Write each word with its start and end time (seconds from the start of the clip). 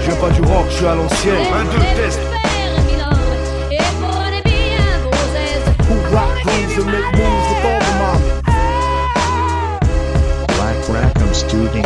Je 0.00 0.06
viens 0.06 0.16
pas 0.16 0.30
du 0.30 0.40
rock, 0.40 0.66
je 0.70 0.76
suis 0.76 0.86
à 0.86 0.94
l'ancienne. 0.94 1.34
Un, 1.52 1.64
deux, 1.64 1.78
test. 1.96 2.20
Rock 6.10 6.42
grooves 6.42 6.78
and 6.78 6.86
make 6.86 7.04
moves 7.12 7.46
with 7.50 7.64
all 7.66 7.78
the. 7.78 7.94
Black 10.48 10.78
Rackham 10.88 11.32
Studio, 11.34 11.84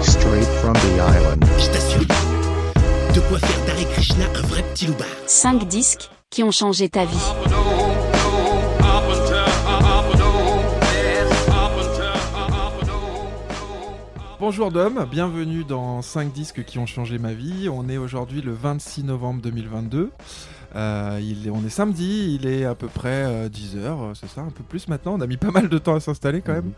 straight 0.00 0.50
from 0.62 0.74
the 0.74 1.00
island. 1.00 1.44
Station. 1.58 2.06
De 3.12 3.20
quoi 3.28 3.38
faire 3.38 3.64
d'Hare 3.66 3.86
Krishna 3.92 4.24
un 4.36 4.46
vrai 4.46 4.62
petit 4.72 4.86
loupard. 4.86 5.06
5 5.26 5.66
disques 5.68 6.08
qui 6.30 6.42
ont 6.42 6.50
changé 6.50 6.88
ta 6.88 7.04
vie. 7.04 7.47
Bonjour 14.40 14.70
Dom, 14.70 15.04
bienvenue 15.10 15.64
dans 15.64 16.00
5 16.00 16.32
disques 16.32 16.64
qui 16.64 16.78
ont 16.78 16.86
changé 16.86 17.18
ma 17.18 17.32
vie. 17.32 17.68
On 17.68 17.88
est 17.88 17.96
aujourd'hui 17.96 18.40
le 18.40 18.52
26 18.52 19.02
novembre 19.02 19.42
2022. 19.42 20.12
Euh, 20.76 21.18
il 21.22 21.46
est- 21.46 21.50
on 21.50 21.64
est 21.64 21.70
samedi, 21.70 22.36
il 22.40 22.46
est 22.46 22.64
à 22.64 22.74
peu 22.74 22.88
près 22.88 23.48
10h, 23.48 24.12
c'est 24.14 24.28
ça, 24.28 24.42
un 24.42 24.50
peu 24.50 24.62
plus 24.62 24.88
maintenant. 24.88 25.14
On 25.16 25.20
a 25.20 25.26
mis 25.26 25.36
pas 25.36 25.50
mal 25.50 25.68
de 25.68 25.78
temps 25.78 25.94
à 25.94 26.00
s'installer 26.00 26.40
quand 26.42 26.52
même. 26.52 26.72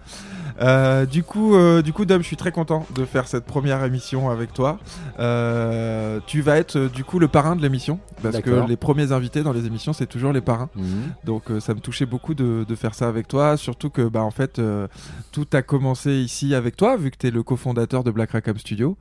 Euh, 0.60 1.06
du, 1.06 1.22
coup, 1.22 1.54
euh, 1.54 1.80
du 1.82 1.92
coup, 1.92 2.04
Dom, 2.04 2.20
je 2.22 2.26
suis 2.26 2.36
très 2.36 2.52
content 2.52 2.86
de 2.94 3.04
faire 3.04 3.26
cette 3.26 3.44
première 3.44 3.82
émission 3.84 4.30
avec 4.30 4.52
toi. 4.52 4.78
Euh, 5.18 6.20
tu 6.26 6.40
vas 6.40 6.56
être 6.58 6.76
euh, 6.76 6.88
du 6.88 7.04
coup 7.04 7.18
le 7.18 7.28
parrain 7.28 7.56
de 7.56 7.62
l'émission, 7.62 7.98
parce 8.22 8.40
que 8.40 8.50
les 8.68 8.76
premiers 8.76 9.12
invités 9.12 9.42
dans 9.42 9.52
les 9.52 9.66
émissions, 9.66 9.92
c'est 9.92 10.06
toujours 10.06 10.32
les 10.32 10.40
parrains. 10.40 10.68
Mhm. 10.76 10.84
Donc 11.24 11.50
euh, 11.50 11.60
ça 11.60 11.74
me 11.74 11.80
touchait 11.80 12.06
beaucoup 12.06 12.34
de, 12.34 12.64
de 12.68 12.74
faire 12.74 12.94
ça 12.94 13.08
avec 13.08 13.28
toi, 13.28 13.56
surtout 13.56 13.90
que 13.90 14.02
bah 14.02 14.22
en 14.22 14.30
fait 14.30 14.58
euh, 14.58 14.86
tout 15.32 15.46
a 15.52 15.62
commencé 15.62 16.12
ici 16.12 16.54
avec 16.54 16.76
toi 16.76 16.96
vu 16.96 17.10
que 17.10 17.16
tu 17.18 17.26
es 17.26 17.30
le 17.30 17.42
cofondateur 17.42 18.04
de 18.04 18.10
Black 18.10 18.32
Rackham 18.32 18.58
Studio 18.58 18.96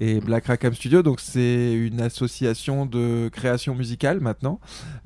et 0.00 0.20
Black 0.20 0.46
Rackham 0.46 0.74
Studio 0.74 1.02
donc 1.02 1.20
c'est 1.20 1.72
une 1.74 2.00
association 2.00 2.86
de 2.86 3.28
création 3.32 3.74
musicale 3.74 4.20
maintenant 4.20 4.33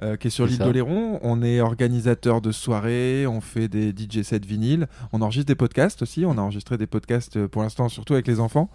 euh, 0.02 0.16
qui 0.16 0.28
est 0.28 0.30
sur 0.30 0.46
l'île 0.46 0.58
d'Oléron, 0.66 1.18
on 1.22 1.42
est 1.42 1.60
organisateur 1.60 2.40
de 2.40 2.52
soirées, 2.52 3.26
on 3.26 3.40
fait 3.40 3.68
des 3.68 3.90
DJ 3.90 4.22
sets 4.22 4.38
vinyles, 4.46 4.86
on 5.12 5.22
enregistre 5.22 5.46
des 5.46 5.54
podcasts 5.54 6.02
aussi, 6.02 6.24
on 6.24 6.32
a 6.38 6.40
enregistré 6.40 6.76
des 6.78 6.86
podcasts 6.86 7.36
euh, 7.36 7.48
pour 7.48 7.62
l'instant 7.62 7.88
surtout 7.88 8.14
avec 8.14 8.26
les 8.26 8.40
enfants, 8.40 8.70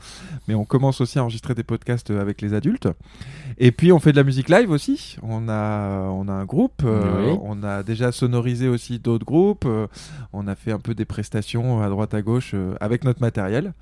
mais 0.48 0.56
on 0.56 0.66
commence 0.66 1.02
aussi 1.02 1.20
à 1.20 1.24
enregistrer 1.24 1.54
des 1.56 1.64
podcasts 1.64 2.12
euh, 2.12 2.22
avec 2.22 2.42
les 2.42 2.54
adultes. 2.54 2.88
Et 3.58 3.72
puis 3.72 3.92
on 3.92 4.00
fait 4.00 4.12
de 4.12 4.18
la 4.18 4.24
musique 4.24 4.50
live 4.50 4.70
aussi. 4.72 5.18
On 5.22 5.48
a, 5.50 6.10
on 6.10 6.28
a 6.28 6.32
un 6.34 6.46
groupe. 6.46 6.82
euh, 6.86 7.32
Oui. 7.34 7.38
On 7.44 7.64
a 7.64 7.84
déjà 7.84 8.12
sonorisé 8.12 8.68
aussi 8.68 9.00
d'autres 9.00 9.26
groupes. 9.26 9.66
euh, 9.66 9.88
on 10.34 10.48
a 10.48 10.56
fait 10.56 10.72
un 10.72 10.80
peu 10.80 10.96
des 10.96 11.06
prestations 11.06 11.82
à 11.82 11.90
droite 11.90 12.14
à 12.14 12.22
gauche 12.22 12.56
avec 12.80 13.04
notre 13.04 13.22
matériel. 13.22 13.74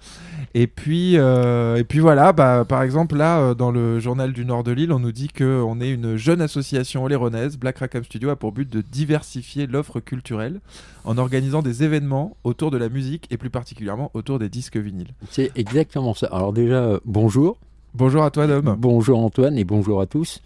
Et 0.53 0.67
puis, 0.67 1.15
et 1.15 1.83
puis 1.87 1.99
voilà. 1.99 2.33
Bah, 2.33 2.65
par 2.67 2.83
exemple 2.83 3.15
là, 3.15 3.53
dans 3.53 3.71
le 3.71 3.99
journal 3.99 4.33
du 4.33 4.45
Nord 4.45 4.63
de 4.63 4.71
l'île, 4.71 4.91
on 4.91 4.99
nous 4.99 5.11
dit 5.11 5.29
que 5.29 5.61
on 5.65 5.79
est 5.79 5.91
une 5.91 6.17
jeune 6.17 6.41
association 6.41 6.60
oléronaise. 7.03 7.57
Black 7.57 7.79
Rackham 7.79 8.03
Studio 8.03 8.29
a 8.29 8.35
pour 8.35 8.51
but 8.51 8.71
de 8.71 8.81
diversifier 8.81 9.67
l'offre 9.67 9.99
culturelle 9.99 10.59
en 11.03 11.17
organisant 11.17 11.61
des 11.61 11.83
événements 11.83 12.37
autour 12.43 12.71
de 12.71 12.77
la 12.77 12.89
musique 12.89 13.27
et 13.31 13.37
plus 13.37 13.49
particulièrement 13.49 14.11
autour 14.13 14.39
des 14.39 14.49
disques 14.49 14.77
vinyles. 14.77 15.13
C'est 15.29 15.51
exactement 15.55 16.13
ça. 16.13 16.27
Alors 16.27 16.53
déjà, 16.53 16.83
euh, 16.83 16.99
bonjour. 17.05 17.57
Bonjour 17.93 18.23
à 18.23 18.31
toi, 18.31 18.47
Dom. 18.47 18.75
Bonjour 18.79 19.19
Antoine 19.19 19.57
et 19.57 19.63
bonjour 19.63 19.99
à 20.01 20.05
tous. 20.05 20.41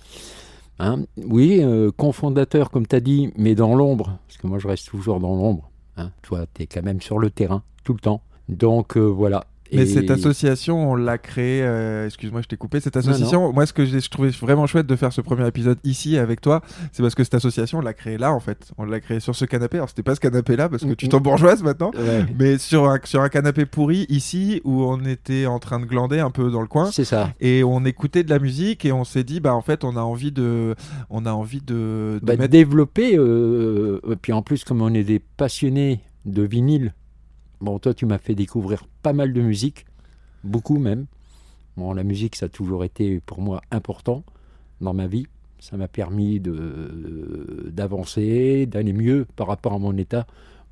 Hein, 0.80 1.06
oui, 1.18 1.60
euh, 1.62 1.92
cofondateur 1.92 2.70
comme 2.70 2.88
tu 2.88 2.96
as 2.96 3.00
dit, 3.00 3.32
mais 3.38 3.56
dans 3.56 3.76
l'ombre, 3.76 4.18
parce 4.28 4.38
que 4.38 4.48
moi 4.48 4.60
je 4.60 4.68
reste 4.68 4.88
toujours 4.88 5.20
dans 5.20 5.36
l'ombre. 5.36 5.70
Hein. 5.98 6.12
Toi, 6.22 6.46
tu 6.54 6.64
es 6.64 6.68
quand 6.68 6.84
même 6.84 7.02
sur 7.02 7.20
le 7.20 7.30
terrain 7.30 7.64
tout 7.84 7.94
le 7.94 8.00
temps. 8.00 8.22
Donc 8.50 8.98
euh, 8.98 9.02
voilà. 9.02 9.46
Mais 9.74 9.82
Et- 9.82 9.86
cette 9.88 10.12
association, 10.12 10.92
on 10.92 10.96
l'a 10.96 11.18
créée. 11.18 11.62
euh, 11.64 12.06
Excuse-moi, 12.06 12.42
je 12.42 12.48
t'ai 12.48 12.56
coupé. 12.58 12.80
Cette 12.80 12.96
Non, 12.96 13.00
association, 13.02 13.52
moi, 13.52 13.66
ce 13.66 13.74
que 13.74 13.84
j'ai 13.86 14.00
je 14.00 14.10
trouvais 14.10 14.30
vraiment 14.30 14.68
chouette 14.68 14.86
de 14.88 14.96
faire 14.96 15.12
ce 15.12 15.22
premier 15.22 15.48
épisode 15.48 15.80
ici 15.84 16.18
avec 16.18 16.40
toi, 16.42 16.62
c'est 16.92 17.02
parce 17.02 17.16
que 17.16 17.24
cette 17.24 17.34
association, 17.34 17.80
on 17.80 17.82
l'a 17.82 17.94
créée 17.94 18.18
là, 18.18 18.32
en 18.32 18.40
fait. 18.40 18.72
On 18.78 18.86
l'a 18.86 19.00
créée 19.00 19.20
sur 19.20 19.36
ce 19.36 19.46
canapé. 19.46 19.78
Alors, 19.78 19.90
c'était 19.90 20.04
pas 20.04 20.14
ce 20.16 20.20
canapé-là, 20.20 20.70
parce 20.70 20.84
que 20.86 20.94
tu 20.94 21.06
Mhm. 21.06 21.12
t'embourgeoises 21.12 21.64
maintenant. 21.64 21.92
Ouais, 21.98 22.26
Mais 22.38 22.58
sur 22.58 22.86
un, 22.90 23.00
sur 23.04 23.22
un 23.22 23.30
canapé 23.30 23.66
pourri 23.66 24.06
ici, 24.10 24.62
où 24.64 24.84
on 24.84 25.04
était 25.06 25.46
en 25.48 25.60
train 25.60 25.80
de 25.80 25.86
glander 25.86 26.20
un 26.20 26.32
peu 26.32 26.52
dans 26.52 26.62
le 26.62 26.68
coin. 26.68 26.92
c'est 26.92 27.04
ça. 27.06 27.34
Et 27.40 27.64
on 27.64 27.84
écoutait 27.86 28.24
de 28.24 28.30
la 28.30 28.40
musique 28.40 28.86
et 28.86 28.92
on 28.92 29.04
s'est 29.04 29.24
dit, 29.24 29.40
bah 29.40 29.56
en 29.56 29.62
fait, 29.62 29.84
on 29.84 29.96
a 29.98 30.02
envie 30.02 30.32
de, 30.32 30.76
on 31.10 31.26
a 31.26 31.32
envie 31.32 31.62
de, 31.62 32.20
de 32.22 32.26
Bah, 32.26 32.36
mettre 32.38 32.52
Développer, 32.52 33.18
euh, 33.18 34.00
et 34.12 34.16
puis 34.16 34.32
en 34.34 34.42
plus, 34.42 34.64
comme 34.64 34.82
on 34.82 34.94
est 34.94 35.04
des 35.04 35.20
passionnés 35.20 36.02
de 36.26 36.44
vinyle, 36.44 36.94
bon, 37.62 37.80
toi, 37.80 37.94
tu 37.94 38.06
m'as 38.06 38.18
fait 38.18 38.36
découvrir 38.36 38.86
pas 39.02 39.14
mal 39.14 39.34
de 39.34 39.42
musique, 39.42 39.86
beaucoup 40.44 40.80
même. 40.80 41.06
Bon, 41.78 41.94
la 41.94 42.04
musique, 42.04 42.36
ça 42.36 42.46
a 42.46 42.50
toujours 42.50 42.84
été 42.84 43.20
pour 43.20 43.42
moi 43.42 43.62
important 43.72 44.24
dans 44.82 44.94
ma 44.94 45.08
vie. 45.08 45.28
Ça 45.60 45.78
m'a 45.78 45.88
permis 45.88 46.40
d'avancer, 47.72 48.66
d'aller 48.66 48.94
mieux 48.94 49.26
par 49.36 49.48
rapport 49.48 49.74
à 49.74 49.80
mon 49.80 49.98
état. 49.98 50.28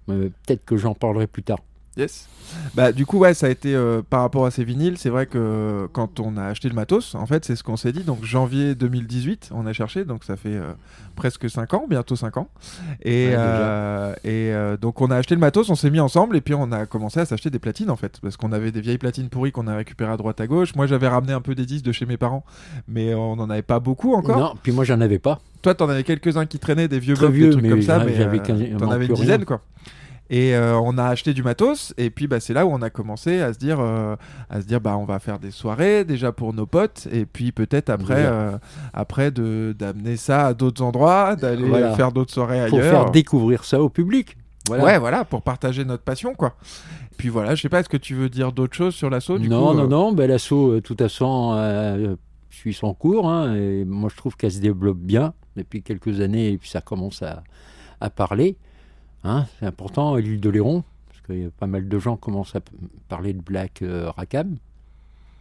Peut-être 0.05 0.65
que 0.65 0.77
j'en 0.77 0.93
parlerai 0.93 1.27
plus 1.27 1.43
tard. 1.43 1.59
Yes. 1.97 2.27
Bah 2.75 2.91
du 2.91 3.05
coup 3.05 3.17
ouais 3.19 3.33
ça 3.33 3.47
a 3.47 3.49
été 3.49 3.73
euh, 3.73 4.01
par 4.07 4.21
rapport 4.21 4.45
à 4.45 4.51
ces 4.51 4.63
vinyles 4.63 4.97
c'est 4.97 5.09
vrai 5.09 5.25
que 5.25 5.87
quand 5.91 6.19
on 6.19 6.37
a 6.37 6.43
acheté 6.43 6.69
le 6.69 6.75
matos 6.75 7.15
en 7.15 7.25
fait 7.25 7.45
c'est 7.45 7.55
ce 7.55 7.63
qu'on 7.63 7.77
s'est 7.77 7.91
dit 7.93 8.03
donc 8.03 8.23
janvier 8.25 8.75
2018 8.75 9.49
on 9.55 9.65
a 9.65 9.73
cherché 9.73 10.03
donc 10.05 10.23
ça 10.23 10.35
fait 10.35 10.53
euh, 10.55 10.73
presque 11.15 11.49
5 11.49 11.73
ans 11.73 11.85
bientôt 11.89 12.15
5 12.15 12.37
ans 12.37 12.49
et, 13.01 13.27
Ouais, 13.29 13.33
euh, 13.35 14.13
et 14.23 14.51
euh, 14.53 14.77
donc 14.77 15.01
on 15.01 15.09
a 15.09 15.15
acheté 15.15 15.33
le 15.35 15.39
matos 15.41 15.69
on 15.69 15.75
s'est 15.75 15.89
mis 15.89 15.99
ensemble 15.99 16.35
et 16.35 16.41
puis 16.41 16.53
on 16.53 16.71
a 16.71 16.85
commencé 16.85 17.19
à 17.19 17.25
s'acheter 17.25 17.49
des 17.49 17.59
platines 17.59 17.89
en 17.89 17.95
fait 17.95 18.19
parce 18.21 18.37
qu'on 18.37 18.51
avait 18.51 18.71
des 18.71 18.81
vieilles 18.81 18.97
platines 18.99 19.29
pourries 19.29 19.51
qu'on 19.51 19.67
a 19.67 19.75
récupérées 19.75 20.11
à 20.11 20.17
droite 20.17 20.39
à 20.41 20.45
gauche 20.45 20.75
moi 20.75 20.85
j'avais 20.85 21.07
ramené 21.07 21.33
un 21.33 21.41
peu 21.41 21.55
des 21.55 21.65
disques 21.65 21.85
de 21.85 21.91
chez 21.91 22.05
mes 22.05 22.17
parents 22.17 22.43
mais 22.87 23.15
on 23.15 23.35
n'en 23.35 23.49
avait 23.49 23.61
pas 23.63 23.79
beaucoup 23.79 24.13
encore 24.13 24.37
Non, 24.37 24.53
puis 24.61 24.71
moi, 24.71 24.83
j'en 24.83 24.99
avais 25.01 25.19
pas. 25.19 25.39
toi, 25.61 25.73
t'en 25.73 25.89
avais 25.89 26.03
quelques-uns 26.03 26.45
qui 26.45 26.59
traînaient, 26.59 26.87
des 26.87 26.99
vieux 26.99 27.15
Très 27.15 27.27
blocs, 27.27 27.35
vieux, 27.35 27.45
des 27.45 27.51
trucs 27.51 27.63
mais 27.63 27.69
comme 27.69 27.81
ça, 27.81 28.03
mais 28.03 28.13
j'avais 28.15 28.39
t'en 28.39 28.91
avais 28.91 29.05
une 29.07 29.13
dizaine, 29.13 29.37
rien. 29.37 29.45
quoi. 29.45 29.61
Et 30.35 30.55
euh, 30.55 30.75
on 30.79 30.97
a 30.97 31.03
acheté 31.03 31.35
du 31.35 31.43
matos, 31.43 31.93
et 31.95 32.09
puis 32.09 32.25
bah, 32.25 32.39
c'est 32.39 32.55
là 32.55 32.65
où 32.65 32.71
on 32.71 32.81
a 32.81 32.89
commencé 32.89 33.39
à 33.39 33.53
se 33.53 33.59
dire, 33.59 33.77
euh, 33.79 34.15
à 34.49 34.61
se 34.61 34.65
dire, 34.65 34.81
bah 34.81 34.97
on 34.97 35.05
va 35.05 35.19
faire 35.19 35.37
des 35.37 35.51
soirées 35.51 36.05
déjà 36.05 36.31
pour 36.31 36.55
nos 36.55 36.65
potes, 36.65 37.07
et 37.11 37.27
puis 37.27 37.51
peut-être 37.51 37.91
après, 37.91 38.25
euh, 38.25 38.57
après 38.95 39.29
de 39.29 39.75
d'amener 39.77 40.17
ça 40.17 40.47
à 40.47 40.53
d'autres 40.55 40.81
endroits, 40.81 41.35
d'aller 41.35 41.67
Voilà. 41.69 41.93
faire 41.95 42.11
d'autres 42.11 42.33
soirées 42.33 42.65
Pour 42.67 42.79
ailleurs. 42.79 42.91
faire 43.03 43.11
découvrir 43.11 43.63
ça 43.63 43.79
au 43.79 43.89
public. 43.89 44.35
Voilà. 44.67 44.83
Ouais, 44.85 44.97
voilà, 44.97 45.23
pour 45.23 45.43
partager 45.43 45.85
notre 45.85 46.01
passion, 46.03 46.33
quoi. 46.33 46.55
Puis 47.15 47.29
voilà, 47.29 47.53
je 47.53 47.61
sais 47.61 47.69
pas, 47.69 47.81
est-ce 47.81 47.89
que 47.89 47.97
tu 47.97 48.15
veux 48.15 48.29
dire 48.29 48.51
d'autres 48.53 48.75
choses 48.75 48.95
sur 48.95 49.11
l'assaut 49.11 49.37
du 49.37 49.49
non, 49.49 49.67
coup, 49.67 49.77
non, 49.77 49.87
non, 49.87 50.13
ben, 50.13 50.27
l'assaut, 50.27 50.79
tout 50.81 50.97
à 50.99 51.07
euh, 51.21 52.15
suit 52.49 52.73
son 52.73 52.95
cours. 52.95 53.29
hein, 53.29 53.53
et 53.53 53.85
moi, 53.85 54.09
je 54.11 54.17
trouve 54.17 54.35
qu'elle 54.35 54.51
se 54.53 54.59
développe 54.61 54.97
bien 54.97 55.33
depuis 55.57 55.83
quelques 55.83 56.21
années, 56.21 56.53
et 56.53 56.57
puis 56.57 56.69
ça 56.69 56.81
commence 56.81 57.21
à, 57.21 57.43
à 58.01 58.09
parler. 58.09 58.57
Hein, 59.23 59.45
c'est 59.59 59.65
important, 59.65 60.15
l'île 60.15 60.39
de 60.39 60.49
Léron, 60.49 60.83
parce 61.07 61.21
qu'il 61.21 61.43
y 61.43 61.45
a 61.45 61.49
pas 61.51 61.67
mal 61.67 61.87
de 61.87 61.99
gens 61.99 62.15
qui 62.15 62.21
commencent 62.21 62.55
à 62.55 62.61
parler 63.09 63.33
de 63.33 63.41
Black 63.41 63.81
euh, 63.81 64.09
Rackham. 64.11 64.57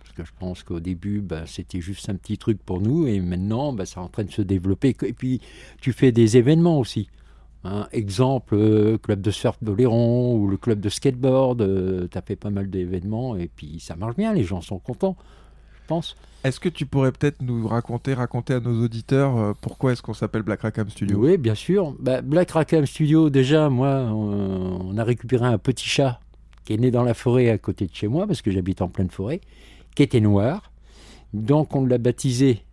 Parce 0.01 0.13
que 0.15 0.25
je 0.25 0.33
pense 0.39 0.63
qu'au 0.63 0.81
début, 0.81 1.21
ben, 1.21 1.45
c'était 1.47 1.81
juste 1.81 2.09
un 2.09 2.17
petit 2.17 2.37
truc 2.39 2.59
pour 2.63 2.81
nous, 2.81 3.07
et 3.07 3.21
maintenant, 3.21 3.73
ben, 3.73 3.85
c'est 3.85 3.99
en 3.99 4.09
train 4.09 4.25
de 4.25 4.31
se 4.31 4.43
développer. 4.43 4.97
Et 5.05 5.13
puis, 5.13 5.41
tu 5.81 5.93
fais 5.93 6.13
des 6.13 6.37
événements 6.37 6.79
aussi. 6.79 7.09
hein. 7.65 7.89
exemple, 7.93 8.55
euh, 8.55 8.99
club 8.99 9.21
de 9.21 9.31
surf 9.31 9.57
d'Oléron 9.63 10.37
ou 10.37 10.49
le 10.49 10.57
club 10.57 10.81
de 10.81 10.89
skateboard, 10.89 12.09
tu 12.11 12.19
as 12.19 12.23
fait 12.23 12.37
pas 12.37 12.51
mal 12.51 12.69
d'événements 12.69 13.37
et 13.37 13.49
puis 13.49 13.81
ça 13.81 13.97
marche 13.97 14.17
bien, 14.17 14.33
les 14.35 14.45
gens 14.45 14.61
sont 14.61 14.79
contents, 14.79 15.17
pense. 15.87 16.17
Est-ce 16.45 16.59
que 16.59 16.69
tu 16.69 16.87
pourrais 16.87 17.13
peut-être 17.13 17.41
nous 17.41 17.69
raconter, 17.69 18.15
raconter 18.15 18.55
à 18.55 18.61
nos 18.61 18.85
auditeurs 18.85 19.37
euh, 19.37 19.53
pourquoi 19.61 19.93
est-ce 19.93 20.03
qu'on 20.03 20.15
s'appelle 20.15 20.43
Black 20.43 20.63
Rackham 20.63 20.89
Studio? 20.91 21.19
Oui, 21.19 21.39
bien 21.39 21.55
sûr. 21.55 21.95
Bah, 22.01 22.21
Black 22.21 22.51
Rackham 22.51 22.85
Studio, 22.85 23.31
déjà, 23.31 23.69
moi, 23.69 24.09
on, 24.11 24.91
on 24.91 24.99
a 24.99 25.05
récupéré 25.05 25.47
un 25.47 25.59
petit 25.59 25.89
chat 25.89 26.21
qui 26.65 26.73
est 26.73 26.79
né 26.79 26.91
dans 26.91 27.05
la 27.05 27.15
forêt 27.15 27.49
à 27.49 27.59
côté 27.59 27.87
de 27.87 27.95
chez 27.95 28.09
moi, 28.09 28.27
parce 28.27 28.43
que 28.43 28.51
j'habite 28.51 28.83
en 28.83 28.89
pleine 28.89 29.11
forêt, 29.11 29.41
qui 29.95 30.03
était 30.03 30.21
noir. 30.21 30.73
Donc, 31.33 31.75
on 31.75 31.87
l'a 31.87 31.99
baptisé 31.99 32.65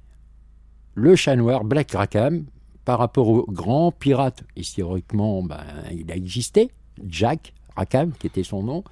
le 0.96 1.16
chat 1.16 1.36
noir, 1.36 1.64
Black 1.64 1.92
Rackham, 1.92 2.46
par 2.86 3.00
rapport 3.00 3.28
au 3.28 3.46
grand 3.48 3.92
pirate. 3.92 4.44
Historiquement, 4.56 5.44
ben, 5.44 5.62
il 5.92 6.12
a 6.12 6.16
existé, 6.16 6.72
Jack 7.08 7.54
Rackham, 7.76 8.12
qui 8.14 8.28
était 8.28 8.44
son 8.44 8.64
nom. 8.64 8.84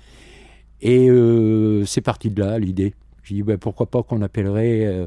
Et 0.82 1.10
euh, 1.10 1.86
c'est 1.86 2.02
parti 2.02 2.30
de 2.30 2.44
là, 2.44 2.60
l'idée. 2.60 2.94
J'ai 3.28 3.36
dit, 3.36 3.44
ben, 3.44 3.58
pourquoi 3.58 3.88
pas 3.90 4.04
qu'on 4.04 4.22
appellerait 4.22 4.86
euh, 4.86 5.06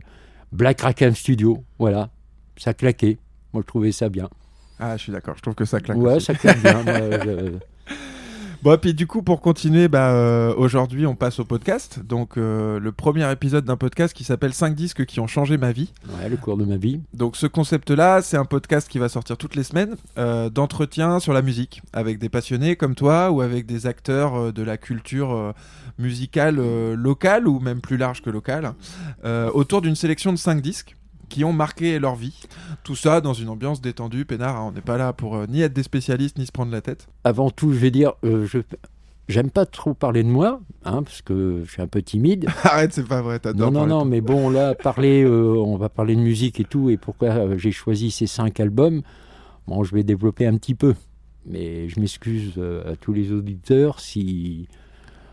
Black 0.52 0.80
Rackham 0.82 1.14
Studio. 1.14 1.64
Voilà, 1.78 2.10
ça 2.58 2.74
claquait. 2.74 3.16
Moi, 3.54 3.62
je 3.62 3.66
trouvais 3.66 3.92
ça 3.92 4.08
bien. 4.10 4.28
Ah, 4.78 4.96
je 4.96 5.02
suis 5.04 5.12
d'accord, 5.12 5.34
je 5.36 5.42
trouve 5.42 5.54
que 5.54 5.64
ça 5.64 5.80
claque. 5.80 5.96
Ouais, 5.96 6.14
aussi. 6.16 6.26
ça 6.26 6.34
claque 6.34 6.60
bien. 6.62 6.82
moi, 6.84 6.94
je- 7.24 7.58
Bon, 8.62 8.74
et 8.74 8.76
puis 8.76 8.92
du 8.92 9.06
coup, 9.06 9.22
pour 9.22 9.40
continuer, 9.40 9.88
bah, 9.88 10.10
euh, 10.10 10.54
aujourd'hui, 10.54 11.06
on 11.06 11.14
passe 11.14 11.40
au 11.40 11.46
podcast. 11.46 11.98
Donc, 12.04 12.36
euh, 12.36 12.78
le 12.78 12.92
premier 12.92 13.30
épisode 13.32 13.64
d'un 13.64 13.78
podcast 13.78 14.12
qui 14.12 14.22
s'appelle 14.22 14.52
5 14.52 14.74
disques 14.74 15.06
qui 15.06 15.18
ont 15.18 15.26
changé 15.26 15.56
ma 15.56 15.72
vie. 15.72 15.94
Ouais, 16.10 16.28
le 16.28 16.36
cours 16.36 16.58
de 16.58 16.66
ma 16.66 16.76
vie. 16.76 17.00
Donc, 17.14 17.36
ce 17.36 17.46
concept-là, 17.46 18.20
c'est 18.20 18.36
un 18.36 18.44
podcast 18.44 18.86
qui 18.86 18.98
va 18.98 19.08
sortir 19.08 19.38
toutes 19.38 19.54
les 19.54 19.62
semaines 19.62 19.96
euh, 20.18 20.50
d'entretien 20.50 21.20
sur 21.20 21.32
la 21.32 21.40
musique 21.40 21.80
avec 21.94 22.18
des 22.18 22.28
passionnés 22.28 22.76
comme 22.76 22.94
toi 22.94 23.30
ou 23.30 23.40
avec 23.40 23.64
des 23.64 23.86
acteurs 23.86 24.34
euh, 24.34 24.52
de 24.52 24.62
la 24.62 24.76
culture 24.76 25.54
musicale 25.98 26.60
locale 26.94 27.48
ou 27.48 27.60
même 27.60 27.80
plus 27.80 27.96
large 27.96 28.20
que 28.22 28.30
locale 28.30 28.74
autour 29.54 29.82
d'une 29.82 29.96
sélection 29.96 30.32
de 30.32 30.38
5 30.38 30.60
disques 30.60 30.96
qui 31.30 31.44
ont 31.44 31.54
marqué 31.54 31.98
leur 31.98 32.16
vie. 32.16 32.38
Tout 32.84 32.96
ça 32.96 33.22
dans 33.22 33.32
une 33.32 33.48
ambiance 33.48 33.80
détendue, 33.80 34.26
peinard. 34.26 34.56
hein. 34.56 34.66
On 34.68 34.72
n'est 34.72 34.82
pas 34.82 34.98
là 34.98 35.14
pour 35.14 35.36
euh, 35.36 35.46
ni 35.48 35.62
être 35.62 35.72
des 35.72 35.82
spécialistes 35.82 36.36
ni 36.36 36.44
se 36.44 36.52
prendre 36.52 36.70
la 36.72 36.82
tête. 36.82 37.08
Avant 37.24 37.48
tout, 37.50 37.72
je 37.72 37.78
vais 37.78 37.90
dire, 37.90 38.12
euh, 38.24 38.44
je 38.46 38.58
j'aime 39.28 39.50
pas 39.50 39.64
trop 39.64 39.94
parler 39.94 40.22
de 40.24 40.28
moi, 40.28 40.60
hein, 40.84 41.02
parce 41.04 41.22
que 41.22 41.62
je 41.64 41.70
suis 41.70 41.80
un 41.80 41.86
peu 41.86 42.02
timide. 42.02 42.46
Arrête, 42.64 42.92
c'est 42.92 43.06
pas 43.06 43.22
vrai. 43.22 43.38
T'adores 43.38 43.70
Non, 43.72 43.86
non, 43.86 44.00
non, 44.00 44.04
mais 44.04 44.20
bon, 44.20 44.50
là, 44.50 44.74
parler, 44.74 45.22
euh, 45.22 45.54
on 45.56 45.76
va 45.76 45.88
parler 45.88 46.16
de 46.16 46.20
musique 46.20 46.58
et 46.60 46.64
tout, 46.64 46.90
et 46.90 46.96
pourquoi 46.96 47.56
j'ai 47.56 47.70
choisi 47.72 48.10
ces 48.10 48.26
cinq 48.26 48.58
albums, 48.60 49.02
bon, 49.68 49.84
je 49.84 49.94
vais 49.94 50.02
développer 50.02 50.46
un 50.46 50.56
petit 50.58 50.74
peu. 50.74 50.94
Mais 51.46 51.88
je 51.88 51.98
m'excuse 52.00 52.60
à 52.86 52.96
tous 52.96 53.12
les 53.14 53.32
auditeurs 53.32 54.00
si. 54.00 54.68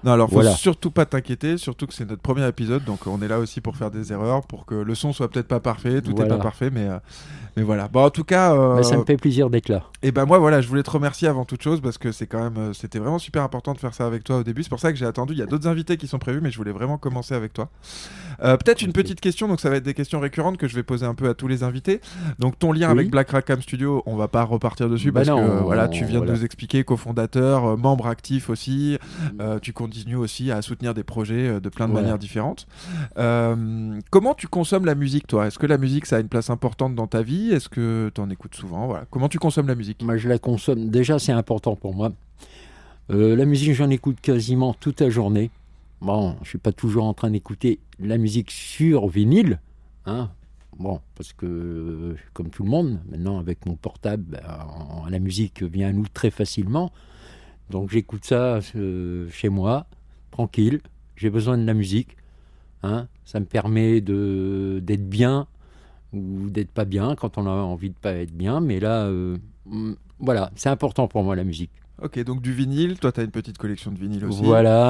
Non, 0.04 0.12
alors 0.14 0.30
faut 0.30 0.36
Voilà. 0.36 0.52
surtout 0.52 0.92
pas 0.92 1.06
t'inquiéter, 1.06 1.58
surtout 1.58 1.88
que 1.88 1.94
c'est 1.94 2.08
notre 2.08 2.22
premier 2.22 2.48
épisode, 2.48 2.84
donc 2.84 3.08
on 3.08 3.22
est 3.22 3.28
là 3.28 3.40
aussi 3.40 3.62
pour 3.62 3.76
faire 3.76 3.90
des 3.92 4.14
erreurs, 4.14 4.46
pour 4.46 4.66
que 4.66 4.76
le 4.76 4.96
son 4.96 5.12
soit 5.14 5.30
peut-être 5.30 5.48
pas 5.48 5.60
parfait, 5.60 6.02
tout 6.02 6.12
est 6.12 6.16
Voilà. 6.16 6.38
pas 6.38 6.44
parfait, 6.44 6.70
mais, 6.70 6.88
euh, 6.88 6.98
mais 7.56 7.64
voilà. 7.64 7.88
Bon, 7.88 8.04
en 8.06 8.10
tout 8.12 8.24
cas, 8.24 8.54
euh, 8.54 8.76
Bah, 8.76 8.84
ça 8.84 8.96
me 8.98 9.04
fait 9.06 9.18
plaisir 9.18 9.50
d'être 9.50 9.70
là. 9.70 9.84
et 10.04 10.12
ben 10.12 10.26
moi 10.26 10.38
voilà, 10.38 10.62
je 10.62 10.68
voulais 10.68 10.84
te 10.84 10.92
remercier 10.92 11.28
avant 11.28 11.46
toute 11.46 11.64
chose 11.64 11.82
parce 11.82 11.98
que 11.98 12.12
c'est 12.12 12.28
quand 12.28 12.42
même, 12.44 12.58
euh, 12.58 12.74
c'était 12.74 13.00
vraiment 13.00 13.18
super 13.20 13.42
important 13.44 13.74
de 13.74 13.80
faire 13.80 13.94
ça 13.96 14.06
avec 14.06 14.24
toi 14.24 14.38
au 14.38 14.44
début. 14.44 14.62
C'est 14.64 14.70
pour 14.70 14.80
ça 14.80 14.92
que 14.92 14.98
j'ai 15.00 15.06
attendu. 15.06 15.34
Il 15.34 15.40
y 15.40 15.44
a 15.44 15.48
d'autres 15.48 15.68
invités 15.68 15.98
qui 15.98 16.08
sont 16.08 16.20
prévus, 16.20 16.42
mais 16.42 16.52
je 16.52 16.58
voulais 16.58 16.72
vraiment 16.72 16.98
commencer 17.00 17.34
avec 17.34 17.54
toi. 17.54 17.70
Euh, 18.44 18.56
peut-être 18.56 18.84
une 18.84 18.94
petite 18.94 19.20
question, 19.20 19.48
donc 19.48 19.60
ça 19.60 19.70
va 19.72 19.78
être 19.78 19.84
des 19.84 19.96
questions 19.96 20.20
récurrentes 20.20 20.58
que 20.58 20.68
je 20.68 20.76
vais 20.76 20.84
poser 20.84 21.08
un 21.08 21.16
peu 21.16 21.28
à 21.28 21.34
tous 21.34 21.48
les 21.48 21.64
invités. 21.64 22.02
Donc 22.38 22.60
ton 22.60 22.72
lien 22.72 22.88
Oui. 22.88 23.00
avec 23.00 23.10
Black 23.10 23.32
Rackham 23.32 23.62
Studio, 23.64 24.04
on 24.06 24.16
va 24.16 24.28
pas 24.28 24.44
repartir 24.44 24.90
dessus 24.90 25.12
Bah 25.12 25.22
parce 25.26 25.30
non, 25.30 25.44
que 25.60 25.64
voilà, 25.64 25.88
tu 25.88 26.06
viens 26.06 26.20
voilà. 26.20 26.34
de 26.34 26.38
nous 26.38 26.46
expliquer 26.46 26.84
cofondateur, 26.84 27.78
membre 27.78 28.06
actif 28.08 28.50
aussi. 28.52 29.00
Euh, 29.42 29.58
tu 29.60 29.74
continues 29.90 30.16
aussi 30.16 30.52
à 30.52 30.62
soutenir 30.62 30.94
des 30.94 31.04
projets 31.04 31.48
euh, 31.48 31.60
de 31.60 31.70
plein 31.70 31.88
de 31.88 31.94
manières 31.94 32.18
différentes. 32.18 32.68
Euh, 33.18 34.00
comment 34.10 34.34
tu 34.34 34.48
consommes 34.48 34.86
la 34.86 34.96
musique, 34.96 35.28
toi? 35.28 35.48
Est-ce 35.48 35.60
que 35.60 35.66
la 35.66 35.78
musique, 35.78 36.06
ça 36.06 36.18
a 36.18 36.20
une 36.20 36.28
place 36.30 36.50
importante 36.50 36.96
dans 36.96 37.08
ta 37.08 37.22
vie? 37.22 37.52
Est-ce 37.52 37.70
que 37.70 38.12
tu 38.14 38.22
en 38.22 38.30
écoutes 38.30 38.56
souvent? 38.56 38.88
Voilà. 38.88 39.06
Comment 39.10 39.30
tu 39.30 39.40
consommes 39.40 39.68
la 39.68 39.76
musique? 39.76 40.02
Moi, 40.04 40.18
je 40.18 40.28
la 40.30 40.40
consomme. 40.40 40.90
Déjà, 40.90 41.20
c'est 41.20 41.32
important 41.32 41.76
pour 41.76 41.94
moi. 41.96 42.12
Euh, 43.10 43.36
la 43.36 43.46
musique, 43.46 43.74
j'en 43.74 43.90
écoute 43.90 44.20
quasiment 44.22 44.74
toute 44.74 45.02
la 45.02 45.10
journée. 45.10 45.50
Bon, 46.02 46.36
je 46.44 46.50
suis 46.50 46.58
pas 46.60 46.72
toujours 46.74 47.06
en 47.06 47.14
train 47.14 47.32
d'écouter 47.32 47.80
la 48.00 48.18
musique 48.18 48.52
sur 48.52 49.08
vinyle, 49.08 49.60
hein. 50.06 50.30
Bon, 50.78 51.02
parce 51.16 51.34
que 51.34 52.16
comme 52.34 52.52
tout 52.52 52.64
le 52.64 52.70
monde, 52.70 53.00
maintenant 53.10 53.40
avec 53.40 53.66
mon 53.66 53.76
portable, 53.76 54.24
ben, 54.28 54.42
en- 54.70 55.10
la 55.10 55.18
musique 55.18 55.64
vient 55.64 55.88
à 55.90 55.92
nous 55.92 56.06
très 56.08 56.30
facilement. 56.30 56.92
Donc 57.70 57.90
j'écoute 57.90 58.26
ça 58.26 58.60
euh, 58.76 59.30
chez 59.30 59.50
moi, 59.50 59.88
tranquille. 60.32 60.82
J'ai 61.16 61.30
besoin 61.30 61.58
de 61.58 61.66
la 61.66 61.74
musique, 61.74 62.16
hein. 62.84 63.08
Ça 63.26 63.40
me 63.40 63.46
permet 63.46 64.02
de 64.02 64.80
d'être 64.84 65.10
bien 65.10 65.48
ou 66.14 66.50
d'être 66.50 66.72
pas 66.72 66.86
bien 66.86 67.16
quand 67.16 67.38
on 67.38 67.46
a 67.46 67.50
envie 67.50 67.90
de 67.90 67.96
pas 67.96 68.14
être 68.14 68.32
bien. 68.32 68.62
Mais 68.62 68.80
là, 68.80 69.06
euh, 69.06 69.38
mm, 69.66 69.94
voilà, 70.20 70.52
c'est 70.56 70.70
important 70.70 71.08
pour 71.08 71.24
moi 71.24 71.36
la 71.36 71.44
musique. 71.44 71.72
Ok, 72.02 72.24
donc 72.24 72.42
du 72.44 72.54
vinyle, 72.54 73.00
toi 73.00 73.12
tu 73.12 73.20
as 73.22 73.24
une 73.24 73.32
petite 73.32 73.58
collection 73.58 73.92
de 73.92 73.98
vinyle 73.98 74.24
aussi. 74.26 74.44
Voilà, 74.44 74.86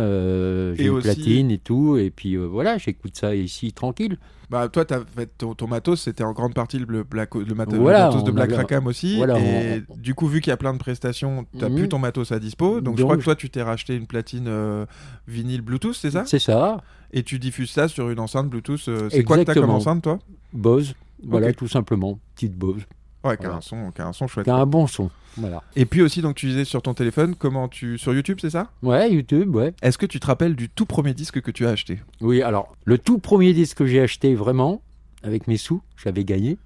euh, 0.00 0.74
j'ai 0.76 0.84
une 0.86 0.90
aussi- 0.90 1.04
platine 1.08 1.50
et 1.50 1.58
tout, 1.58 1.96
et 1.96 2.10
puis 2.10 2.34
euh, 2.36 2.44
voilà, 2.46 2.76
j'écoute 2.76 3.16
ça 3.16 3.34
ici 3.34 3.72
tranquille. 3.72 4.18
Bah 4.50 4.68
toi, 4.68 4.84
t'as 4.84 5.00
fait 5.04 5.30
ton, 5.38 5.54
ton 5.54 5.68
matos, 5.68 6.02
c'était 6.02 6.24
en 6.24 6.32
grande 6.32 6.54
partie 6.54 6.78
le, 6.78 7.04
Black, 7.04 7.34
le, 7.36 7.54
mato- 7.54 7.72
le 7.76 7.78
Voilà, 7.78 8.06
matos 8.08 8.24
de 8.24 8.30
Black 8.32 8.52
Rackham 8.52 8.86
aussi. 8.88 9.16
voilà, 9.16 9.38
et 9.38 9.82
on- 9.88 9.96
du 9.96 10.14
coup, 10.14 10.26
vu 10.26 10.40
qu'il 10.40 10.50
y 10.50 10.52
a 10.52 10.56
plein 10.56 10.72
de 10.74 10.78
prestations, 10.78 11.46
t'as 11.58 11.68
Mhm. 11.68 11.76
plus 11.76 11.88
ton 11.88 11.98
matos 11.98 12.30
à 12.32 12.38
dispo. 12.40 12.80
Donc, 12.80 12.98
je 12.98 13.04
crois 13.04 13.16
que 13.16 13.22
toi, 13.22 13.36
tu 13.36 13.48
t'es 13.48 13.62
racheté 13.62 13.94
une 13.94 14.06
platine 14.06 14.46
euh, 14.48 14.86
vinyle 15.28 15.62
Bluetooth, 15.62 15.94
c'est 15.94 16.10
ça? 16.10 16.24
C'est 16.26 16.40
ça, 16.40 16.82
Et 17.12 17.22
tu 17.22 17.38
diffuses 17.38 17.70
ça 17.70 17.88
sur 17.88 18.10
une 18.10 18.18
enceinte 18.20 18.50
Bluetooth. 18.50 18.86
euh, 18.88 19.08
c'est 19.10 19.24
quoi 19.24 19.36
que 19.38 19.42
t'as 19.42 19.54
comme 19.54 19.64
Exactement. 19.64 19.76
enceinte, 19.76 20.02
toi? 20.02 20.18
Bose, 20.52 20.94
voilà 21.24 21.52
tout 21.52 21.68
simplement, 21.68 22.18
petite 22.34 22.54
Bose, 22.56 22.82
Ouais, 23.22 23.36
qui 23.36 23.44
a 23.46 23.52
un 23.54 23.60
son, 23.60 23.90
qui 23.90 24.00
a 24.00 24.06
un 24.06 24.12
son 24.12 24.26
chouette. 24.26 24.44
qui 24.44 24.50
a 24.50 24.56
un 24.56 24.64
bon 24.66 24.86
son, 24.86 25.10
voilà. 25.36 25.62
Et 25.76 25.84
puis 25.84 26.00
aussi, 26.00 26.22
donc 26.22 26.36
tu 26.36 26.46
disais 26.46 26.64
sur 26.64 26.80
ton 26.80 26.94
téléphone, 26.94 27.34
comment 27.38 27.68
tu 27.68 27.98
sur 27.98 28.14
YouTube, 28.14 28.38
c'est 28.40 28.50
ça? 28.50 28.70
Ouais, 28.82 29.12
YouTube, 29.12 29.54
ouais. 29.54 29.74
Est-ce 29.82 29.98
que 29.98 30.06
tu 30.06 30.20
te 30.20 30.26
rappelles 30.26 30.56
du 30.56 30.68
tout 30.70 30.86
premier 30.86 31.12
disque 31.12 31.40
que 31.42 31.50
tu 31.50 31.66
as 31.66 31.70
acheté? 31.70 32.00
Oui, 32.22 32.40
alors, 32.40 32.74
le 32.84 32.96
tout 32.96 33.18
premier 33.18 33.52
disque 33.52 33.78
que 33.78 33.86
j'ai 33.86 34.00
acheté 34.00 34.34
vraiment, 34.34 34.80
avec 35.22 35.48
mes 35.48 35.58
sous, 35.58 35.82
j'avais 36.02 36.24
gagné, 36.24 36.56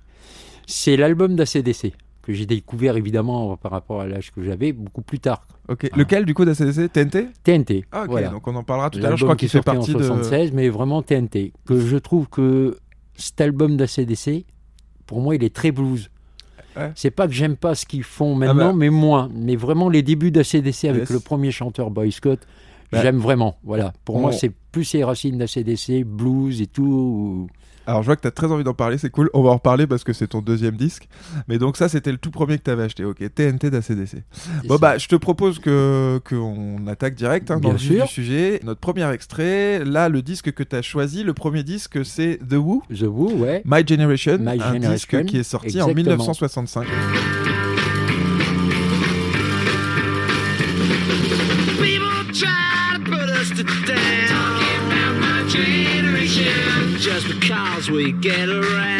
c'est 0.66 0.96
l'album 0.96 1.34
d'ACDC, 1.34 1.92
que 2.22 2.32
j'ai 2.32 2.46
découvert 2.46 2.96
évidemment 2.96 3.56
par 3.56 3.72
rapport 3.72 4.00
à 4.00 4.06
l'âge 4.06 4.30
que 4.32 4.42
j'avais, 4.42 4.72
beaucoup 4.72 5.02
plus 5.02 5.18
tard. 5.18 5.44
Ok. 5.68 5.88
Ah. 5.92 5.96
Lequel 5.96 6.24
du 6.24 6.34
coup 6.34 6.44
d'ACDC 6.44 6.92
TNT 6.92 7.28
TNT, 7.42 7.84
Ah 7.90 8.02
ok. 8.04 8.10
voilà. 8.10 8.28
Donc 8.28 8.46
on 8.46 8.54
en 8.54 8.62
parlera 8.62 8.90
tout 8.90 8.98
à 8.98 9.02
l'heure. 9.02 9.16
Je 9.16 9.24
crois 9.24 9.34
qui 9.34 9.40
qu'il 9.40 9.48
fait 9.48 9.62
partie 9.62 9.94
en 9.94 9.98
de. 9.98 10.04
76, 10.04 10.52
mais 10.52 10.68
vraiment 10.68 11.02
TNT. 11.02 11.52
Que 11.66 11.80
je 11.80 11.96
trouve 11.96 12.28
que 12.28 12.78
cet 13.16 13.40
album 13.40 13.76
d'ACDC, 13.76 14.46
pour 15.06 15.20
moi, 15.20 15.34
il 15.34 15.42
est 15.44 15.54
très 15.54 15.72
blues. 15.72 16.10
Ouais. 16.76 16.92
C'est 16.94 17.10
pas 17.10 17.26
que 17.26 17.32
j'aime 17.32 17.56
pas 17.56 17.74
ce 17.74 17.86
qu'ils 17.86 18.02
font 18.02 18.34
maintenant, 18.34 18.70
bah. 18.70 18.76
mais 18.76 18.90
moins. 18.90 19.30
Mais 19.34 19.56
vraiment, 19.56 19.88
les 19.88 20.02
débuts 20.02 20.30
d'ACDC 20.30 20.84
avec 20.84 21.02
Yes. 21.02 21.10
le 21.10 21.20
premier 21.20 21.50
chanteur 21.50 21.90
Boy 21.90 22.10
Scott, 22.12 22.40
Bah. 22.94 23.02
j'aime 23.02 23.18
vraiment. 23.18 23.56
Voilà. 23.64 23.92
Pour 24.04 24.16
On- 24.16 24.20
moi, 24.20 24.32
c'est 24.32 24.52
plus 24.72 24.92
les 24.94 25.04
racines 25.04 25.38
d'ACDC, 25.38 26.04
blues 26.04 26.60
et 26.60 26.66
tout. 26.66 27.48
Alors 27.86 28.00
je 28.02 28.06
vois 28.06 28.16
que 28.16 28.22
tu 28.22 28.28
as 28.28 28.30
très 28.30 28.50
envie 28.50 28.64
d'en 28.64 28.72
parler, 28.72 28.96
c'est 28.96 29.10
cool. 29.10 29.28
On 29.34 29.42
va 29.42 29.50
en 29.50 29.54
reparler 29.56 29.86
parce 29.86 30.04
que 30.04 30.14
c'est 30.14 30.28
ton 30.28 30.40
deuxième 30.40 30.74
disque. 30.74 31.06
Mais 31.48 31.58
donc 31.58 31.76
ça 31.76 31.90
c'était 31.90 32.12
le 32.12 32.16
tout 32.16 32.30
premier 32.30 32.56
que 32.56 32.62
tu 32.62 32.70
avais 32.70 32.84
acheté. 32.84 33.04
Ok, 33.04 33.18
TNT 33.18 33.68
d'ACDC. 33.70 34.22
Bon 34.66 34.76
ça. 34.76 34.78
bah 34.80 34.96
je 34.96 35.06
te 35.06 35.16
propose 35.16 35.58
que 35.58 36.18
qu'on 36.26 36.86
attaque 36.86 37.14
direct 37.14 37.50
hein, 37.50 37.60
dans 37.60 37.72
le 37.72 37.78
sûr. 37.78 38.06
sujet. 38.08 38.60
Notre 38.64 38.80
premier 38.80 39.06
extrait, 39.12 39.84
là 39.84 40.08
le 40.08 40.22
disque 40.22 40.52
que 40.52 40.62
tu 40.62 40.74
as 40.74 40.80
choisi, 40.80 41.24
le 41.24 41.34
premier 41.34 41.62
disque 41.62 42.02
c'est 42.06 42.38
The 42.38 42.54
Who. 42.54 42.82
The 42.88 43.02
Who, 43.02 43.32
ouais. 43.34 43.60
My 43.66 43.86
Generation, 43.86 44.38
My 44.38 44.52
un 44.52 44.72
Generation, 44.72 44.90
disque 44.92 45.24
qui 45.26 45.36
est 45.36 45.42
sorti 45.42 45.82
en 45.82 45.88
exactement. 45.88 45.96
1965. 46.24 46.86
Because 57.84 57.90
we 57.90 58.12
get 58.12 58.48
around. 58.48 58.93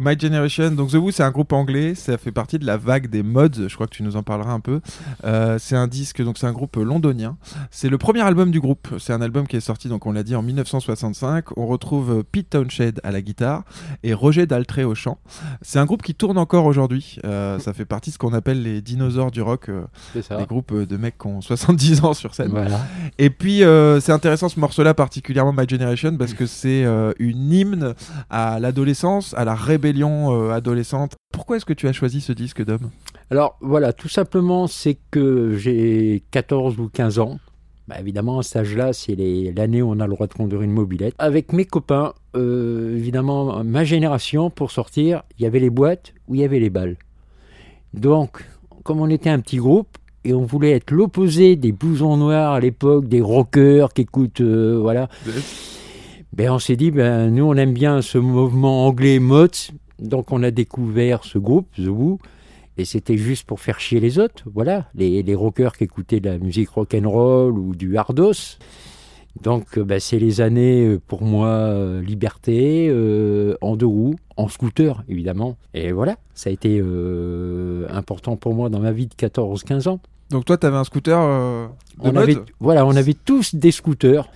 My 0.00 0.18
Generation, 0.18 0.70
donc 0.72 0.90
The 0.90 0.94
Who 0.94 1.10
c'est 1.10 1.22
un 1.22 1.30
groupe 1.30 1.52
anglais, 1.52 1.94
ça 1.94 2.16
fait 2.18 2.30
partie 2.32 2.58
de 2.58 2.66
la 2.66 2.76
vague 2.76 3.08
des 3.08 3.22
mods, 3.22 3.48
je 3.68 3.74
crois 3.74 3.86
que 3.86 3.94
tu 3.94 4.02
nous 4.02 4.16
en 4.16 4.22
parleras 4.22 4.52
un 4.52 4.60
peu. 4.60 4.80
Euh, 5.24 5.58
c'est 5.58 5.76
un 5.76 5.88
disque, 5.88 6.22
donc 6.22 6.38
c'est 6.38 6.46
un 6.46 6.52
groupe 6.52 6.76
londonien. 6.76 7.36
C'est 7.70 7.88
le 7.88 7.98
premier 7.98 8.20
album 8.20 8.50
du 8.50 8.60
groupe, 8.60 8.88
c'est 8.98 9.12
un 9.12 9.20
album 9.20 9.46
qui 9.46 9.56
est 9.56 9.60
sorti, 9.60 9.88
donc 9.88 10.06
on 10.06 10.12
l'a 10.12 10.22
dit, 10.22 10.36
en 10.36 10.42
1965. 10.42 11.56
On 11.56 11.66
retrouve 11.66 12.18
euh, 12.18 12.22
Pete 12.22 12.50
Townshend 12.50 13.00
à 13.02 13.10
la 13.10 13.20
guitare 13.20 13.64
et 14.02 14.14
Roger 14.14 14.46
Daltrey 14.46 14.84
au 14.84 14.94
chant. 14.94 15.18
C'est 15.62 15.78
un 15.78 15.86
groupe 15.86 16.02
qui 16.02 16.14
tourne 16.14 16.38
encore 16.38 16.66
aujourd'hui, 16.66 17.18
Euh, 17.24 17.58
ça 17.58 17.72
fait 17.72 17.84
partie 17.84 18.10
de 18.10 18.14
ce 18.14 18.18
qu'on 18.18 18.32
appelle 18.32 18.62
les 18.62 18.80
dinosaures 18.80 19.30
du 19.30 19.42
rock, 19.42 19.68
euh, 19.68 19.82
les 20.14 20.46
groupes 20.46 20.74
de 20.74 20.96
mecs 20.96 21.18
qui 21.18 21.26
ont 21.26 21.40
70 21.40 22.04
ans 22.04 22.14
sur 22.14 22.34
scène. 22.34 22.50
Voilà. 22.50 22.80
Et 23.18 23.30
puis 23.30 23.62
c'est 24.00 24.12
intéressant 24.12 24.48
ce 24.48 24.60
morceau-là, 24.60 24.94
particulièrement 24.94 25.52
My 25.52 25.68
Generation, 25.68 26.16
parce 26.16 26.34
que 26.34 26.46
c'est 26.46 26.84
une 27.18 27.52
hymne 27.52 27.94
à 28.30 28.60
l'adolescence, 28.60 29.34
à 29.34 29.44
la 29.44 29.54
rébellion 29.54 29.79
euh, 29.84 30.50
adolescente. 30.50 31.16
Pourquoi 31.32 31.56
est-ce 31.56 31.64
que 31.64 31.72
tu 31.72 31.88
as 31.88 31.92
choisi 31.92 32.20
ce 32.20 32.32
disque 32.32 32.64
d'homme 32.64 32.90
Alors 33.30 33.56
voilà, 33.60 33.92
tout 33.92 34.08
simplement, 34.08 34.66
c'est 34.66 34.98
que 35.10 35.56
j'ai 35.56 36.22
14 36.30 36.78
ou 36.78 36.88
15 36.88 37.18
ans. 37.18 37.38
Bah, 37.88 37.96
évidemment, 37.98 38.38
à 38.38 38.42
cet 38.42 38.56
âge-là, 38.56 38.92
c'est 38.92 39.16
l'année 39.56 39.82
où 39.82 39.90
on 39.90 39.98
a 39.98 40.06
le 40.06 40.12
droit 40.12 40.26
de 40.26 40.34
conduire 40.34 40.62
une 40.62 40.70
mobilette. 40.70 41.14
Avec 41.18 41.52
mes 41.52 41.64
copains, 41.64 42.14
euh, 42.36 42.96
évidemment, 42.96 43.64
ma 43.64 43.84
génération, 43.84 44.48
pour 44.50 44.70
sortir, 44.70 45.22
il 45.38 45.42
y 45.42 45.46
avait 45.46 45.58
les 45.58 45.70
boîtes 45.70 46.14
ou 46.28 46.36
il 46.36 46.42
y 46.42 46.44
avait 46.44 46.60
les 46.60 46.70
balles. 46.70 46.96
Donc, 47.92 48.44
comme 48.84 49.00
on 49.00 49.08
était 49.08 49.30
un 49.30 49.40
petit 49.40 49.56
groupe, 49.56 49.98
et 50.24 50.34
on 50.34 50.44
voulait 50.44 50.72
être 50.72 50.90
l'opposé 50.90 51.56
des 51.56 51.72
blousons 51.72 52.16
noirs 52.16 52.52
à 52.52 52.60
l'époque, 52.60 53.08
des 53.08 53.20
rockers 53.20 53.92
qui 53.92 54.02
écoutent, 54.02 54.42
euh, 54.42 54.78
voilà, 54.80 55.08
ben, 56.40 56.52
on 56.52 56.58
s'est 56.58 56.76
dit, 56.76 56.90
ben, 56.90 57.28
nous, 57.28 57.44
on 57.44 57.54
aime 57.56 57.74
bien 57.74 58.00
ce 58.00 58.16
mouvement 58.16 58.86
anglais 58.86 59.18
mods, 59.18 59.74
donc 59.98 60.32
on 60.32 60.42
a 60.42 60.50
découvert 60.50 61.22
ce 61.22 61.36
groupe, 61.36 61.66
The 61.76 61.88
Who, 61.88 62.18
et 62.78 62.86
c'était 62.86 63.18
juste 63.18 63.46
pour 63.46 63.60
faire 63.60 63.78
chier 63.78 64.00
les 64.00 64.18
autres, 64.18 64.44
voilà, 64.54 64.86
les, 64.94 65.22
les 65.22 65.34
rockers 65.34 65.76
qui 65.76 65.84
écoutaient 65.84 66.18
de 66.18 66.30
la 66.30 66.38
musique 66.38 66.70
rock 66.70 66.94
and 66.94 67.10
roll 67.10 67.58
ou 67.58 67.74
du 67.74 67.98
hardos. 67.98 68.56
Donc, 69.42 69.76
euh, 69.76 69.84
bah, 69.84 70.00
c'est 70.00 70.18
les 70.18 70.40
années 70.40 70.86
euh, 70.86 70.98
pour 71.06 71.24
moi 71.24 71.48
euh, 71.48 72.00
liberté, 72.00 72.88
euh, 72.88 73.54
en 73.60 73.76
deux 73.76 73.84
roues, 73.84 74.16
en 74.38 74.48
scooter 74.48 75.04
évidemment. 75.10 75.58
Et 75.74 75.92
voilà, 75.92 76.16
ça 76.32 76.48
a 76.48 76.54
été 76.54 76.80
euh, 76.82 77.86
important 77.90 78.38
pour 78.38 78.54
moi 78.54 78.70
dans 78.70 78.80
ma 78.80 78.92
vie 78.92 79.08
de 79.08 79.14
14-15 79.14 79.90
ans. 79.90 80.00
Donc 80.30 80.46
toi, 80.46 80.56
t'avais 80.56 80.78
un 80.78 80.84
scooter 80.84 81.20
euh, 81.20 81.66
de 82.02 82.08
On 82.08 82.12
mode 82.14 82.22
avait, 82.22 82.36
voilà, 82.60 82.86
on 82.86 82.96
avait 82.96 83.12
tous 83.12 83.54
des 83.54 83.72
scooters. 83.72 84.26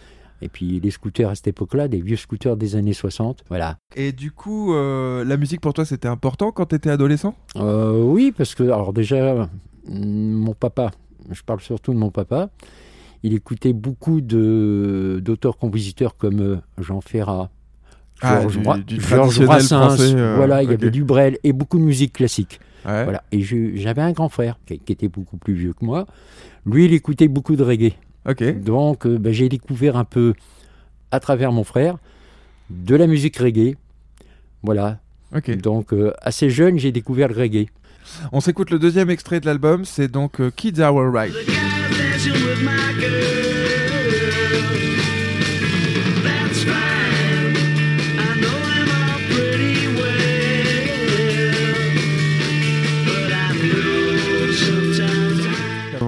Et 0.43 0.49
puis 0.49 0.81
les 0.81 0.91
scooters 0.91 1.31
à 1.31 1.35
cette 1.35 1.49
époque-là, 1.49 1.89
des 1.89 2.01
vieux 2.01 2.17
scooters 2.17 2.57
des 2.57 2.77
années 2.77 2.93
60. 2.93 3.45
Voilà. 3.49 3.79
Et 3.97 4.13
du 4.13 4.31
coup, 4.31 4.75
euh, 4.75 5.25
la 5.25 5.37
musique 5.37 5.61
pour 5.61 5.73
toi, 5.73 5.85
c'était 5.85 6.09
important 6.09 6.53
quand 6.53 6.67
t'étais 6.67 6.91
adolescent? 6.91 7.35
Euh, 7.57 8.03
oui, 8.03 8.33
parce 8.37 8.55
que, 8.55 8.65
alors 8.65 8.93
déjà, 8.93 9.49
mm, 9.89 10.33
mon 10.33 10.55
papa, 10.55 10.91
je 11.31 11.43
parle 11.43 11.61
surtout 11.61 11.93
de 11.93 11.99
mon 11.99 12.11
papa, 12.11 12.51
il 13.23 13.33
écoutait 13.33 13.73
beaucoup 13.73 14.21
d'auteurs-compositeurs 14.21 16.17
comme 16.17 16.41
euh, 16.41 16.57
Jean 16.79 17.01
Ferrat, 17.01 17.51
Ah, 18.21 18.41
Georges 18.43 18.61
Georges 18.63 18.85
traditionnel 19.07 19.47
Brassens, 19.47 19.81
français, 19.81 20.15
euh, 20.15 20.37
voilà, 20.37 20.63
il 20.63 20.71
y 20.71 20.75
avait 20.75 20.91
du 20.91 21.05
Brel 21.05 21.39
et 21.43 21.53
beaucoup 21.55 21.79
de 21.79 21.85
musique 21.85 22.13
classique. 22.13 22.61
Ouais. 22.85 23.05
Voilà. 23.05 23.23
Et 23.33 23.41
j'avais 23.43 24.03
un 24.03 24.13
grand 24.13 24.29
frère 24.29 24.59
qui, 24.67 24.79
qui 24.79 24.93
était 24.93 25.09
beaucoup 25.09 25.39
plus 25.39 25.55
vieux 25.55 25.73
que 25.73 25.87
moi. 25.87 26.07
Lui, 26.67 26.85
il 26.85 26.93
écoutait 26.93 27.29
beaucoup 27.29 27.57
de 27.57 27.63
reggae. 27.63 27.95
Donc, 28.53 29.07
euh, 29.07 29.19
ben, 29.19 29.33
j'ai 29.33 29.49
découvert 29.49 29.97
un 29.97 30.05
peu, 30.05 30.35
à 31.11 31.21
travers 31.21 31.53
mon 31.53 31.65
frère, 31.65 31.99
de 32.71 32.95
la 32.95 33.07
musique 33.07 33.37
reggae. 33.37 33.77
Voilà. 34.63 34.99
Donc, 35.63 35.93
euh, 35.93 36.13
assez 36.23 36.49
jeune, 36.51 36.79
j'ai 36.79 36.93
découvert 36.93 37.29
le 37.29 37.35
reggae. 37.35 37.67
On 38.33 38.41
s'écoute 38.41 38.71
le 38.71 38.79
deuxième 38.79 39.11
extrait 39.11 39.41
de 39.41 39.47
l'album, 39.47 39.85
c'est 39.85 40.09
donc 40.09 40.41
euh, 40.41 40.51
Kids 40.51 40.81
Are 40.81 40.97
Alright. 40.97 41.35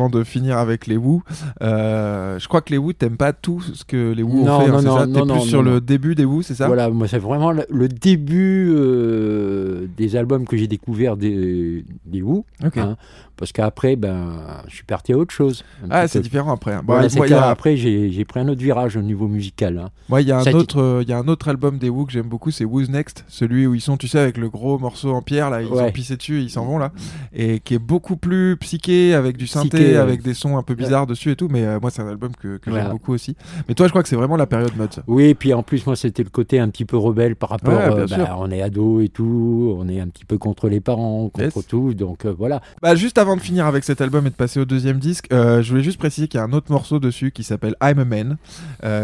Avant 0.06 0.18
de 0.20 0.24
finir 0.24 0.58
avec 0.58 0.86
les 0.86 0.96
Wu, 0.96 1.20
euh, 1.62 2.38
je 2.38 2.46
crois 2.48 2.60
que 2.60 2.70
les 2.70 2.78
Wu 2.78 2.94
t'aimes 2.94 3.16
pas 3.16 3.32
tout 3.32 3.60
ce 3.60 3.84
que 3.84 4.12
les 4.12 4.22
Wu 4.22 4.40
ont 4.42 4.60
fait, 4.60 4.66
hein, 4.66 4.72
non, 4.72 4.78
c'est 4.78 4.84
non, 4.86 4.96
ça 4.98 5.06
T'es 5.06 5.24
non, 5.24 5.34
plus 5.40 5.48
sur 5.48 5.62
le 5.64 5.80
début 5.80 6.14
des 6.14 6.24
Wu, 6.24 6.42
c'est 6.44 6.54
ça 6.54 6.68
Voilà, 6.68 6.88
moi, 6.90 7.08
c'est 7.08 7.18
vraiment 7.18 7.50
le, 7.50 7.88
début 7.88 8.70
euh, 8.72 9.86
des 9.96 10.14
albums 10.16 10.46
que 10.46 10.56
j'ai 10.56 10.68
découvert 10.68 11.16
des, 11.16 11.84
des. 12.04 12.22
Ok. 12.22 12.44
hein, 12.76 12.96
parce 13.36 13.52
qu'après, 13.52 13.96
ben, 13.96 14.62
je 14.68 14.74
suis 14.76 14.84
parti 14.84 15.12
à 15.12 15.18
autre 15.18 15.32
chose. 15.34 15.62
Ah, 15.90 16.08
c'est 16.08 16.20
différent 16.20 16.54
après. 16.54 16.72
hein. 16.72 16.82
Bon, 16.84 16.94
Voilà, 16.94 17.08
moi, 17.16 17.26
a- 17.32 17.50
Après, 17.50 17.76
j'ai 17.76 18.24
pris 18.24 18.40
un 18.40 18.48
autre 18.48 18.62
virage 18.62 18.96
au 18.96 19.02
niveau 19.02 19.28
musical. 19.28 19.90
Moi, 20.08 20.22
il 20.22 20.28
y 20.28 20.32
a 20.32 20.38
un 20.38 20.42
Ça 20.42 20.54
autre, 20.54 20.80
euh, 20.80 21.02
il 21.02 21.08
y 21.08 21.12
a 21.12 21.18
un 21.18 21.28
autre 21.28 21.48
album 21.48 21.78
des 21.78 21.90
Wu 21.90 22.06
que 22.06 22.12
j'aime 22.12 22.28
beaucoup, 22.28 22.50
c'est 22.50 22.64
Who's 22.64 22.88
Next, 22.88 23.24
celui 23.28 23.66
où 23.66 23.74
ils 23.74 23.80
sont, 23.80 23.96
tu 23.96 24.08
sais, 24.08 24.18
avec 24.18 24.38
le 24.38 24.48
gros 24.48 24.78
morceau 24.78 25.10
en 25.12 25.20
pierre 25.22 25.50
là, 25.50 25.62
ils 25.62 25.68
Ouais. 25.68 25.82
ont 25.82 25.90
pissé 25.92 26.16
dessus, 26.16 26.40
ils 26.40 26.50
s'en 26.50 26.64
vont 26.64 26.78
là, 26.78 26.92
et 27.34 27.60
qui 27.60 27.74
est 27.74 27.78
beaucoup 27.78 28.16
plus 28.16 28.56
psyché 28.56 29.14
avec 29.14 29.36
du 29.36 29.46
synthé, 29.46 29.68
Psyché, 29.78 29.95
avec 29.96 30.22
des 30.22 30.34
sons 30.34 30.56
un 30.56 30.62
peu 30.62 30.74
bizarres 30.74 31.06
dessus 31.06 31.30
et 31.30 31.36
tout. 31.36 31.48
Mais 31.50 31.64
euh, 31.64 31.80
moi, 31.80 31.90
c'est 31.90 32.02
un 32.02 32.08
album 32.08 32.32
que, 32.34 32.58
j'aime 32.66 32.90
beaucoup 32.90 33.12
aussi. 33.12 33.36
Mais 33.68 33.74
toi, 33.74 33.86
je 33.86 33.92
crois 33.92 34.02
que 34.02 34.08
c'est 34.08 34.16
vraiment 34.16 34.36
la 34.36 34.46
période 34.46 34.76
mode. 34.76 34.90
Oui, 35.06 35.24
et 35.24 35.34
puis 35.34 35.52
en 35.54 35.62
plus, 35.62 35.86
moi, 35.86 35.96
c'était 35.96 36.22
le 36.22 36.30
côté 36.30 36.58
un 36.58 36.68
petit 36.68 36.84
peu 36.84 36.96
rebelle 36.96 37.36
par 37.36 37.50
rapport. 37.50 37.74
Ouais, 37.74 37.88
bien 37.88 37.98
euh, 37.98 38.06
sûr. 38.06 38.18
bah, 38.18 38.36
on 38.38 38.50
est 38.50 38.62
ado 38.62 39.00
et 39.00 39.08
tout, 39.08 39.74
on 39.78 39.88
est 39.88 40.00
un 40.00 40.08
petit 40.08 40.24
peu 40.24 40.38
contre 40.38 40.68
les 40.68 40.80
parents, 40.80 41.28
contre 41.28 41.56
Yes. 41.56 41.66
tout. 41.68 41.94
Donc 41.94 42.24
euh, 42.24 42.34
voilà. 42.36 42.60
Bah, 42.82 42.94
juste 42.94 43.18
avant 43.18 43.36
de 43.36 43.40
finir 43.40 43.66
avec 43.66 43.84
cet 43.84 44.00
album 44.00 44.26
et 44.26 44.30
de 44.30 44.34
passer 44.34 44.60
au 44.60 44.64
deuxième 44.64 44.98
disque, 44.98 45.26
je 45.30 45.68
voulais 45.68 45.82
juste 45.82 45.98
préciser 45.98 46.28
qu'il 46.28 46.38
y 46.38 46.40
a 46.40 46.44
un 46.46 46.52
autre 46.52 46.70
morceau 46.70 46.98
dessus 46.98 47.30
qui 47.30 47.42
s'appelle 47.44 47.74
I'm 47.82 47.98
a 47.98 48.04
Man, 48.04 48.36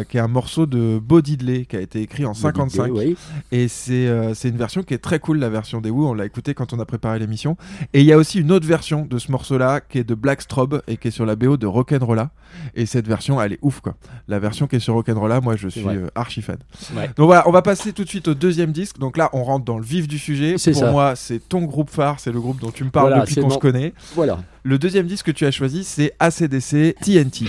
qui 0.09 0.17
est 0.17 0.21
un 0.21 0.29
morceau 0.29 0.67
de 0.67 0.99
Bo 0.99 1.21
Diddley 1.21 1.67
qui 1.67 1.77
a 1.77 1.81
été 1.81 2.01
écrit 2.01 2.25
en 2.25 2.35
55. 2.35 2.91
Oui, 2.93 3.17
Et 3.51 3.69
c'est 3.69 4.09
c'est 4.35 4.49
une 4.49 4.57
version 4.57 4.83
qui 4.83 4.95
est 4.95 4.99
très 4.99 5.19
cool, 5.19 5.39
la 5.39 5.49
version 5.49 5.81
des 5.81 5.91
Who. 5.91 6.09
On 6.09 6.15
l'a 6.15 6.27
écouté 6.27 6.55
quand 6.55 6.73
on 6.73 6.81
a 6.81 6.85
préparé 6.85 7.19
l'émission. 7.19 7.57
Et 7.93 8.01
il 8.01 8.07
y 8.07 8.13
a 8.13 8.17
aussi 8.17 8.41
une 8.41 8.53
autre 8.53 8.67
version 8.67 9.07
de 9.07 9.19
ce 9.19 9.31
morceau-là 9.31 9.81
qui 9.81 9.99
est 9.99 10.05
de 10.05 10.15
Black 10.15 10.43
Strobe 10.43 10.82
et 10.89 10.97
qui 10.97 11.09
est 11.09 11.13
sur 11.13 11.27
la 11.27 11.37
BO 11.37 11.57
de 11.57 11.67
Rock'n'Rolla. 11.67 12.31
Et 12.75 12.87
cette 12.87 13.07
version, 13.09 13.41
elle 13.41 13.55
est 13.55 13.59
ouf 13.63 13.81
quoi. 13.81 13.95
La 14.29 14.39
version 14.39 14.67
qui 14.67 14.77
est 14.77 14.81
sur 14.81 14.95
Rock'n'Rolla, 14.95 15.41
moi 15.41 15.57
je 15.57 15.69
suis 15.69 15.87
euh, 15.87 16.09
archi 16.15 16.43
fan. 16.43 16.59
Ouais. 16.95 17.09
Donc 17.17 17.27
voilà, 17.27 17.49
on 17.49 17.53
va 17.53 17.63
passer 17.63 17.93
tout 17.93 18.05
de 18.05 18.09
suite 18.09 18.29
au 18.29 18.35
deuxième 18.35 18.73
disque. 18.73 18.99
Donc 18.99 19.17
là, 19.17 19.31
on 19.33 19.43
rentre 19.45 19.65
dans 19.65 19.79
le 19.79 19.85
vif 19.85 20.07
du 20.09 20.19
sujet. 20.19 20.53
Pour 20.55 20.75
ça. 20.75 20.91
moi, 20.91 21.17
c'est 21.17 21.39
ton 21.49 21.63
groupe 21.63 21.91
phare, 21.91 22.21
c'est 22.21 22.33
le 22.33 22.41
groupe 22.41 22.61
dont 22.61 22.71
tu 22.71 22.85
me 22.85 22.91
parles 22.91 23.09
Voilà, 23.09 23.23
depuis 23.25 23.37
qu'on 23.37 23.49
mon- 23.49 23.51
se 23.55 23.59
connaît. 23.59 23.93
voilà. 24.15 24.39
Le 24.65 24.79
deuxième 24.79 25.07
disque 25.07 25.27
que 25.27 25.31
tu 25.33 25.45
as 25.47 25.51
choisi, 25.51 25.83
c'est 25.85 26.13
ACDC 26.21 26.95
TNT. 27.03 27.47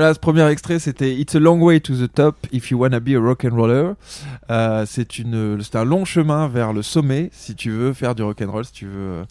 Voilà, 0.00 0.14
ce 0.14 0.18
premier 0.18 0.48
extrait, 0.48 0.78
c'était 0.78 1.14
It's 1.14 1.34
a 1.34 1.38
long 1.38 1.60
way 1.60 1.78
to 1.78 1.94
the 1.94 2.10
top 2.10 2.46
if 2.52 2.70
you 2.70 2.78
wanna 2.78 3.00
be 3.00 3.10
a 3.10 3.20
rock 3.20 3.44
and 3.44 3.54
roller. 3.54 3.96
Euh, 4.50 4.86
c'est 4.86 5.06
c'est 5.12 5.76
un 5.76 5.84
long 5.84 6.06
chemin 6.06 6.48
vers 6.48 6.72
le 6.72 6.80
sommet 6.80 7.28
si 7.34 7.54
tu 7.54 7.70
veux 7.70 7.92
faire 7.92 8.14
du 8.14 8.22
rock 8.22 8.40
and 8.40 8.50
roll, 8.50 8.64
si 8.64 8.72
tu 8.72 8.86
veux 8.86 8.92
euh, 8.94 9.24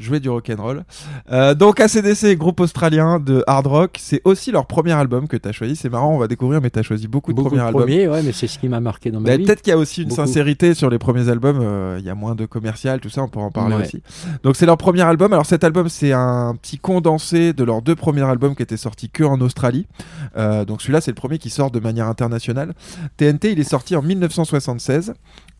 jouer 0.00 0.18
du 0.20 0.28
rock 0.28 0.50
and 0.50 0.62
roll. 0.62 0.84
Euh, 1.30 1.54
donc 1.54 1.78
ACDC, 1.80 2.36
groupe 2.36 2.58
australien 2.60 3.20
de 3.20 3.44
hard 3.46 3.66
rock, 3.66 3.98
c'est 4.00 4.20
aussi 4.24 4.50
leur 4.50 4.66
premier 4.66 4.92
album 4.92 5.28
que 5.28 5.36
tu 5.36 5.48
as 5.48 5.52
choisi. 5.52 5.76
C'est 5.76 5.88
marrant, 5.90 6.14
on 6.14 6.18
va 6.18 6.26
découvrir, 6.26 6.60
mais 6.60 6.70
tu 6.70 6.78
as 6.78 6.82
choisi 6.82 7.06
beaucoup 7.06 7.32
de 7.32 7.36
Beaucoup 7.36 7.50
premiers 7.50 7.62
de 7.62 7.66
albums. 7.66 7.82
premiers, 7.82 8.08
ouais, 8.08 8.22
mais 8.22 8.32
c'est 8.32 8.46
ce 8.46 8.58
qui 8.58 8.68
m'a 8.68 8.80
marqué 8.80 9.10
dans 9.10 9.20
ma 9.20 9.28
Bah, 9.30 9.36
vie. 9.36 9.44
Peut-être 9.44 9.62
qu'il 9.62 9.70
y 9.70 9.74
a 9.74 9.78
aussi 9.78 10.02
une 10.02 10.08
Beaucoup. 10.08 10.22
sincérité 10.26 10.74
sur 10.74 10.90
les 10.90 10.98
premiers 10.98 11.28
albums. 11.28 11.58
euh, 11.60 11.96
Il 12.00 12.04
y 12.06 12.10
a 12.10 12.14
moins 12.14 12.34
de 12.34 12.46
commercial, 12.46 13.00
tout 13.00 13.10
ça, 13.10 13.22
on 13.22 13.28
pourra 13.28 13.44
en 13.44 13.50
parler 13.50 13.76
Ouais. 13.76 13.82
aussi. 13.84 14.02
Donc 14.42 14.56
c'est 14.56 14.66
leur 14.66 14.76
premier 14.78 15.02
album. 15.02 15.32
Alors 15.32 15.46
cet 15.46 15.62
album, 15.64 15.88
c'est 15.88 16.12
un 16.12 16.54
petit 16.60 16.78
condensé 16.78 17.52
de 17.52 17.62
leurs 17.64 17.82
deux 17.82 17.94
premiers 17.94 18.22
albums 18.22 18.54
qui 18.56 18.62
étaient 18.62 18.76
sortis 18.76 19.10
que 19.10 19.22
en 19.24 19.40
Australie. 19.40 19.86
Euh, 20.36 20.64
donc 20.64 20.80
celui-là, 20.82 21.00
c'est 21.00 21.10
le 21.10 21.14
premier 21.16 21.38
qui 21.38 21.50
sort 21.50 21.70
de 21.70 21.78
manière 21.80 22.06
internationale. 22.08 22.72
TNT, 23.16 23.52
il 23.52 23.60
est 23.60 23.64
sorti 23.64 23.94
en 23.96 24.02
1976. 24.02 25.12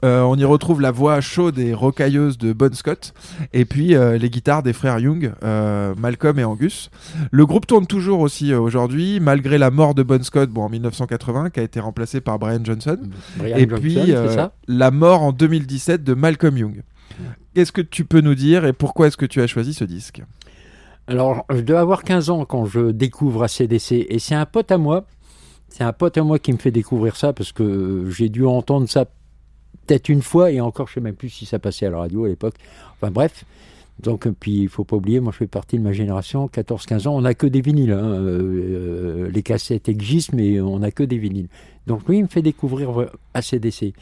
Euh, 0.04 0.22
on 0.22 0.36
y 0.36 0.44
retrouve 0.44 0.80
la 0.80 0.90
voix 0.90 1.20
chaude 1.20 1.58
et 1.58 1.74
rocailleuse 1.74 2.38
de 2.38 2.52
Bon 2.52 2.74
Scott, 2.74 3.12
et 3.52 3.64
puis 3.64 3.94
euh, 3.94 4.16
les 4.18 4.30
guitares 4.30 4.62
des 4.62 4.72
frères 4.72 4.98
Young, 4.98 5.32
euh, 5.44 5.94
Malcolm 5.98 6.38
et 6.38 6.44
Angus. 6.44 6.90
Le 7.30 7.46
groupe 7.46 7.66
tourne 7.66 7.86
toujours 7.86 8.20
aussi 8.20 8.54
aujourd'hui, 8.54 9.20
malgré 9.20 9.58
la 9.58 9.70
mort 9.70 9.94
de 9.94 10.02
Bon 10.02 10.22
Scott, 10.22 10.50
bon 10.50 10.64
en 10.64 10.68
1980, 10.68 11.50
qui 11.50 11.60
a 11.60 11.62
été 11.62 11.80
remplacé 11.80 12.20
par 12.20 12.38
Brian 12.38 12.64
Johnson 12.64 12.98
Brian 13.36 13.56
et 13.56 13.68
Johnson, 13.68 13.82
puis 13.82 14.14
la 14.68 14.90
mort 14.90 15.22
en 15.22 15.32
2017 15.32 16.02
de 16.02 16.14
Malcolm 16.14 16.56
Young. 16.56 16.82
Qu'est-ce 17.54 17.72
que 17.72 17.82
tu 17.82 18.04
peux 18.04 18.20
nous 18.20 18.34
dire 18.34 18.64
et 18.64 18.72
pourquoi 18.72 19.08
est-ce 19.08 19.16
que 19.16 19.26
tu 19.26 19.42
as 19.42 19.46
choisi 19.46 19.74
ce 19.74 19.84
disque? 19.84 20.22
Alors, 21.06 21.44
je 21.50 21.60
dois 21.60 21.80
avoir 21.80 22.04
15 22.04 22.30
ans 22.30 22.44
quand 22.44 22.66
je 22.66 22.92
découvre 22.92 23.42
ACDC. 23.42 24.06
Et 24.08 24.20
c'est 24.20 24.36
un 24.36 24.46
pote 24.46 24.70
à 24.70 24.78
moi. 24.78 25.04
C'est 25.68 25.82
un 25.82 25.92
pote 25.92 26.16
à 26.16 26.22
moi 26.22 26.38
qui 26.38 26.52
me 26.52 26.58
fait 26.58 26.70
découvrir 26.70 27.16
ça 27.16 27.32
parce 27.32 27.50
que 27.52 28.08
j'ai 28.10 28.28
dû 28.28 28.46
entendre 28.46 28.88
ça 28.88 29.06
peut-être 29.90 30.08
une 30.08 30.22
fois 30.22 30.52
et 30.52 30.60
encore, 30.60 30.86
je 30.86 30.94
sais 30.94 31.00
même 31.00 31.16
plus 31.16 31.30
si 31.30 31.46
ça 31.46 31.58
passait 31.58 31.86
à 31.86 31.90
la 31.90 31.98
radio 31.98 32.24
à 32.24 32.28
l'époque. 32.28 32.54
Enfin 32.92 33.10
bref. 33.10 33.44
Donc, 34.00 34.26
euh, 34.26 34.34
puis 34.38 34.62
il 34.62 34.68
faut 34.68 34.84
pas 34.84 34.96
oublier, 34.96 35.18
moi 35.18 35.32
je 35.32 35.38
fais 35.38 35.46
partie 35.48 35.78
de 35.78 35.82
ma 35.82 35.92
génération, 35.92 36.46
14-15 36.46 37.08
ans, 37.08 37.16
on 37.16 37.22
n'a 37.22 37.34
que 37.34 37.46
des 37.46 37.60
vinyles. 37.60 37.90
hein. 37.90 38.04
Euh, 38.04 39.26
euh, 39.26 39.30
les 39.30 39.42
cassettes 39.42 39.88
existent, 39.88 40.32
mais 40.36 40.60
on 40.60 40.78
n'a 40.78 40.92
que 40.92 41.02
des 41.02 41.18
vinyles. 41.18 41.48
Donc 41.88 42.08
lui, 42.08 42.18
il 42.18 42.22
me 42.22 42.28
fait 42.28 42.40
découvrir 42.40 43.10
ACDC. 43.34 43.92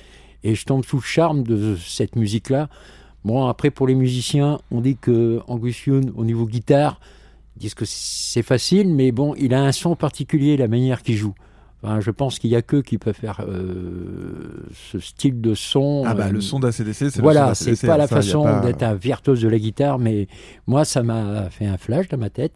Et 0.45 0.55
je 0.55 0.65
tombe 0.67 0.85
sous 0.85 0.97
le 0.97 1.03
charme 1.03 1.43
de 1.43 1.75
cette 1.77 2.15
musique-là. 2.15 2.69
Bon, 3.25 3.47
après, 3.47 3.71
pour 3.71 3.89
les 3.89 3.97
musiciens, 3.97 4.61
on 4.71 4.83
dit 4.83 4.97
que 5.01 5.41
Angus 5.49 5.87
Young, 5.87 6.13
au 6.15 6.25
niveau 6.25 6.47
guitare, 6.47 7.01
ils 7.57 7.61
disent 7.61 7.75
que 7.75 7.87
c'est 7.87 8.45
facile, 8.45 8.95
mais 8.95 9.11
bon, 9.11 9.35
il 9.37 9.53
a 9.53 9.63
un 9.63 9.73
son 9.73 9.97
particulier, 9.97 10.57
la 10.57 10.69
manière 10.69 11.03
qu'il 11.03 11.17
joue. 11.17 11.35
Enfin, 11.83 12.01
je 12.01 12.11
pense 12.11 12.41
qu'il 12.41 12.51
y 12.51 12.57
a 12.57 12.63
qu'eux 12.63 12.83
qui 12.83 12.99
peuvent 12.99 13.15
faire 13.15 13.41
euh, 13.49 14.67
ce 14.73 14.99
style 14.99 15.41
de 15.41 15.55
son. 15.55 16.03
Ah 16.07 16.15
bah 16.15 16.27
euh, 16.27 16.33
le 16.33 16.41
son 16.41 16.59
d'ACDC, 16.59 16.93
c'est 16.93 17.19
voilà, 17.21 17.55
c'est 17.55 17.67
d'ACDC, 17.67 17.87
pas 17.87 17.95
hein, 17.95 17.97
la 17.99 18.07
ça, 18.09 18.17
façon 18.17 18.43
pas- 18.43 18.61
d'être 18.61 18.83
un 18.83 18.95
virtuose 18.95 19.41
de 19.43 19.49
la 19.49 19.59
guitare, 19.61 19.99
mais 20.01 20.27
moi, 20.67 20.85
ça 20.85 21.03
m'a 21.05 21.51
fait 21.51 21.67
un 21.67 21.77
flash 21.77 22.09
dans 22.09 22.19
ma 22.19 22.31
tête. 22.31 22.53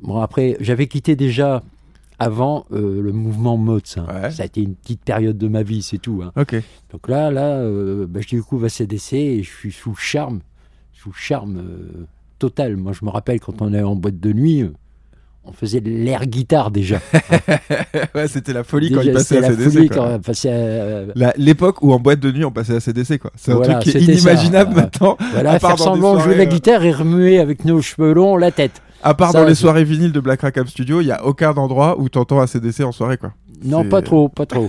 Bon, 0.00 0.20
après, 0.20 0.56
j'avais 0.60 0.88
quitté 0.88 1.16
déjà 1.16 1.62
avant 2.18 2.66
euh, 2.72 3.00
le 3.00 3.12
mouvement 3.12 3.56
Mods. 3.56 3.80
hein. 3.96 4.06
Ouais. 4.22 4.30
Ça 4.30 4.42
a 4.42 4.46
été 4.46 4.60
une 4.62 4.74
petite 4.74 5.02
période 5.02 5.38
de 5.38 5.48
ma 5.48 5.62
vie, 5.62 5.82
c'est 5.82 5.98
tout. 5.98 6.22
hein. 6.22 6.32
Ok. 6.36 6.54
Donc 6.92 7.08
là, 7.08 7.30
là, 7.30 7.56
euh, 7.60 8.06
bah, 8.06 8.20
je 8.20 8.36
découvre 8.36 8.66
ACDC 8.66 9.12
et 9.14 9.42
je 9.42 9.50
suis 9.50 9.72
sous 9.72 9.94
charme, 9.94 10.40
sous 10.92 11.12
charme 11.12 11.56
euh, 11.58 12.06
total. 12.38 12.76
Moi, 12.76 12.92
je 12.92 13.04
me 13.04 13.10
rappelle 13.10 13.40
quand 13.40 13.62
on 13.62 13.72
est 13.72 13.82
en 13.82 13.96
boîte 13.96 14.20
de 14.20 14.32
nuit, 14.32 14.62
euh, 14.62 14.72
on 15.44 15.52
faisait 15.52 15.80
de 15.80 15.90
l'air 15.90 16.26
guitare 16.26 16.70
déjà. 16.70 17.00
ouais, 18.14 18.28
c'était 18.28 18.52
la 18.52 18.62
folie 18.64 18.92
quand 18.92 19.00
il 19.00 19.12
passait 19.12 19.40
la 19.40 19.48
ACDC. 19.48 19.70
folie 19.72 19.88
quoi. 19.88 19.96
quand 19.96 20.14
on 20.14 20.18
passait 20.20 20.52
à- 20.52 21.02
La- 21.14 21.34
L'époque 21.36 21.82
où 21.82 21.92
en 21.92 21.98
boîte 21.98 22.20
de 22.20 22.30
nuit 22.30 22.44
on 22.44 22.50
passait 22.52 22.76
ACDC 22.76 23.18
quoi. 23.18 23.30
C'est 23.36 23.52
un 23.52 23.56
Voilà, 23.56 23.74
truc 23.80 23.92
qui 23.92 23.98
est 23.98 24.00
ça. 24.00 24.12
inimaginable 24.12 24.72
Euh, 24.72 24.82
maintenant. 24.82 25.16
Voilà, 25.32 25.52
À 25.52 25.58
part 25.58 25.70
faire 25.76 25.78
semblant 25.80 26.18
jouer 26.20 26.36
la 26.36 26.42
euh, 26.42 26.46
guitare 26.46 26.84
et 26.84 26.92
remuer 26.92 27.38
avec 27.40 27.64
nos 27.64 27.80
cheveux 27.82 28.12
longs 28.12 28.36
la 28.36 28.50
tête. 28.50 28.82
À 29.04 29.14
part 29.14 29.32
ça, 29.32 29.40
dans 29.40 29.48
les 29.48 29.56
soirées 29.56 29.82
vinyles 29.82 30.12
de 30.12 30.20
Black 30.20 30.42
Rackham 30.42 30.66
Studio, 30.68 31.00
il 31.00 31.08
y 31.08 31.10
a 31.12 31.24
aucun 31.24 31.52
endroit 31.54 31.98
où 31.98 32.08
t'entends 32.08 32.40
ACDC 32.40 32.82
en 32.84 32.92
soirée 32.92 33.16
quoi. 33.16 33.32
Non, 33.64 33.88
pas 33.88 34.02
trop, 34.02 34.28
pas 34.28 34.46
trop. 34.46 34.66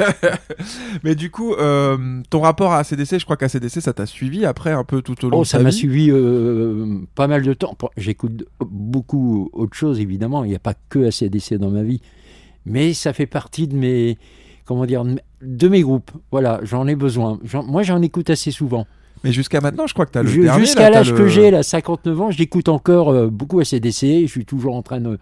Mais 1.04 1.16
du 1.16 1.30
coup, 1.32 1.54
euh, 1.54 2.22
ton 2.30 2.42
rapport 2.42 2.72
à 2.74 2.80
ACDC, 2.80 3.20
je 3.20 3.24
crois 3.26 3.38
qu'ACDC, 3.38 3.82
ça 3.82 3.94
t'a 3.94 4.06
suivi 4.06 4.46
après 4.46 4.72
un 4.72 4.84
peu 4.84 5.02
tout 5.02 5.26
au 5.26 5.30
long 5.30 5.40
Oh, 5.40 5.42
de 5.42 5.48
ça 5.48 5.60
m'a 5.60 5.72
suivi 5.72 6.10
euh, 6.12 7.00
pas 7.16 7.28
mal 7.28 7.44
de 7.44 7.54
temps. 7.54 7.78
J'écoute 7.98 8.46
beaucoup 8.62 9.50
autre 9.54 9.76
chose, 9.76 10.00
évidemment. 10.00 10.44
Il 10.44 10.50
n'y 10.50 10.56
a 10.56 10.60
pas 10.60 10.74
que 10.90 11.08
ACDC 11.08 11.56
dans 11.56 11.70
ma 11.70 11.84
vie. 11.84 12.02
Mais 12.66 12.94
ça 12.94 13.12
fait 13.14 13.26
partie 13.26 13.68
de 13.68 13.76
mes, 13.76 14.18
comment 14.66 14.86
dire, 14.86 15.04
de 15.42 15.68
mes 15.68 15.82
groupes. 15.82 16.12
Voilà, 16.32 16.60
j'en 16.64 16.88
ai 16.88 16.96
besoin. 16.96 17.40
Moi, 17.68 17.84
j'en 17.84 18.02
écoute 18.02 18.30
assez 18.30 18.52
souvent. 18.52 18.88
Mais 19.26 19.32
jusqu'à 19.32 19.62
maintenant, 19.62 19.88
je 19.88 19.94
crois 19.94 20.06
que 20.06 20.12
t'as 20.12 20.24
le 20.24 20.30
Ju- 20.30 20.42
dernier. 20.44 20.66
Jusqu'à 20.66 20.90
l'âge 20.90 21.12
le- 21.12 21.18
que 21.18 21.28
j'ai, 21.28 21.50
là, 21.50 21.64
59 21.64 22.22
ans, 22.22 22.32
j'écoute 22.32 22.68
encore 22.68 23.10
euh, 23.10 23.28
beaucoup 23.30 23.60
ACDC. 23.62 24.22
Je 24.24 24.26
suis 24.28 24.44
toujours 24.46 24.76
en 24.76 24.82
train 24.82 25.00
de 25.00 25.18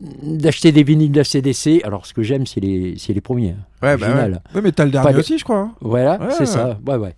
d'acheter 0.00 0.72
des 0.72 0.82
vinyles 0.82 1.12
d'ACDC. 1.12 1.82
Alors, 1.84 2.06
ce 2.06 2.12
que 2.14 2.22
j'aime, 2.22 2.46
c'est 2.46 2.60
les, 2.60 2.94
c'est 2.98 3.12
les 3.12 3.20
premiers. 3.20 3.50
hein. 3.50 3.86
Ouais, 3.86 3.96
bah 3.96 4.06
ouais. 4.14 4.32
Ouais, 4.54 4.60
mais 4.62 4.72
t'as 4.72 4.84
le 4.84 4.90
dernier 4.90 5.16
aussi, 5.16 5.38
je 5.38 5.44
crois. 5.44 5.58
hein. 5.58 5.72
Voilà, 5.80 6.18
Ouais, 6.20 6.26
c'est 6.36 6.46
ça. 6.46 6.78
Ouais, 6.86 6.96
ouais. 6.96 7.14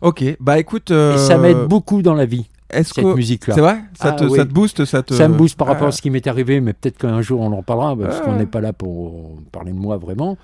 Ok, 0.00 0.22
bah 0.40 0.58
écoute. 0.58 0.90
Et 0.90 0.94
euh, 0.94 1.16
ça 1.16 1.38
m'aide 1.38 1.64
beaucoup 1.66 2.02
dans 2.02 2.12
la 2.14 2.26
vie, 2.26 2.46
cette 2.70 2.92
que 2.92 3.14
musique-là. 3.14 3.54
c'est 3.54 3.60
vrai? 3.62 3.78
Ça, 3.94 4.08
Ah, 4.10 4.12
te, 4.12 4.24
oui. 4.24 4.36
ça 4.36 4.44
te 4.44 4.52
booste, 4.52 4.84
ça 4.84 5.02
te. 5.02 5.14
Ça 5.14 5.28
me 5.28 5.34
booste 5.34 5.56
par 5.56 5.66
rapport 5.66 5.88
à 5.88 5.92
ce 5.92 6.02
qui 6.02 6.10
m'est 6.10 6.26
arrivé, 6.26 6.60
mais 6.60 6.74
peut-être 6.74 6.98
qu'un 6.98 7.22
jour 7.22 7.40
on 7.40 7.50
en 7.52 7.62
parlera, 7.62 7.96
parce 7.96 8.18
Ah. 8.20 8.24
qu'on 8.24 8.34
n'est 8.36 8.44
pas 8.46 8.60
là 8.60 8.74
pour 8.74 9.38
parler 9.50 9.72
de 9.72 9.78
moi 9.78 9.96
vraiment. 9.96 10.36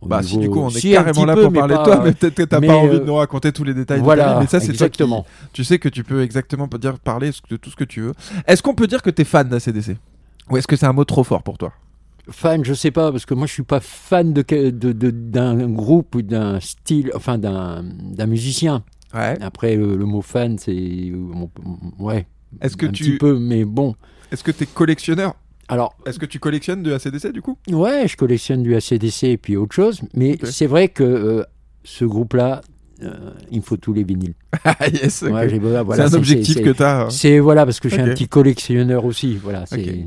Au 0.00 0.08
Bah 0.08 0.22
si 0.22 0.36
du 0.38 0.50
coup 0.50 0.60
on 0.60 0.68
est 0.70 0.78
Si, 0.78 0.92
carrément 0.92 1.24
là 1.24 1.34
peu, 1.34 1.44
pour 1.44 1.52
parler 1.52 1.76
de 1.76 1.82
toi, 1.84 2.02
mais 2.04 2.12
peut-être 2.12 2.34
que 2.34 2.42
t'as 2.42 2.60
pas 2.60 2.74
envie 2.74 2.96
euh, 2.96 3.00
de 3.00 3.04
nous 3.04 3.14
raconter 3.14 3.50
tous 3.52 3.64
les 3.64 3.72
détails. 3.74 3.98
de 3.98 4.02
ta 4.02 4.04
Voilà, 4.04 4.34
vie, 4.34 4.40
mais 4.40 4.46
ça 4.46 4.58
c'est 4.60 4.66
toi 4.66 4.72
qui- 4.74 4.82
exactement. 4.82 5.24
Tu 5.52 5.62
sais 5.64 5.78
que 5.78 5.88
tu 5.88 6.02
peux 6.04 6.22
exactement 6.22 6.68
dire 6.80 6.98
parler 6.98 7.30
de 7.50 7.56
tout 7.56 7.70
ce 7.70 7.76
que 7.76 7.84
tu 7.84 8.00
veux. 8.02 8.12
Est-ce 8.46 8.62
qu'on 8.62 8.74
peut 8.74 8.86
dire 8.88 9.00
que 9.02 9.10
t'es 9.10 9.24
fan 9.24 9.48
d'ACDC 9.48 9.96
Ou 10.50 10.56
est-ce 10.56 10.66
que 10.66 10.76
c'est 10.76 10.86
un 10.86 10.92
mot 10.92 11.04
trop 11.04 11.24
fort 11.24 11.42
pour 11.42 11.58
toi 11.58 11.72
Fan, 12.28 12.64
je 12.64 12.74
sais 12.74 12.90
pas, 12.90 13.12
parce 13.12 13.24
que 13.24 13.34
moi 13.34 13.46
je 13.46 13.52
suis 13.52 13.62
pas 13.62 13.78
fan 13.80 14.32
de 14.32 14.42
de- 14.42 14.92
de- 14.92 15.10
d'un 15.10 15.68
groupe 15.68 16.14
ou 16.16 16.22
d'un 16.22 16.58
style, 16.60 17.10
enfin 17.14 17.38
d'un 17.38 17.84
d'un 17.84 18.26
musicien. 18.26 18.82
Ouais. 19.14 19.38
Après, 19.40 19.76
le, 19.76 19.96
le 19.96 20.04
mot 20.04 20.22
fan, 20.22 20.58
c'est. 20.58 21.12
Ouais. 21.98 22.26
Est-ce 22.60 22.76
que 22.76 22.86
un 22.86 22.90
tu- 22.90 23.04
petit 23.04 23.18
peu, 23.18 23.38
mais 23.38 23.64
bon. 23.64 23.94
Est-ce 24.32 24.42
que 24.42 24.50
t'es 24.50 24.66
collectionneur 24.66 25.34
Alors, 25.68 25.96
Est-ce 26.04 26.18
que 26.18 26.26
tu 26.26 26.38
collectionnes 26.40 26.82
de 26.82 26.92
ACDC 26.92 27.32
du 27.32 27.42
coup? 27.42 27.56
Ouais, 27.70 28.08
je 28.08 28.16
collectionne 28.16 28.62
du 28.64 28.74
ACDC 28.74 29.24
et 29.24 29.36
puis 29.36 29.56
autre 29.56 29.74
chose, 29.74 30.00
mais 30.14 30.36
c'est 30.44 30.66
vrai 30.66 30.88
que 30.88 31.04
euh, 31.04 31.44
ce 31.84 32.04
groupe-là, 32.04 32.60
euh, 33.02 33.30
il 33.52 33.58
me 33.58 33.62
faut 33.62 33.76
tous 33.76 33.92
les 33.92 34.02
vinyles. 34.04 34.34
Yes. 34.92 35.22
Ouais, 35.22 35.58
voilà, 35.58 36.08
c'est 36.08 36.14
un 36.14 36.18
objectif 36.18 36.56
c'est- 36.56 36.62
que 36.62 36.70
t'as. 36.70 37.04
hein. 37.04 37.10
C'est 37.10 37.38
voilà 37.38 37.64
parce 37.64 37.78
que 37.78 37.88
je 37.88 37.94
suis 37.94 38.02
un 38.02 38.08
petit 38.08 38.26
collectionneur 38.28 39.04
aussi. 39.04 39.36
Voilà, 39.36 39.64
c'est. 39.66 40.06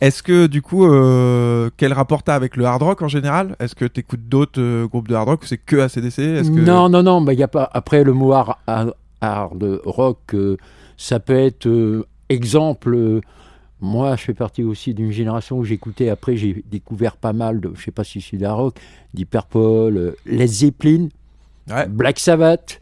Est-ce 0.00 0.22
que 0.22 0.46
du 0.46 0.62
coup, 0.62 0.84
euh, 0.86 1.70
quel 1.76 1.92
rapport 1.92 2.22
t'as 2.22 2.34
avec 2.34 2.56
le 2.56 2.64
hard 2.64 2.82
rock 2.82 3.02
en 3.02 3.08
général? 3.08 3.56
Est-ce 3.60 3.74
que 3.74 3.84
t'écoutes 3.84 4.28
d'autres 4.28 4.60
euh, 4.60 4.86
groupes 4.86 5.08
de 5.08 5.14
hard 5.14 5.28
rock 5.28 5.42
ou 5.42 5.46
c'est 5.46 5.58
que 5.58 5.76
ACDC 5.76 6.18
Est-ce 6.18 6.50
que... 6.50 6.60
non 6.60 6.88
non 6.88 7.02
non, 7.02 7.20
mais 7.20 7.34
il 7.34 7.38
y 7.40 7.42
a 7.42 7.48
pas 7.48 7.68
après 7.72 8.04
le 8.04 8.12
mot 8.12 8.32
hard, 8.32 8.56
hard- 8.66 8.94
hard 9.20 9.80
rock, 9.84 10.18
euh, 10.34 10.56
ça 10.96 11.20
peut 11.20 11.34
être 11.38 12.06
exemple. 12.28 13.20
moi, 13.80 14.16
je 14.16 14.24
fais 14.24 14.34
partie 14.34 14.62
aussi 14.62 14.92
d'une 14.94 15.10
génération 15.10 15.58
où 15.58 15.64
j'écoutais. 15.64 16.10
Après, 16.10 16.36
j'ai 16.36 16.62
découvert 16.70 17.16
pas 17.16 17.32
mal 17.32 17.60
de, 17.60 17.70
je 17.74 17.82
sais 17.84 17.90
pas 17.90 18.04
si 18.04 18.20
c'est 18.20 18.36
de 18.36 18.42
la 18.42 18.52
rock, 18.52 18.76
Deep 19.14 19.30
Purple, 19.30 20.14
Led 20.26 20.48
Zeppelin, 20.48 21.08
Ouais. 21.70 21.86
Black 21.88 22.18
Sabbath, 22.18 22.80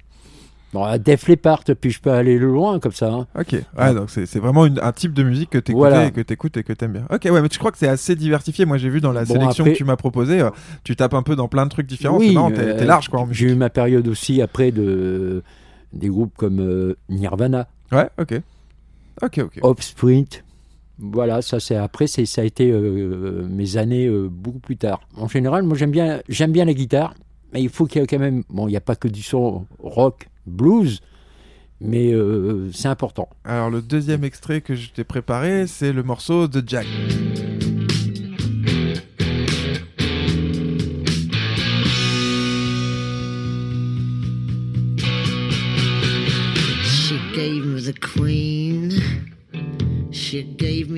bon, 0.78 0.99
Def 1.02 1.28
Leppard. 1.28 1.64
Puis 1.80 1.90
je 1.90 2.00
peux 2.00 2.11
aller 2.12 2.38
loin 2.38 2.78
comme 2.78 2.92
ça. 2.92 3.12
hein. 3.12 3.26
Ok. 3.38 3.54
Donc 3.94 4.11
c'est 4.11 4.38
vraiment 4.38 4.66
une- 4.66 4.80
un 4.80 4.92
type 4.92 5.12
de 5.14 5.23
musique 5.23 5.50
que 5.50 5.58
t'écoutes 5.58 5.78
Voilà. 5.80 6.06
et 6.06 6.11
que 6.11 6.20
t'écoutes 6.20 6.56
et 6.56 6.62
que 6.62 6.73
t'aimes 6.73 6.92
bien. 6.92 7.06
Ok, 7.11 7.23
ouais, 7.30 7.42
mais 7.42 7.49
je 7.52 7.58
crois 7.58 7.70
que 7.73 7.78
c'est 7.78 7.88
assez 7.88 8.14
diversifié. 8.16 8.64
Moi, 8.64 8.78
j'ai 8.78 8.88
vu 8.88 9.00
dans 9.00 9.12
la 9.12 9.25
Bon, 9.25 9.35
sélection 9.35 9.64
après- 9.64 9.73
que 9.73 9.78
tu 9.78 9.85
m'as 9.85 9.97
proposé, 9.97 10.40
euh, 10.40 10.50
tu 10.85 10.97
tapes 10.97 11.14
un 11.14 11.23
peu 11.23 11.37
dans 11.37 11.49
plein 11.49 11.64
de 11.66 11.70
trucs 11.70 11.87
différents. 11.87 12.18
Oui, 12.18 12.28
c'est 12.28 12.35
marrant, 12.35 12.50
t'es 12.50 12.61
euh, 12.61 12.85
large 12.85 13.08
quoi. 13.08 13.26
J'ai 13.30 13.47
eu 13.50 13.54
ma 13.54 13.70
période 13.70 14.08
aussi 14.08 14.40
après 14.42 14.70
de 14.73 15.42
des 15.92 16.08
groupes 16.08 16.35
comme 16.37 16.61
euh, 16.61 16.97
Nirvana. 17.08 17.66
Ouais, 17.92 18.08
ok. 18.20 18.40
Ok, 19.23 19.38
ok. 19.38 19.58
Offspring. 19.62 20.26
Voilà, 21.00 21.42
ça 21.42 21.61
c'est 21.61 21.76
après, 21.76 22.06
c'est 22.08 22.26
ça 22.26 22.42
a 22.42 22.44
été 22.44 22.70
euh, 22.70 23.47
mes 23.49 23.76
années 23.76 24.08
beaucoup 24.30 24.58
plus 24.58 24.76
tard. 24.76 25.00
En 25.16 25.28
général, 25.28 25.62
moi 25.62 25.76
j'aime 25.76 25.92
bien, 25.92 26.20
j'aime 26.28 26.50
bien 26.52 26.64
la 26.64 26.75
guitare, 26.75 27.14
mais 27.52 27.62
il 27.62 27.68
faut 27.68 27.87
qu'il 27.87 28.00
y 28.00 28.04
ait 28.04 28.06
quand 28.06 28.18
même, 28.18 28.42
bon, 28.50 28.66
il 28.66 28.73
n'y 28.73 28.76
a 28.76 28.80
pas 28.80 28.97
que 28.97 29.06
du 29.08 29.23
son 29.23 29.64
rock, 29.82 30.27
blues, 30.49 31.00
mais 31.81 32.12
euh, 32.12 32.71
c'est 32.73 32.88
important. 32.88 33.28
Alors, 33.45 33.71
le 33.71 33.83
deuxième 33.83 34.25
extrait 34.25 34.61
que 34.61 34.75
je 34.75 34.90
t'ai 34.90 35.05
préparé, 35.05 35.67
c'est 35.67 35.93
le 35.93 36.02
morceau 36.02 36.49
de 36.49 36.62
Jack. 36.67 36.87
She 46.83 47.14
gave 47.35 47.64
me 47.64 47.81
the 47.81 47.92
queen. 47.92 48.92
She 50.11 50.42
gave 50.42 50.90
me 50.90 50.97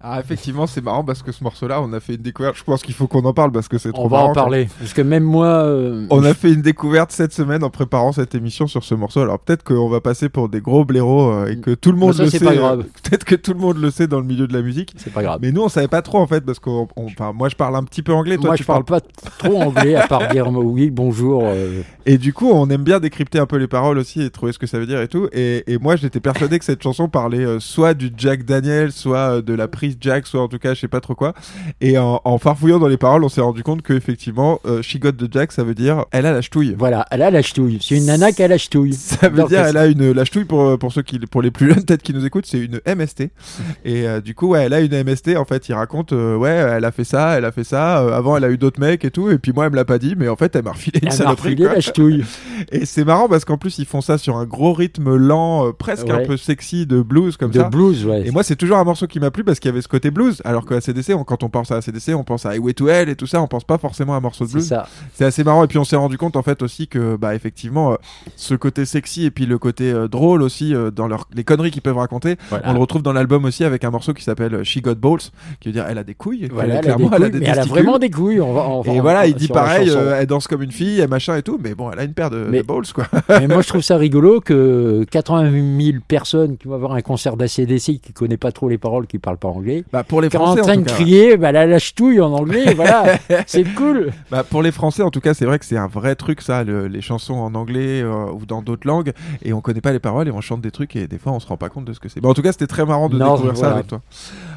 Ah, 0.00 0.20
effectivement, 0.20 0.66
c'est 0.66 0.80
marrant 0.82 1.04
parce 1.04 1.22
que 1.22 1.32
ce 1.32 1.42
morceau-là, 1.44 1.80
on 1.82 1.92
a 1.92 2.00
fait 2.00 2.14
une 2.14 2.22
découverte. 2.22 2.56
Je 2.56 2.64
pense 2.64 2.82
qu'il 2.82 2.94
faut 2.94 3.06
qu'on 3.06 3.24
en 3.24 3.32
parle 3.32 3.52
parce 3.52 3.68
que 3.68 3.78
c'est 3.78 3.92
trop 3.92 4.04
On 4.04 4.08
va 4.08 4.16
marrant, 4.18 4.30
en 4.30 4.32
quoi. 4.32 4.42
parler, 4.42 4.68
parce 4.78 4.92
que 4.92 5.02
même 5.02 5.24
moi, 5.24 5.46
euh, 5.46 6.06
On 6.10 6.22
a 6.24 6.34
fait 6.34 6.52
une 6.52 6.62
découverte 6.62 7.12
cette 7.12 7.32
semaine 7.32 7.62
en 7.64 7.70
préparant 7.70 8.12
cette 8.12 8.34
émission 8.34 8.66
sur 8.66 8.84
ce 8.84 8.94
morceau. 8.94 9.20
Alors 9.20 9.38
peut-être 9.38 9.64
qu'on 9.64 9.88
va 9.88 10.00
passer 10.00 10.28
pour 10.28 10.48
des 10.48 10.60
gros 10.60 10.84
blaireaux 10.84 11.30
euh, 11.32 11.46
et 11.46 11.58
que 11.58 11.74
tout 11.74 11.92
le 11.92 11.98
monde 11.98 12.14
ça, 12.14 12.24
le 12.24 12.30
sait. 12.30 12.46
euh, 12.46 12.76
peut-être 13.04 13.24
que 13.24 13.34
tout 13.34 13.52
le 13.52 13.60
monde 13.60 13.78
le 13.78 13.90
sait 13.90 14.06
dans 14.06 14.20
le 14.20 14.26
milieu 14.26 14.46
de 14.46 14.52
la 14.52 14.62
musique. 14.62 14.92
c'est 14.96 15.12
pas 15.12 15.22
grave. 15.22 15.38
Mais 15.42 15.52
nous, 15.52 15.62
on 15.62 15.68
savait 15.68 15.88
pas 15.88 16.02
trop 16.02 16.18
en 16.18 16.26
fait 16.26 16.44
parce 16.44 16.58
que 16.58 16.70
enfin, 16.96 17.32
moi, 17.32 17.48
je 17.48 17.56
parle 17.56 17.76
un 17.76 17.84
petit 17.84 18.02
peu 18.02 18.12
anglais. 18.12 18.36
Toi, 18.36 18.46
moi, 18.46 18.56
tu 18.56 18.62
je 18.62 18.66
parle 18.66 18.84
pas 18.84 19.00
trop 19.38 19.60
anglais 19.60 19.94
à 19.94 20.06
part 20.06 20.28
dire 20.28 20.48
oui, 20.52 20.90
bonjour. 20.90 21.42
euh, 21.44 21.82
Et 22.06 22.18
du 22.18 22.32
coup, 22.32 22.50
on 22.50 22.68
aime 22.70 22.82
bien 22.84 23.00
décrypter 23.00 23.38
un 23.38 23.46
peu 23.46 23.56
les 23.56 23.68
paroles 23.68 23.98
aussi 23.98 24.22
et 24.22 24.30
trouver 24.30 24.52
ce 24.52 24.58
que 24.58 24.66
ça 24.66 24.78
veut 24.78 24.86
dire 24.86 25.00
et 25.00 25.08
tout. 25.08 25.28
Et, 25.32 25.64
et 25.72 25.78
moi, 25.78 25.96
j'étais 25.96 26.20
persuadé 26.20 26.58
que 26.58 26.64
cette 26.64 26.82
chanson 26.82 27.08
parlait 27.08 27.46
soit 27.60 27.94
du 27.94 28.10
Jack 28.16 28.44
Daniel, 28.44 28.92
soit 28.92 29.27
de 29.42 29.54
la 29.54 29.68
prise 29.68 29.96
Jack, 30.00 30.26
soit 30.26 30.40
en 30.42 30.48
tout 30.48 30.58
cas, 30.58 30.74
je 30.74 30.80
sais 30.80 30.88
pas 30.88 31.00
trop 31.00 31.14
quoi. 31.14 31.34
Et 31.80 31.98
en, 31.98 32.20
en 32.24 32.38
farfouillant 32.38 32.78
dans 32.78 32.88
les 32.88 32.96
paroles, 32.96 33.24
on 33.24 33.28
s'est 33.28 33.40
rendu 33.40 33.62
compte 33.62 33.82
que 33.82 33.92
effectivement, 33.92 34.60
euh, 34.66 34.82
She 34.82 34.98
Got 34.98 35.12
the 35.12 35.32
Jack, 35.32 35.52
ça 35.52 35.62
veut 35.64 35.74
dire 35.74 36.04
elle 36.10 36.26
a 36.26 36.32
la 36.32 36.40
ch'touille. 36.42 36.74
voilà, 36.78 37.04
elle 37.10 37.22
a 37.22 37.30
la 37.30 37.42
ch'touille. 37.42 37.78
C'est 37.80 37.96
une 37.96 38.06
nana 38.06 38.32
qui 38.32 38.42
a 38.42 38.48
la 38.48 38.58
ch'touille. 38.58 38.92
Ça 39.18 39.28
veut 39.28 39.44
dire 39.44 39.64
elle 39.64 39.76
a 39.76 39.86
une 39.86 40.12
la 40.12 40.24
ch'touille 40.24 40.44
pour 40.44 40.78
pour 40.78 40.92
ceux 40.92 41.02
qui 41.02 41.18
pour 41.18 41.42
les 41.42 41.50
plus 41.50 41.68
jeunes 41.74 41.84
peut-être 41.84 42.02
qui 42.02 42.12
nous 42.14 42.24
écoutent, 42.24 42.46
c'est 42.46 42.58
une 42.58 42.80
MST. 42.86 43.30
Et 43.84 44.06
euh, 44.08 44.20
du 44.20 44.34
coup, 44.34 44.48
ouais, 44.48 44.64
elle 44.64 44.72
a 44.74 44.80
une 44.80 45.02
MST. 45.04 45.36
En 45.36 45.44
fait, 45.44 45.68
il 45.68 45.74
raconte, 45.74 46.12
euh, 46.12 46.36
ouais, 46.36 46.50
elle 46.50 46.84
a 46.84 46.92
fait 46.92 47.04
ça, 47.04 47.36
elle 47.38 47.44
a 47.44 47.52
fait 47.52 47.64
ça. 47.64 48.00
euh, 48.02 48.12
avant, 48.16 48.36
elle 48.36 48.44
a 48.44 48.50
eu 48.50 48.58
d'autres 48.58 48.80
mecs 48.80 49.04
et 49.04 49.10
tout. 49.10 49.30
Et 49.30 49.38
puis 49.38 49.52
moi, 49.52 49.66
elle 49.66 49.72
me 49.72 49.76
l'a 49.76 49.84
pas 49.84 49.98
dit, 49.98 50.14
mais 50.16 50.28
en 50.28 50.36
fait, 50.36 50.54
elle 50.56 50.64
m'a 50.64 50.72
refilé 50.72 50.98
une 51.02 51.08
Elle 51.08 51.12
m'a 51.12 51.16
saloperie. 51.16 51.50
refilé 51.50 51.64
la 51.68 51.80
ch'touille. 51.80 52.24
Et 52.72 52.84
c'est 52.86 53.04
marrant 53.04 53.28
parce 53.28 53.44
qu'en 53.44 53.58
plus, 53.58 53.78
ils 53.78 53.86
font 53.86 54.00
ça 54.00 54.18
sur 54.18 54.36
un 54.36 54.44
gros 54.44 54.72
rythme 54.72 55.14
lent, 55.16 55.72
presque 55.72 56.08
un 56.10 56.24
peu 56.24 56.36
sexy 56.36 56.86
de 56.86 57.02
blues 57.02 57.36
comme 57.36 57.50
de 57.50 57.58
ça. 57.60 57.68
blues, 57.68 58.04
ouais. 58.06 58.26
Et 58.26 58.30
moi, 58.30 58.42
c'est 58.42 58.56
toujours 58.56 58.78
un 58.78 58.84
morceau 58.84 59.06
qui 59.08 59.18
m'a 59.20 59.30
plu 59.30 59.42
parce 59.44 59.58
qu'il 59.58 59.68
y 59.68 59.72
avait 59.72 59.82
ce 59.82 59.88
côté 59.88 60.10
blues. 60.10 60.40
Alors 60.44 60.64
que 60.64 60.74
ACDC, 60.74 61.14
on- 61.14 61.24
quand 61.24 61.42
on 61.42 61.48
pense 61.48 61.70
à 61.72 61.76
ACDC, 61.76 62.14
on 62.14 62.24
pense 62.24 62.46
à 62.46 62.50
Highway 62.50 62.72
to 62.74 62.88
Hell 62.88 63.08
et 63.08 63.16
tout 63.16 63.26
ça. 63.26 63.42
On 63.42 63.48
pense 63.48 63.64
pas 63.64 63.78
forcément 63.78 64.14
à 64.14 64.18
un 64.18 64.20
morceau 64.20 64.46
de 64.46 64.50
blues. 64.52 64.72
C'est 65.14 65.24
assez 65.24 65.42
marrant. 65.44 65.64
Et 65.64 65.66
puis, 65.66 65.78
on 65.78 65.84
s'est 65.84 65.96
rendu 65.96 66.16
compte 66.18 66.36
en 66.36 66.42
fait 66.42 66.62
aussi 66.62 66.86
que, 66.88 67.16
bah, 67.16 67.34
effectivement, 67.34 67.92
euh, 67.92 67.96
ce 68.36 68.54
côté 68.54 68.84
sexy 68.84 69.24
et 69.24 69.30
puis 69.30 69.46
le 69.46 69.58
côté 69.58 69.90
euh, 69.90 70.06
drôle 70.08 70.42
aussi 70.42 70.74
euh, 70.74 70.90
dans 70.90 71.08
leur, 71.08 71.26
les 71.34 71.44
conneries 71.44 71.70
qu'ils 71.70 71.82
peuvent 71.82 71.96
raconter, 71.98 72.36
Voilà. 72.50 72.70
on 72.70 72.74
le 72.74 72.78
retrouve 72.78 73.02
dans 73.02 73.12
l'album 73.12 73.44
aussi 73.44 73.64
avec 73.64 73.82
un 73.84 73.90
morceau 73.90 74.12
qui 74.14 74.22
s'appelle 74.22 74.62
She 74.64 74.80
Got 74.82 74.94
Balls, 74.96 75.18
qui 75.60 75.68
veut 75.68 75.72
dire 75.72 75.86
elle 75.88 75.98
a 75.98 76.04
des 76.04 76.14
couilles. 76.14 76.48
Voilà, 76.52 76.74
elle 76.74 76.78
a 76.78 76.82
clairement, 76.82 77.08
des 77.10 77.16
elle 77.16 77.22
a 77.22 77.26
couilles, 77.26 77.32
des 77.32 77.38
mais 77.40 77.44
elle 77.46 77.50
a 77.52 77.54
testicules. 77.56 77.82
vraiment 77.82 77.98
des 77.98 78.10
couilles. 78.10 78.40
On 78.40 78.52
va, 78.52 78.68
on 78.68 78.80
va- 78.82 78.92
Et 78.92 79.00
voilà, 79.00 79.26
il 79.26 79.34
dit 79.34 79.48
pareil, 79.48 79.90
elle 79.90 80.26
danse 80.26 80.46
comme 80.46 80.62
une 80.62 80.72
fille, 80.72 81.00
elle 81.00 81.08
machin 81.08 81.36
et 81.36 81.42
tout, 81.42 81.58
mais 81.62 81.74
bon, 81.74 81.90
elle 81.90 81.98
a 81.98 82.04
une 82.04 82.12
paire 82.14 82.30
de, 82.30 82.46
Mais- 82.50 82.58
de 82.62 82.66
balls 82.66 82.86
quoi. 82.94 83.06
Mais 83.28 83.46
moi, 83.48 83.62
je 83.62 83.68
trouve 83.68 83.82
ça 83.82 83.96
rigolo 83.96 84.40
que 84.40 85.04
80 85.10 85.50
000 85.80 85.98
personnes 86.06 86.56
qui 86.56 86.68
vont 86.68 86.74
avoir 86.74 86.92
un 86.94 87.00
concert 87.00 87.36
d'ACDC 87.36 88.00
qui 88.00 88.12
connaît 88.12 88.36
pas 88.36 88.52
trop 88.52 88.68
les 88.68 88.78
paroles, 88.78 88.97
qui 89.06 89.18
parlent 89.18 89.38
pas 89.38 89.48
anglais, 89.48 89.84
Bah, 89.92 90.04
pour 90.04 90.20
les 90.20 90.28
qui 90.28 90.36
est 90.36 90.40
en 90.40 90.44
Français, 90.46 90.60
en 90.60 90.64
train 90.64 90.74
tout 90.76 90.80
de 90.82 90.86
cas. 90.88 90.94
crier, 90.94 91.36
bah, 91.36 91.52
la 91.52 91.66
lâche 91.66 91.94
touille 91.94 92.20
en 92.20 92.32
anglais, 92.32 92.74
voilà, 92.76 93.04
c'est 93.46 93.64
cool. 93.74 94.10
Bah, 94.30 94.44
pour 94.44 94.62
les 94.62 94.72
Français, 94.72 95.02
en 95.02 95.10
tout 95.10 95.20
cas, 95.20 95.34
c'est 95.34 95.44
vrai 95.44 95.58
que 95.58 95.64
c'est 95.64 95.76
un 95.76 95.86
vrai 95.86 96.14
truc, 96.16 96.40
ça, 96.42 96.64
le- 96.64 96.86
les 96.88 97.00
chansons 97.00 97.34
en 97.34 97.54
anglais 97.54 98.02
euh, 98.02 98.26
ou 98.32 98.44
dans 98.46 98.62
d'autres 98.62 98.86
langues, 98.86 99.12
et 99.44 99.52
on 99.52 99.60
connaît 99.60 99.80
pas 99.80 99.92
les 99.92 99.98
paroles 100.00 100.28
et 100.28 100.30
on 100.30 100.40
chante 100.40 100.60
des 100.60 100.70
trucs 100.70 100.96
et 100.96 101.06
des 101.06 101.18
fois 101.18 101.32
on 101.32 101.40
se 101.40 101.46
rend 101.46 101.56
pas 101.56 101.68
compte 101.68 101.84
de 101.84 101.92
ce 101.92 102.00
que 102.00 102.08
c'est. 102.08 102.20
Mais 102.22 102.28
en 102.28 102.34
tout 102.34 102.42
cas, 102.42 102.52
c'était 102.52 102.66
très 102.66 102.84
marrant 102.84 103.08
de 103.08 103.16
Non, 103.18 103.32
découvrir 103.34 103.56
ça 103.56 103.72
avec 103.72 103.86
toi. 103.86 104.00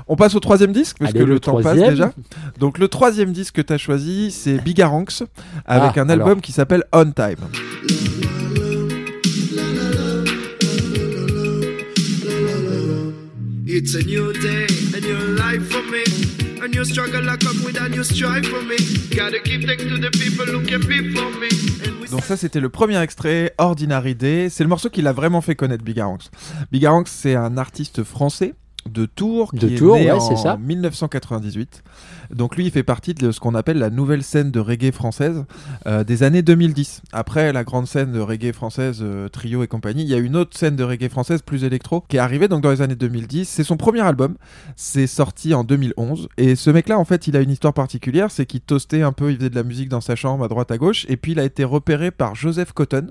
On 0.08 0.16
passe 0.16 0.36
au 0.36 0.40
troisième 0.40 0.72
disque 0.72 0.98
parce 1.00 1.12
Allez, 1.12 1.20
que 1.20 1.26
le, 1.26 1.34
le 1.36 1.40
temps 1.40 1.62
passe 1.62 1.78
déjà. 1.78 2.12
Donc 2.60 2.78
le 2.80 2.88
troisième 2.88 3.32
disque 3.32 3.56
que 3.56 3.62
tu 3.62 3.72
as 3.74 3.78
choisi, 3.78 4.32
c'est 4.32 4.58
Bigaranx 4.62 5.24
avec 5.66 5.98
Ah, 5.98 6.02
un 6.02 6.10
album 6.10 6.28
alors. 6.30 6.42
qui 6.42 6.52
s'appelle 6.52 6.84
On 6.92 7.06
Time. 7.12 7.38
It's 13.74 13.96
a 13.96 14.04
new 14.04 14.34
day, 14.34 14.68
a 14.94 15.00
new 15.00 15.38
life 15.38 15.72
for 15.72 15.82
me. 15.90 16.04
A 16.62 16.68
new 16.68 16.84
struggle 16.84 17.30
I 17.30 17.38
come 17.38 17.64
with 17.64 17.80
a 17.80 17.88
new 17.88 18.04
strive 18.04 18.46
for 18.46 18.62
me. 18.62 18.76
Gotta 19.16 19.40
give 19.40 19.64
thanks 19.64 19.84
to 19.84 19.98
the 19.98 20.10
people 20.12 20.46
who 20.46 20.62
can 20.66 20.82
be 20.82 21.16
for 21.16 21.32
me. 21.40 21.48
Donc 22.12 22.26
ça 22.26 22.36
c'était 22.36 22.60
le 22.60 22.68
premier 22.68 23.02
extrait, 23.02 23.54
Ordinary 23.58 24.14
Day. 24.14 24.50
C'est 24.50 24.66
le 24.66 24.70
morceau 24.70 24.90
qui 24.90 25.02
l'a 25.02 25.14
vraiment 25.14 25.40
fait 25.40 25.56
connaître 25.56 25.86
Bigaranx. 25.86 26.30
Bigaranx 26.74 27.10
c'est 27.10 27.36
un 27.36 27.58
artiste 27.58 28.04
français. 28.04 28.56
De 28.90 29.06
Tours, 29.06 29.52
qui 29.52 29.60
De 29.60 29.70
est 29.70 29.76
Tours, 29.76 29.96
né 29.96 30.06
ouais, 30.06 30.12
en 30.12 30.36
ça. 30.36 30.58
1998. 30.58 31.84
Donc 32.34 32.56
lui, 32.56 32.66
il 32.66 32.72
fait 32.72 32.84
partie 32.84 33.14
de 33.14 33.32
ce 33.32 33.40
qu'on 33.40 33.56
appelle 33.56 33.78
la 33.78 33.90
nouvelle 33.90 34.24
scène 34.24 34.52
de 34.52 34.60
reggae 34.60 34.92
française 34.92 35.46
euh, 35.86 36.04
des 36.04 36.24
années 36.24 36.42
2010. 36.42 37.02
Après 37.12 37.52
la 37.52 37.64
grande 37.64 37.88
scène 37.88 38.12
de 38.12 38.20
reggae 38.20 38.54
française, 38.54 39.00
euh, 39.02 39.28
trio 39.28 39.64
et 39.64 39.68
compagnie, 39.68 40.04
il 40.04 40.10
y 40.10 40.14
a 40.14 40.18
une 40.18 40.36
autre 40.36 40.58
scène 40.58 40.76
de 40.76 40.84
reggae 40.84 41.10
française 41.10 41.42
plus 41.42 41.64
électro 41.64 42.04
qui 42.08 42.18
est 42.18 42.20
arrivée 42.20 42.48
donc 42.48 42.62
dans 42.62 42.72
les 42.72 42.82
années 42.82 42.96
2010. 42.96 43.48
C'est 43.48 43.64
son 43.64 43.78
premier 43.78 44.02
album, 44.02 44.36
c'est 44.76 45.08
sorti 45.08 45.54
en 45.54 45.64
2011. 45.64 46.30
Et 46.38 46.56
ce 46.56 46.70
mec-là, 46.70 46.98
en 46.98 47.06
fait, 47.06 47.28
il 47.28 47.36
a 47.36 47.42
une 47.42 47.52
histoire 47.52 47.74
particulière, 47.74 48.32
c'est 48.32 48.46
qu'il 48.46 48.62
toastait 48.62 49.02
un 49.02 49.12
peu, 49.12 49.32
il 49.32 49.38
faisait 49.38 49.50
de 49.50 49.56
la 49.56 49.64
musique 49.64 49.90
dans 49.90 50.02
sa 50.02 50.16
chambre 50.16 50.44
à 50.44 50.48
droite 50.48 50.72
à 50.72 50.78
gauche, 50.78 51.06
et 51.10 51.18
puis 51.18 51.34
il 51.34 51.40
a 51.40 51.44
été 51.44 51.64
repéré 51.64 52.12
par 52.12 52.36
Joseph 52.36 52.72
Cotton 52.74 53.08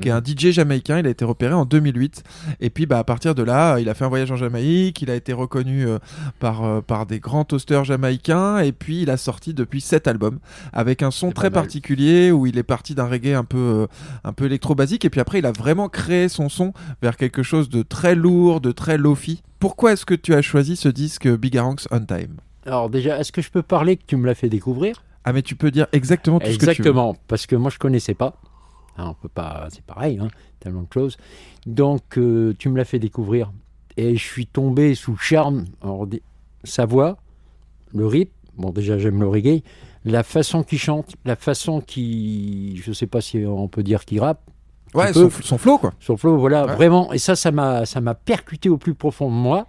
qui 0.00 0.08
est 0.08 0.12
un 0.12 0.22
DJ 0.24 0.50
jamaïcain. 0.50 0.98
Il 0.98 1.06
a 1.06 1.10
été 1.10 1.24
repéré 1.24 1.54
en 1.54 1.64
2008. 1.64 2.22
Et 2.60 2.70
puis, 2.70 2.86
bah, 2.86 2.98
à 2.98 3.04
partir 3.04 3.34
de 3.34 3.42
là, 3.42 3.78
il 3.78 3.88
a 3.88 3.94
fait 3.94 4.04
un 4.04 4.08
voyage 4.08 4.30
en 4.30 4.36
Jamaïque. 4.36 5.02
Il 5.02 5.10
a 5.10 5.14
été 5.14 5.32
reconnu 5.32 5.86
euh, 5.86 5.98
par, 6.38 6.64
euh, 6.64 6.80
par 6.80 7.06
des 7.06 7.20
grands 7.20 7.44
toasters 7.44 7.84
jamaïcains. 7.84 8.58
Et 8.58 8.72
puis, 8.72 9.02
il 9.02 9.10
a 9.10 9.16
sorti 9.16 9.54
depuis 9.54 9.80
sept 9.80 10.08
albums 10.08 10.38
avec 10.72 11.02
un 11.02 11.10
son 11.10 11.30
très 11.30 11.50
mal. 11.50 11.54
particulier 11.54 12.30
où 12.30 12.46
il 12.46 12.58
est 12.58 12.62
parti 12.62 12.94
d'un 12.94 13.06
reggae 13.06 13.34
un 13.34 13.44
peu, 13.44 13.58
euh, 13.58 13.86
un 14.24 14.32
peu 14.32 14.46
électro-basique. 14.46 15.04
Et 15.04 15.10
puis 15.10 15.20
après, 15.20 15.38
il 15.38 15.46
a 15.46 15.52
vraiment 15.52 15.88
créé 15.88 16.28
son 16.28 16.48
son 16.48 16.72
vers 17.02 17.16
quelque 17.16 17.42
chose 17.42 17.68
de 17.68 17.82
très 17.82 18.14
lourd, 18.14 18.60
de 18.60 18.72
très 18.72 18.98
lofi. 18.98 19.42
Pourquoi 19.58 19.92
est-ce 19.92 20.06
que 20.06 20.14
tu 20.14 20.34
as 20.34 20.42
choisi 20.42 20.76
ce 20.76 20.88
disque 20.88 21.28
Bigaranx 21.28 21.88
On 21.90 22.00
Time? 22.00 22.36
Alors 22.66 22.90
déjà, 22.90 23.18
est-ce 23.18 23.32
que 23.32 23.42
je 23.42 23.50
peux 23.50 23.62
parler 23.62 23.96
que 23.96 24.02
tu 24.06 24.16
me 24.16 24.26
l'as 24.26 24.34
fait 24.34 24.48
découvrir? 24.48 25.02
Ah, 25.24 25.32
mais 25.32 25.42
tu 25.42 25.56
peux 25.56 25.70
dire 25.70 25.86
exactement 25.92 26.38
tout 26.38 26.46
ce 26.46 26.52
que 26.52 26.58
tu 26.58 26.64
veux. 26.66 26.70
Exactement, 26.70 27.16
parce 27.26 27.46
que 27.46 27.56
moi 27.56 27.70
je 27.70 27.78
connaissais 27.78 28.14
pas. 28.14 28.40
Hein, 28.98 29.06
on 29.10 29.14
peut 29.14 29.28
pas, 29.28 29.68
c'est 29.70 29.84
pareil, 29.84 30.18
hein, 30.20 30.28
tellement 30.60 30.82
de 30.82 30.92
choses. 30.92 31.16
Donc 31.66 32.18
euh, 32.18 32.52
tu 32.58 32.68
me 32.68 32.76
l'as 32.76 32.84
fait 32.84 32.98
découvrir 32.98 33.52
et 33.96 34.16
je 34.16 34.24
suis 34.24 34.46
tombé 34.46 34.94
sous 34.94 35.12
le 35.12 35.18
charme. 35.18 35.64
Alors, 35.82 36.06
sa 36.64 36.84
voix, 36.84 37.16
le 37.94 38.06
rythme. 38.06 38.32
Bon, 38.56 38.70
déjà 38.70 38.98
j'aime 38.98 39.20
le 39.20 39.28
reggae. 39.28 39.62
La 40.04 40.22
façon 40.22 40.62
qu'il 40.62 40.78
chante, 40.78 41.14
la 41.24 41.36
façon 41.36 41.80
qu'il, 41.80 42.80
je 42.82 42.92
sais 42.92 43.06
pas 43.06 43.20
si 43.20 43.44
on 43.46 43.68
peut 43.68 43.82
dire 43.82 44.04
qu'il 44.04 44.20
rappe. 44.20 44.40
Ouais, 44.94 45.12
son, 45.12 45.28
son 45.30 45.58
flow, 45.58 45.78
quoi. 45.78 45.92
Le 46.08 46.16
flow, 46.16 46.38
voilà, 46.38 46.64
Ouais. 46.66 46.74
vraiment. 46.74 47.12
Et 47.12 47.18
ça, 47.18 47.36
ça 47.36 47.52
m'a, 47.52 47.84
ça 47.84 48.00
m'a 48.00 48.14
percuté 48.14 48.68
au 48.68 48.78
plus 48.78 48.94
profond 48.94 49.28
de 49.28 49.34
moi. 49.34 49.66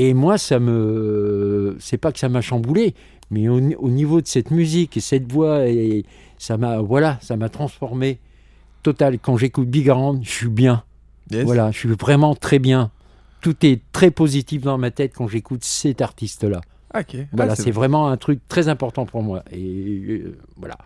Et 0.00 0.14
moi, 0.14 0.38
ça 0.38 0.58
me, 0.60 1.76
c'est 1.80 1.98
pas 1.98 2.12
que 2.12 2.18
ça 2.20 2.28
m'a 2.28 2.40
chamboulé, 2.40 2.94
mais 3.30 3.48
au, 3.48 3.58
ni- 3.60 3.74
au 3.74 3.88
niveau 3.90 4.20
de 4.20 4.26
cette 4.28 4.50
musique 4.52 4.96
et 4.96 5.00
cette 5.00 5.30
voix, 5.30 5.66
et 5.68 6.04
ça 6.38 6.56
m'a, 6.56 6.78
voilà, 6.78 7.18
ça 7.20 7.36
m'a 7.36 7.48
transformé 7.48 8.18
total. 8.84 9.18
Quand 9.18 9.36
j'écoute 9.36 9.68
Big 9.68 9.90
Around, 9.90 10.22
je 10.24 10.30
suis 10.30 10.48
bien. 10.48 10.84
Yes. 11.32 11.44
Voilà, 11.44 11.70
je 11.72 11.78
suis 11.78 11.88
vraiment 11.88 12.34
très 12.36 12.58
bien. 12.60 12.90
Tout 13.40 13.56
est 13.66 13.80
très 13.92 14.10
positif 14.12 14.62
dans 14.62 14.78
ma 14.78 14.90
tête 14.90 15.12
quand 15.16 15.26
j'écoute 15.28 15.64
cet 15.64 16.00
artiste-là. 16.00 16.60
Ah. 16.94 17.02
Voilà, 17.32 17.52
Ah, 17.52 17.56
c'est 17.56 17.70
vraiment 17.70 18.08
un 18.08 18.16
truc 18.16 18.40
très 18.48 18.68
important 18.68 19.04
pour 19.04 19.22
moi. 19.22 19.42
Et 19.52 20.22
euh, 20.24 20.38
voilà, 20.56 20.78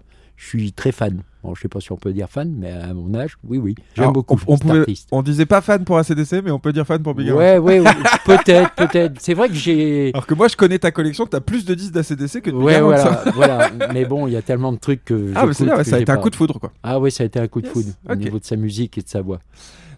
je 0.43 0.49
suis 0.49 0.73
très 0.73 0.91
fan. 0.91 1.23
Bon, 1.45 1.55
je 1.55 1.63
sais 1.63 1.69
pas 1.69 1.81
si 1.81 1.91
on 1.93 1.97
peut 1.97 2.13
dire 2.13 2.29
fan, 2.29 2.53
mais 2.57 2.71
à 2.73 2.93
mon 2.95 3.15
âge, 3.15 3.37
oui, 3.45 3.59
oui. 3.59 3.75
J'aime 3.95 4.05
Alors, 4.05 4.13
beaucoup 4.13 4.37
on, 4.47 4.55
on 4.55 4.59
pouvait- 4.59 4.85
on 5.13 5.23
disait 5.23 5.47
pas 5.47 5.61
fan 5.61 5.85
pour 5.85 5.99
ACDC, 5.99 6.43
mais 6.45 6.51
on 6.51 6.59
peut 6.59 6.73
dire 6.73 6.87
fan 6.87 7.03
pour 7.03 7.15
Big. 7.15 7.29
Ouais, 7.33 7.59
ouais, 7.59 7.79
ouais, 7.81 7.91
peut-être, 8.25 8.75
peut-être. 8.75 9.21
C'est 9.21 9.35
vrai 9.35 9.49
que 9.49 9.55
j'ai. 9.55 10.11
Alors 10.15 10.27
que 10.27 10.35
moi, 10.35 10.49
je 10.49 10.57
connais 10.57 10.79
ta 10.79 10.91
collection, 10.91 11.27
t'as 11.27 11.41
plus 11.41 11.65
de 11.65 11.75
disques 11.75 11.93
d'ACDC 11.93 12.43
que 12.43 12.51
de 12.51 12.57
Big 12.57 12.65
Ouais, 12.65 12.81
voilà, 12.81 13.03
ça. 13.03 13.25
voilà. 13.35 13.71
Mais 13.93 14.05
bon, 14.05 14.27
il 14.27 14.33
y 14.33 14.37
a 14.37 14.43
tellement 14.43 14.73
de 14.73 14.79
trucs 14.79 15.05
que. 15.05 15.33
Ah, 15.35 15.47
mais 15.47 15.55
c'est 15.55 15.65
ouais, 15.65 15.77
que 15.77 15.85
ça 15.85 15.97
a 15.97 16.01
été 16.01 16.11
un 16.13 16.17
coup 16.17 16.31
de 16.31 16.37
foudre, 16.37 16.59
quoi. 16.59 16.73
Ah, 16.83 16.99
oui, 17.01 17.11
ça 17.11 17.23
a 17.23 17.27
été 17.27 17.39
un 17.39 17.47
coup 17.49 17.61
de 17.61 17.67
Yes, 17.67 17.73
foudre 17.75 17.89
au 18.09 18.15
niveau 18.17 18.39
de 18.39 18.45
sa 18.45 18.57
musique 18.57 18.99
et 18.99 19.03
de 19.03 19.09
sa 19.09 19.21
voix. 19.21 19.39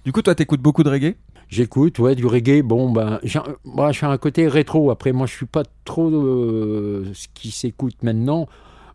Du 0.04 0.12
coup, 0.12 0.20
toi, 0.22 0.34
t'écoutes 0.34 0.60
beaucoup 0.60 0.82
de 0.82 0.90
reggae? 0.90 1.14
J'écoute, 1.48 1.98
ouais, 1.98 2.14
du 2.14 2.26
reggae. 2.26 2.62
Bon, 2.62 2.90
ben, 2.90 3.18
moi, 3.64 3.92
je 3.92 3.96
suis 3.98 4.06
un 4.06 4.16
côté 4.18 4.48
rétro. 4.48 4.90
Après, 4.90 5.12
moi, 5.12 5.26
je 5.26 5.32
suis 5.34 5.46
pas 5.46 5.62
trop 5.84 6.10
euh, 6.10 7.06
ce 7.14 7.28
qui 7.34 7.50
s'écoute 7.50 7.96
maintenant. 8.02 8.46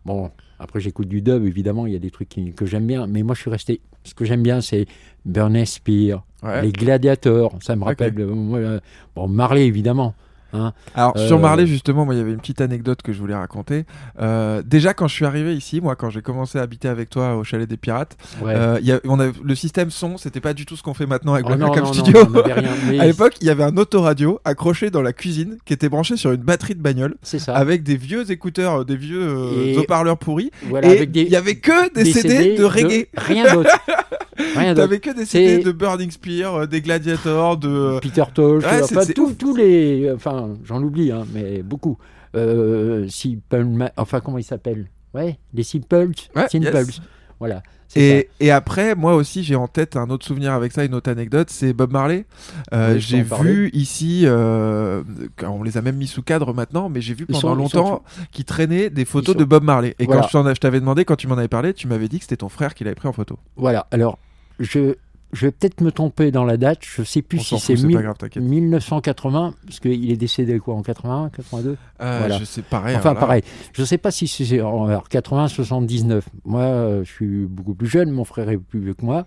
Bon, 0.04 0.30
après, 0.60 0.78
j'écoute 0.80 1.08
du 1.08 1.22
dub, 1.22 1.44
évidemment. 1.46 1.86
Il 1.86 1.92
y 1.92 1.96
a 1.96 1.98
des 1.98 2.10
trucs 2.10 2.28
qui- 2.28 2.52
que 2.52 2.66
j'aime 2.66 2.86
bien. 2.86 3.06
Mais 3.06 3.22
moi, 3.22 3.34
je 3.34 3.40
suis 3.40 3.50
resté. 3.50 3.80
Ce 4.04 4.14
que 4.14 4.24
j'aime 4.24 4.42
bien, 4.42 4.60
c'est 4.60 4.86
Burn 5.24 5.64
Spear, 5.64 6.24
Ouais. 6.42 6.62
les 6.62 6.70
Gladiators. 6.72 7.58
Ça 7.62 7.74
me 7.76 7.84
rappelle. 7.84 8.14
euh, 8.20 8.54
euh, 8.54 8.80
bon, 9.16 9.26
Marley, 9.26 9.66
évidemment. 9.66 10.14
Hein. 10.52 10.72
Alors, 10.94 11.12
Euh, 11.16 11.26
sur 11.26 11.38
Marley, 11.38 11.66
justement, 11.66 12.04
moi, 12.04 12.14
il 12.14 12.18
y 12.18 12.20
avait 12.20 12.32
une 12.32 12.38
petite 12.40 12.60
anecdote 12.60 13.02
que 13.02 13.12
je 13.12 13.18
voulais 13.18 13.34
raconter. 13.34 13.84
Euh, 14.20 14.62
déjà, 14.64 14.94
quand 14.94 15.08
je 15.08 15.14
suis 15.14 15.24
arrivé 15.24 15.54
ici, 15.54 15.80
moi, 15.80 15.96
quand 15.96 16.10
j'ai 16.10 16.22
commencé 16.22 16.58
à 16.58 16.62
habiter 16.62 16.88
avec 16.88 17.10
toi 17.10 17.36
au 17.36 17.44
chalet 17.44 17.68
des 17.68 17.76
Pirates, 17.76 18.16
Ouais. 18.42 18.52
euh, 18.54 18.78
y 18.82 18.92
a- 18.92 19.00
on 19.04 19.20
a, 19.20 19.26
le 19.42 19.54
système 19.54 19.90
son, 19.90 20.16
c'était 20.18 20.40
pas 20.40 20.52
du 20.54 20.66
tout 20.66 20.76
ce 20.76 20.82
qu'on 20.82 20.94
fait 20.94 21.06
maintenant 21.06 21.34
avec 21.34 21.46
Oh, 21.48 21.56
non, 21.56 21.70
Cam 21.70 21.84
non, 21.84 21.92
Studio. 21.92 22.18
rien, 22.34 22.56
mais 22.90 22.98
à 23.00 23.06
l'époque, 23.06 23.34
il 23.40 23.46
y 23.46 23.50
avait 23.50 23.64
un 23.64 23.76
autoradio 23.76 24.40
accroché 24.44 24.90
dans 24.90 25.02
la 25.02 25.12
cuisine 25.12 25.58
qui 25.64 25.72
était 25.72 25.88
branché 25.88 26.16
sur 26.16 26.32
une 26.32 26.42
batterie 26.42 26.74
de 26.74 26.82
bagnole 26.82 27.14
ça. 27.22 27.54
avec 27.54 27.82
des 27.82 27.96
vieux 27.96 28.30
écouteurs, 28.30 28.80
euh, 28.80 28.84
des 28.84 28.96
vieux 28.96 29.20
euh, 29.22 29.66
Et- 29.66 29.78
haut-parleurs 29.78 30.18
pourris. 30.18 30.50
Voilà, 30.68 30.88
et 30.88 30.96
avec 30.96 31.10
des, 31.12 31.22
il 31.22 31.28
y 31.30 31.36
avait 31.36 31.56
que 31.56 31.92
des, 31.94 32.04
CD, 32.04 32.56
de 32.56 32.64
reggae. 32.64 33.06
rien 33.16 33.54
d'autre. 33.54 33.70
rien 34.56 34.74
d'autre. 34.74 34.86
T'avais 34.86 34.98
que 35.00 35.10
des 35.16 35.24
CD 35.24 35.58
de 35.62 35.72
Burning 35.72 36.10
Spear, 36.10 36.54
euh, 36.54 36.66
des 36.66 36.80
Gladiators, 36.80 37.56
de. 37.56 37.98
Peter 38.00 38.24
Tosh, 38.34 38.64
Ouais, 38.64 38.82
enfin 38.82 39.02
tous 39.38 39.54
les, 39.56 40.10
enfin 40.14 40.39
j'en 40.64 40.82
oublie, 40.82 41.12
hein, 41.12 41.24
mais 41.32 41.62
beaucoup. 41.62 41.98
Euh, 42.36 43.08
Simple, 43.08 43.90
enfin 43.96 44.20
comment 44.20 44.38
il 44.38 44.44
s'appelle? 44.44 44.86
Ouais, 45.14 45.38
les 45.54 45.62
Simples, 45.64 46.12
Ouais, 46.36 46.48
Simples. 46.48 46.64
yes. 46.66 47.00
Voilà. 47.40 47.62
Et, 47.96 48.28
et 48.38 48.52
après, 48.52 48.94
moi 48.94 49.16
aussi, 49.16 49.42
j'ai 49.42 49.56
en 49.56 49.66
tête 49.66 49.96
un 49.96 50.10
autre 50.10 50.24
souvenir 50.24 50.52
avec 50.52 50.70
ça, 50.70 50.84
une 50.84 50.94
autre 50.94 51.10
anecdote, 51.10 51.48
c'est 51.50 51.72
Bob 51.72 51.90
Marley. 51.90 52.24
Euh, 52.72 52.94
Oui, 52.94 53.00
j'ai 53.00 53.22
vu 53.22 53.68
ici, 53.72 54.22
euh, 54.26 55.02
on 55.42 55.64
les 55.64 55.76
a 55.76 55.82
même 55.82 55.96
mis 55.96 56.06
sous 56.06 56.22
cadre 56.22 56.54
maintenant, 56.54 56.88
mais 56.88 57.00
j'ai 57.00 57.14
vu 57.14 57.26
pendant 57.26 57.40
sont- 57.40 57.54
longtemps 57.56 58.02
qu'ils 58.30 58.44
traînaient 58.44 58.90
des 58.90 59.04
photos 59.04 59.34
de 59.34 59.42
Bob 59.42 59.64
Marley. 59.64 59.96
Et 59.98 60.04
Voilà. 60.04 60.28
quand 60.30 60.54
je 60.54 60.60
t'avais 60.60 60.78
demandé, 60.78 61.04
quand 61.04 61.16
tu 61.16 61.26
m'en 61.26 61.36
avais 61.36 61.48
parlé, 61.48 61.74
tu 61.74 61.88
m'avais 61.88 62.06
dit 62.06 62.18
que 62.18 62.24
c'était 62.26 62.36
ton 62.36 62.48
frère 62.48 62.74
qui 62.74 62.84
l'avait 62.84 62.94
pris 62.94 63.08
en 63.08 63.12
photo. 63.12 63.38
Voilà. 63.56 63.88
Alors 63.90 64.18
je, 64.60 64.94
je 65.32 65.46
vais 65.46 65.52
peut-être 65.52 65.80
me 65.80 65.92
tromper 65.92 66.30
dans 66.30 66.44
la 66.44 66.56
date. 66.56 66.78
Je 66.82 67.02
sais 67.02 67.22
plus 67.22 67.38
On 67.38 67.42
si 67.42 67.58
c'est 67.60 67.74
fout, 67.74 67.80
c'est 67.82 67.86
mille- 67.86 67.96
pas 67.96 68.02
grave, 68.02 68.16
t'inquiète. 68.18 68.42
1980, 68.42 69.54
parce 69.66 69.80
qu'il 69.80 70.10
est 70.10 70.16
décédé 70.16 70.58
quoi 70.58 70.74
en 70.74 70.82
81, 70.82 71.28
82. 71.30 71.76
Euh, 72.00 72.16
Voilà. 72.18 72.38
Je 72.38 72.44
sais, 72.44 72.62
pareil. 72.62 72.96
Enfin, 72.96 73.14
là, 73.14 73.20
pareil. 73.20 73.42
Je 73.72 73.82
ne 73.82 73.86
sais 73.86 73.98
pas 73.98 74.10
si 74.10 74.26
c'est 74.28 74.60
en 74.60 74.86
alors, 74.86 75.08
80, 75.08 75.48
79. 75.48 76.28
Moi, 76.44 76.60
euh, 76.62 77.04
je 77.04 77.10
suis 77.10 77.46
beaucoup 77.46 77.74
plus 77.74 77.86
jeune. 77.88 78.10
Mon 78.10 78.24
frère 78.24 78.48
est 78.50 78.58
plus 78.58 78.80
vieux 78.80 78.94
que 78.94 79.04
moi. 79.04 79.24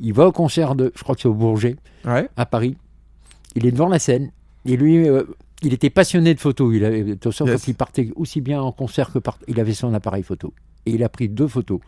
Il 0.00 0.12
va 0.14 0.26
au 0.26 0.32
concert 0.32 0.74
de, 0.74 0.90
je 0.96 1.02
crois 1.02 1.14
que 1.14 1.20
c'est 1.20 1.28
au 1.28 1.34
Bourget, 1.34 1.76
Ouais. 2.04 2.28
à 2.36 2.46
Paris. 2.46 2.76
Il 3.54 3.66
est 3.66 3.72
devant 3.72 3.88
la 3.88 3.98
scène. 3.98 4.30
Et 4.64 4.76
lui, 4.76 5.06
euh, 5.08 5.24
il 5.62 5.72
était 5.74 5.90
passionné 5.90 6.34
de 6.34 6.40
photos. 6.40 6.74
Il 6.74 6.84
avait, 6.84 7.04
de 7.04 7.12
toute 7.14 7.24
façon, 7.32 7.46
Yes. 7.46 7.60
quand 7.60 7.68
il 7.68 7.74
partait 7.74 8.10
aussi 8.16 8.40
bien 8.40 8.60
en 8.62 8.72
concert 8.72 9.12
que 9.12 9.18
par, 9.18 9.38
il 9.46 9.60
avait 9.60 9.74
son 9.74 9.92
appareil 9.94 10.22
photo. 10.22 10.52
Et 10.86 10.92
il 10.92 11.04
a 11.04 11.08
pris 11.08 11.28
deux 11.28 11.46
photos. 11.46 11.78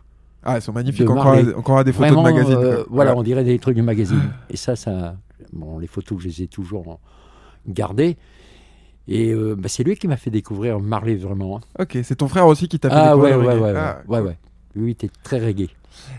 Ah, 0.45 0.57
elles 0.57 0.63
sont 0.63 0.73
magnifiques. 0.73 1.09
Encore, 1.09 1.37
encore 1.57 1.85
des 1.85 1.93
photos 1.93 2.13
Vraiment, 2.13 2.23
de 2.29 2.33
magazine. 2.35 2.59
euh, 2.59 2.85
voilà, 2.91 3.17
on 3.17 3.23
dirait 3.23 3.45
des 3.45 3.59
trucs 3.59 3.77
de 3.77 3.83
magazine. 3.83 4.21
Et 4.51 4.57
ça, 4.57 4.77
ça, 4.77 5.17
bon, 5.53 5.79
les 5.79 5.87
photos, 5.87 6.21
je 6.21 6.29
les 6.29 6.43
ai 6.43 6.47
toujours 6.49 7.01
gardées. 7.67 8.17
Et 9.09 9.33
euh, 9.33 9.55
bah, 9.57 9.69
c'est 9.69 9.85
lui 9.85 9.97
qui 9.97 10.09
m'a 10.09 10.17
fait 10.17 10.31
découvrir 10.31 10.81
Marley 10.81 11.17
vraiment. 11.17 11.61
Ok, 11.79 11.99
c'est 12.03 12.17
ton 12.17 12.29
frère 12.29 12.47
aussi 12.47 12.69
qui 12.69 12.79
t'a 12.79 12.89
fait 12.91 12.97
Ah 12.97 13.17
ouais, 13.17 13.31
découvrir 13.31 13.55
ouais, 13.55 13.61
ouais, 13.61 13.73
ouais, 13.73 13.79
Ah, 13.79 13.99
ouais, 14.07 14.19
cool. 14.19 14.27
ouais. 14.29 14.39
Lui, 14.77 14.93
était 14.93 15.11
très 15.23 15.45
reggae. 15.45 15.69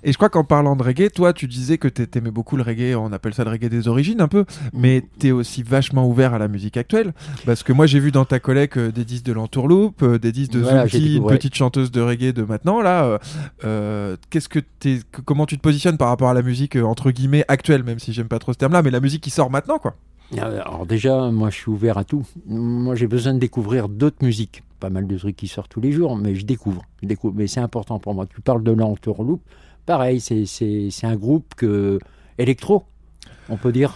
Et 0.04 0.14
je 0.14 0.18
crois 0.18 0.30
qu'en 0.30 0.46
parlant 0.46 0.78
de 0.78 0.84
reggae, 0.84 1.10
toi, 1.14 1.34
tu 1.34 1.48
disais 1.48 1.78
que 1.78 1.90
t'a- 1.90 2.06
t'aimais 2.06 2.32
beaucoup 2.32 2.56
le 2.56 2.64
reggae, 2.64 2.96
on 2.96 3.12
appelle 3.12 3.34
ça 3.34 3.44
le 3.44 3.50
reggae 3.50 3.68
des 3.68 3.90
origines 3.90 4.22
un 4.22 4.30
peu, 4.30 4.46
mais 4.72 5.04
t'es 5.20 5.32
aussi 5.32 5.64
vachement 5.64 6.08
ouvert 6.08 6.34
à 6.34 6.40
la 6.40 6.48
musique 6.48 6.78
actuelle. 6.78 7.14
Parce 7.46 7.62
que 7.62 7.74
moi, 7.74 7.86
j'ai 7.86 8.00
vu 8.00 8.12
dans 8.12 8.24
ta 8.24 8.40
collègue 8.40 8.72
euh, 8.78 8.92
des 8.94 9.04
disques 9.04 9.26
de 9.26 9.34
l'entourloupe, 9.34 10.02
euh, 10.02 10.18
des 10.18 10.32
disques 10.32 10.52
de 10.54 10.62
Voilà, 10.62 10.88
Zouki, 10.88 11.16
une 11.18 11.24
petite 11.28 11.56
chanteuse 11.56 11.92
de 11.92 12.00
reggae 12.00 12.32
de 12.32 12.44
maintenant. 12.44 12.82
Là, 12.82 13.20
euh, 13.66 14.16
qu'est-ce 14.30 14.48
que 14.48 14.60
t'es, 14.60 15.00
comment 15.26 15.46
tu 15.46 15.58
te 15.58 15.62
positionnes 15.62 15.98
par 15.98 16.08
rapport 16.08 16.30
à 16.30 16.34
la 16.34 16.42
musique 16.42 16.78
entre 16.78 17.12
guillemets 17.12 17.44
actuelle, 17.50 17.84
même 17.84 18.00
si 18.00 18.14
j'aime 18.14 18.30
pas 18.30 18.40
trop 18.40 18.54
ce 18.54 18.58
terme-là, 18.58 18.82
mais 18.82 18.92
la 18.92 19.02
musique 19.02 19.22
qui 19.24 19.30
sort 19.30 19.52
maintenant, 19.52 19.78
quoi? 19.78 19.96
Alors 20.40 20.86
déjà, 20.86 21.30
moi, 21.32 21.50
je 21.50 21.56
suis 21.58 21.70
ouvert 21.70 21.98
à 21.98 22.04
tout. 22.04 22.26
Moi, 22.48 22.96
j'ai 22.96 23.08
besoin 23.08 23.34
de 23.34 23.40
découvrir 23.40 23.90
d'autres 23.90 24.24
musiques. 24.24 24.64
Pas 24.80 24.90
mal 24.90 25.08
de 25.08 25.18
trucs 25.18 25.36
qui 25.36 25.48
sortent 25.48 25.72
tous 25.72 25.82
les 25.82 25.92
jours, 25.92 26.16
mais 26.16 26.36
je 26.36 26.46
découvre. 26.46 26.84
Je 27.02 27.08
découvre. 27.08 27.34
Mais 27.36 27.48
c'est 27.48 27.60
important 27.62 27.98
pour 28.00 28.14
moi. 28.14 28.26
Tu 28.28 28.42
parles 28.42 28.64
de 28.64 28.72
l'entourloupe. 28.72 29.42
Pareil, 29.86 30.20
c'est- 30.20 30.46
un 31.04 31.16
groupe 31.16 31.54
que 31.56 32.00
électro, 32.38 32.84
on 33.50 33.58
peut 33.58 33.72
dire. 33.72 33.96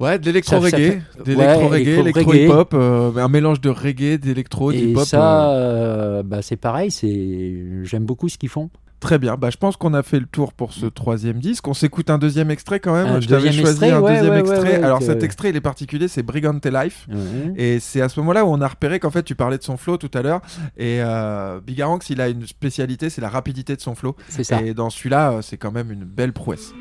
Ouais, 0.00 0.18
de 0.18 0.24
l'électro-reggae, 0.26 1.02
d'électro-reggae, 1.24 1.98
électro-hip-hop, 2.00 2.74
euh, 2.74 3.16
un 3.16 3.28
mélange 3.28 3.60
de 3.60 3.70
reggae, 3.70 4.18
d'électro, 4.18 4.72
Et 4.72 4.76
d'hip-hop. 4.86 5.04
ça, 5.04 5.50
euh, 5.52 6.18
euh, 6.18 6.22
bah, 6.24 6.42
c'est 6.42 6.56
pareil. 6.56 6.90
C'est 6.90 7.84
j'aime 7.84 8.04
beaucoup 8.04 8.28
ce 8.28 8.36
qu'ils 8.38 8.48
font. 8.48 8.70
Très 9.04 9.18
bien, 9.18 9.36
bah, 9.36 9.50
je 9.50 9.58
pense 9.58 9.76
qu'on 9.76 9.92
a 9.92 10.02
fait 10.02 10.18
le 10.18 10.24
tour 10.24 10.54
pour 10.54 10.72
ce 10.72 10.86
troisième 10.86 11.38
disque. 11.38 11.68
On 11.68 11.74
s'écoute 11.74 12.08
un 12.08 12.16
deuxième 12.16 12.50
extrait 12.50 12.80
quand 12.80 12.94
même. 12.94 13.20
Je 13.20 13.28
t'avais 13.28 13.52
choisi 13.52 13.84
un 13.84 14.00
deuxième 14.00 14.32
extrait. 14.32 14.82
Alors 14.82 15.02
cet 15.02 15.22
extrait, 15.22 15.50
il 15.50 15.56
est 15.56 15.60
particulier, 15.60 16.08
c'est 16.08 16.22
Brigante 16.22 16.64
Life. 16.64 17.06
Et 17.54 17.80
c'est 17.80 18.00
à 18.00 18.08
ce 18.08 18.18
moment-là 18.20 18.46
où 18.46 18.48
on 18.48 18.62
a 18.62 18.66
repéré 18.66 19.00
qu'en 19.00 19.10
fait, 19.10 19.22
tu 19.22 19.34
parlais 19.34 19.58
de 19.58 19.62
son 19.62 19.76
flow 19.76 19.98
tout 19.98 20.10
à 20.14 20.22
l'heure. 20.22 20.40
Et 20.78 21.02
euh, 21.02 21.60
Bigaranx, 21.60 22.08
il 22.08 22.22
a 22.22 22.28
une 22.28 22.46
spécialité, 22.46 23.10
c'est 23.10 23.20
la 23.20 23.28
rapidité 23.28 23.76
de 23.76 23.82
son 23.82 23.94
flow. 23.94 24.16
Ça. 24.28 24.62
Et 24.62 24.72
dans 24.72 24.88
celui-là, 24.88 25.32
euh, 25.32 25.42
c'est 25.42 25.58
quand 25.58 25.70
même 25.70 25.92
une 25.92 26.04
belle 26.04 26.32
prouesse. 26.32 26.72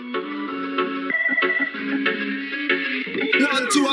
One, 3.36 3.67
two, 3.69 3.86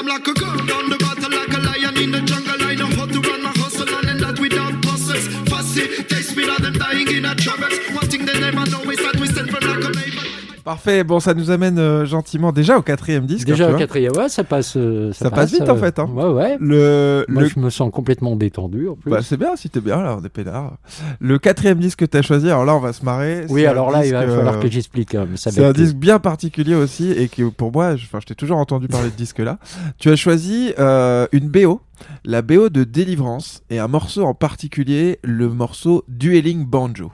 Parfait, 10.70 11.02
bon, 11.02 11.18
ça 11.18 11.34
nous 11.34 11.50
amène 11.50 11.80
euh, 11.80 12.04
gentiment 12.04 12.52
déjà 12.52 12.78
au 12.78 12.82
quatrième 12.82 13.26
disque. 13.26 13.48
hein, 13.48 13.52
Déjà 13.54 13.66
tu 13.66 13.74
au 13.74 13.76
quatrième, 13.76 14.12
ouais, 14.16 14.28
ça 14.28 14.44
passe. 14.44 14.76
euh, 14.76 15.10
Ça 15.12 15.28
passe 15.28 15.50
vite, 15.52 15.68
en 15.68 15.74
fait, 15.74 15.98
hein. 15.98 16.08
Ouais, 16.14 16.26
ouais. 16.26 16.56
Le, 16.60 17.24
Moi, 17.28 17.42
le- 17.42 17.48
je 17.48 17.58
me 17.58 17.70
sens 17.70 17.90
complètement 17.90 18.36
détendu 18.36 18.88
en 18.88 18.94
plus. 18.94 19.10
Bah, 19.10 19.18
c'est 19.20 19.36
bien 19.36 19.56
si 19.56 19.68
t'es 19.68 19.80
bien 19.80 20.00
là, 20.00 20.16
on 20.20 20.24
est 20.24 20.28
peinard. 20.28 20.76
Le 21.18 21.40
quatrième 21.40 21.78
disque 21.80 21.98
que 21.98 22.04
t'as 22.04 22.22
choisi, 22.22 22.46
alors 22.46 22.64
là 22.64 22.76
on 22.76 22.78
va 22.78 22.92
se 22.92 23.04
marrer. 23.04 23.46
oui, 23.48 23.66
alors 23.66 23.90
là, 23.90 24.06
il 24.06 24.12
va 24.12 24.20
falloir 24.28 24.54
euh, 24.58 24.60
que 24.60 24.70
j'explique. 24.70 25.16
hein, 25.16 25.26
ça 25.34 25.50
C'est 25.50 25.64
un 25.64 25.72
disque 25.72 25.96
bien 25.96 26.20
particulier 26.20 26.76
aussi 26.76 27.10
et 27.10 27.26
qui 27.28 27.42
pour 27.42 27.72
moi, 27.72 27.96
je, 27.96 28.06
je 28.06 28.26
t'ai 28.26 28.36
toujours 28.36 28.58
entendu 28.58 28.86
parler 28.86 29.10
de 29.10 29.16
disque 29.16 29.40
là. 29.40 29.58
Tu 29.98 30.08
as 30.08 30.14
choisi 30.16 30.72
euh, 30.78 31.26
une 31.32 31.48
BO, 31.48 31.80
la 32.24 32.42
BO 32.42 32.68
de 32.68 32.84
Délivrance 32.84 33.64
et 33.70 33.80
un 33.80 33.88
morceau 33.88 34.22
en 34.24 34.34
particulier, 34.34 35.18
le 35.24 35.48
morceau 35.48 36.04
Dueling 36.06 36.64
Banjo. 36.64 37.10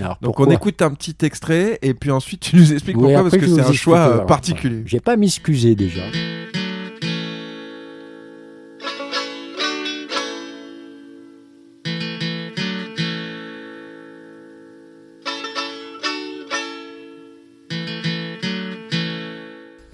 Alors, 0.00 0.18
Donc 0.22 0.40
on 0.40 0.50
écoute 0.50 0.80
un 0.82 0.90
petit 0.90 1.16
extrait 1.22 1.78
et 1.82 1.94
puis 1.94 2.10
ensuite 2.10 2.40
tu 2.40 2.56
nous 2.56 2.72
expliques 2.72 2.96
Oui, 2.96 3.12
pourquoi 3.14 3.30
parce 3.30 3.36
que 3.36 3.46
c'est 3.46 3.60
un 3.60 3.72
choix 3.72 4.26
particulier. 4.26 4.82
J'ai 4.86 5.00
pas 5.00 5.16
m'excuser 5.16 5.74
déjà. 5.74 6.02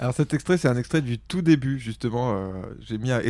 Alors 0.04 0.14
cet 0.14 0.34
extrait, 0.34 0.58
c'est 0.58 0.68
un 0.68 0.76
extrait 0.76 1.00
du 1.00 1.18
tout 1.18 1.40
début, 1.40 1.78
justement. 1.78 2.34
euh, 2.36 2.50
J'ai 2.86 2.98
mis 2.98 3.10
un- 3.10 3.22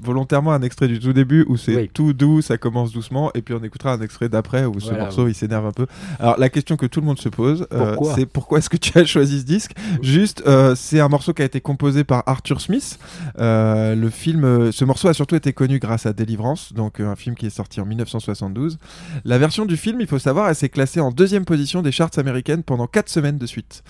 volontairement 0.00 0.52
un 0.52 0.62
extrait 0.62 0.86
du 0.86 1.00
tout 1.00 1.12
début 1.12 1.44
où 1.48 1.56
c'est 1.56 1.74
Oui. 1.74 1.90
tout 1.92 2.12
doux, 2.12 2.40
ça 2.42 2.58
commence 2.58 2.92
doucement, 2.92 3.32
et 3.34 3.42
puis 3.42 3.54
on 3.54 3.64
écoutera 3.64 3.94
un 3.94 4.00
extrait 4.00 4.28
d'après 4.28 4.64
où 4.64 4.78
ce 4.78 4.90
Voilà, 4.90 5.02
morceau 5.04 5.26
il 5.26 5.34
s'énerve 5.34 5.66
un 5.66 5.72
peu. 5.72 5.86
Alors 6.20 6.38
la 6.38 6.48
question 6.48 6.76
que 6.76 6.86
tout 6.86 7.00
le 7.00 7.06
monde 7.06 7.18
se 7.18 7.28
pose, 7.28 7.66
euh, 7.72 7.96
c'est 8.14 8.26
pourquoi 8.26 8.58
est-ce 8.58 8.70
que 8.70 8.76
tu 8.76 8.96
as 8.96 9.04
choisi 9.04 9.40
ce 9.40 9.44
disque? 9.44 9.72
Juste, 10.00 10.44
euh, 10.46 10.76
c'est 10.76 11.00
un 11.00 11.08
morceau 11.08 11.34
qui 11.34 11.42
a 11.42 11.44
été 11.44 11.60
composé 11.60 12.04
par 12.04 12.22
Arthur 12.26 12.60
Smith. 12.60 13.00
Euh, 13.40 13.96
le 13.96 14.08
film, 14.08 14.70
ce 14.70 14.84
morceau 14.84 15.08
a 15.08 15.14
surtout 15.14 15.34
été 15.34 15.52
connu 15.52 15.80
grâce 15.80 16.06
à 16.06 16.12
Délivrance, 16.12 16.72
donc 16.72 17.00
un 17.00 17.16
film 17.16 17.34
qui 17.34 17.46
est 17.46 17.50
sorti 17.50 17.80
en 17.80 17.84
1972. 17.84 18.78
La 19.24 19.38
version 19.38 19.64
du 19.66 19.76
film, 19.76 20.00
il 20.00 20.06
faut 20.06 20.20
savoir, 20.20 20.48
elle 20.48 20.54
s'est 20.54 20.68
classée 20.68 21.00
en 21.00 21.10
deuxième 21.10 21.44
position 21.44 21.82
des 21.82 21.90
charts 21.90 22.10
américaines 22.16 22.62
pendant 22.62 22.86
4 22.86 23.08
semaines 23.08 23.38
de 23.38 23.46
suite. 23.46 23.82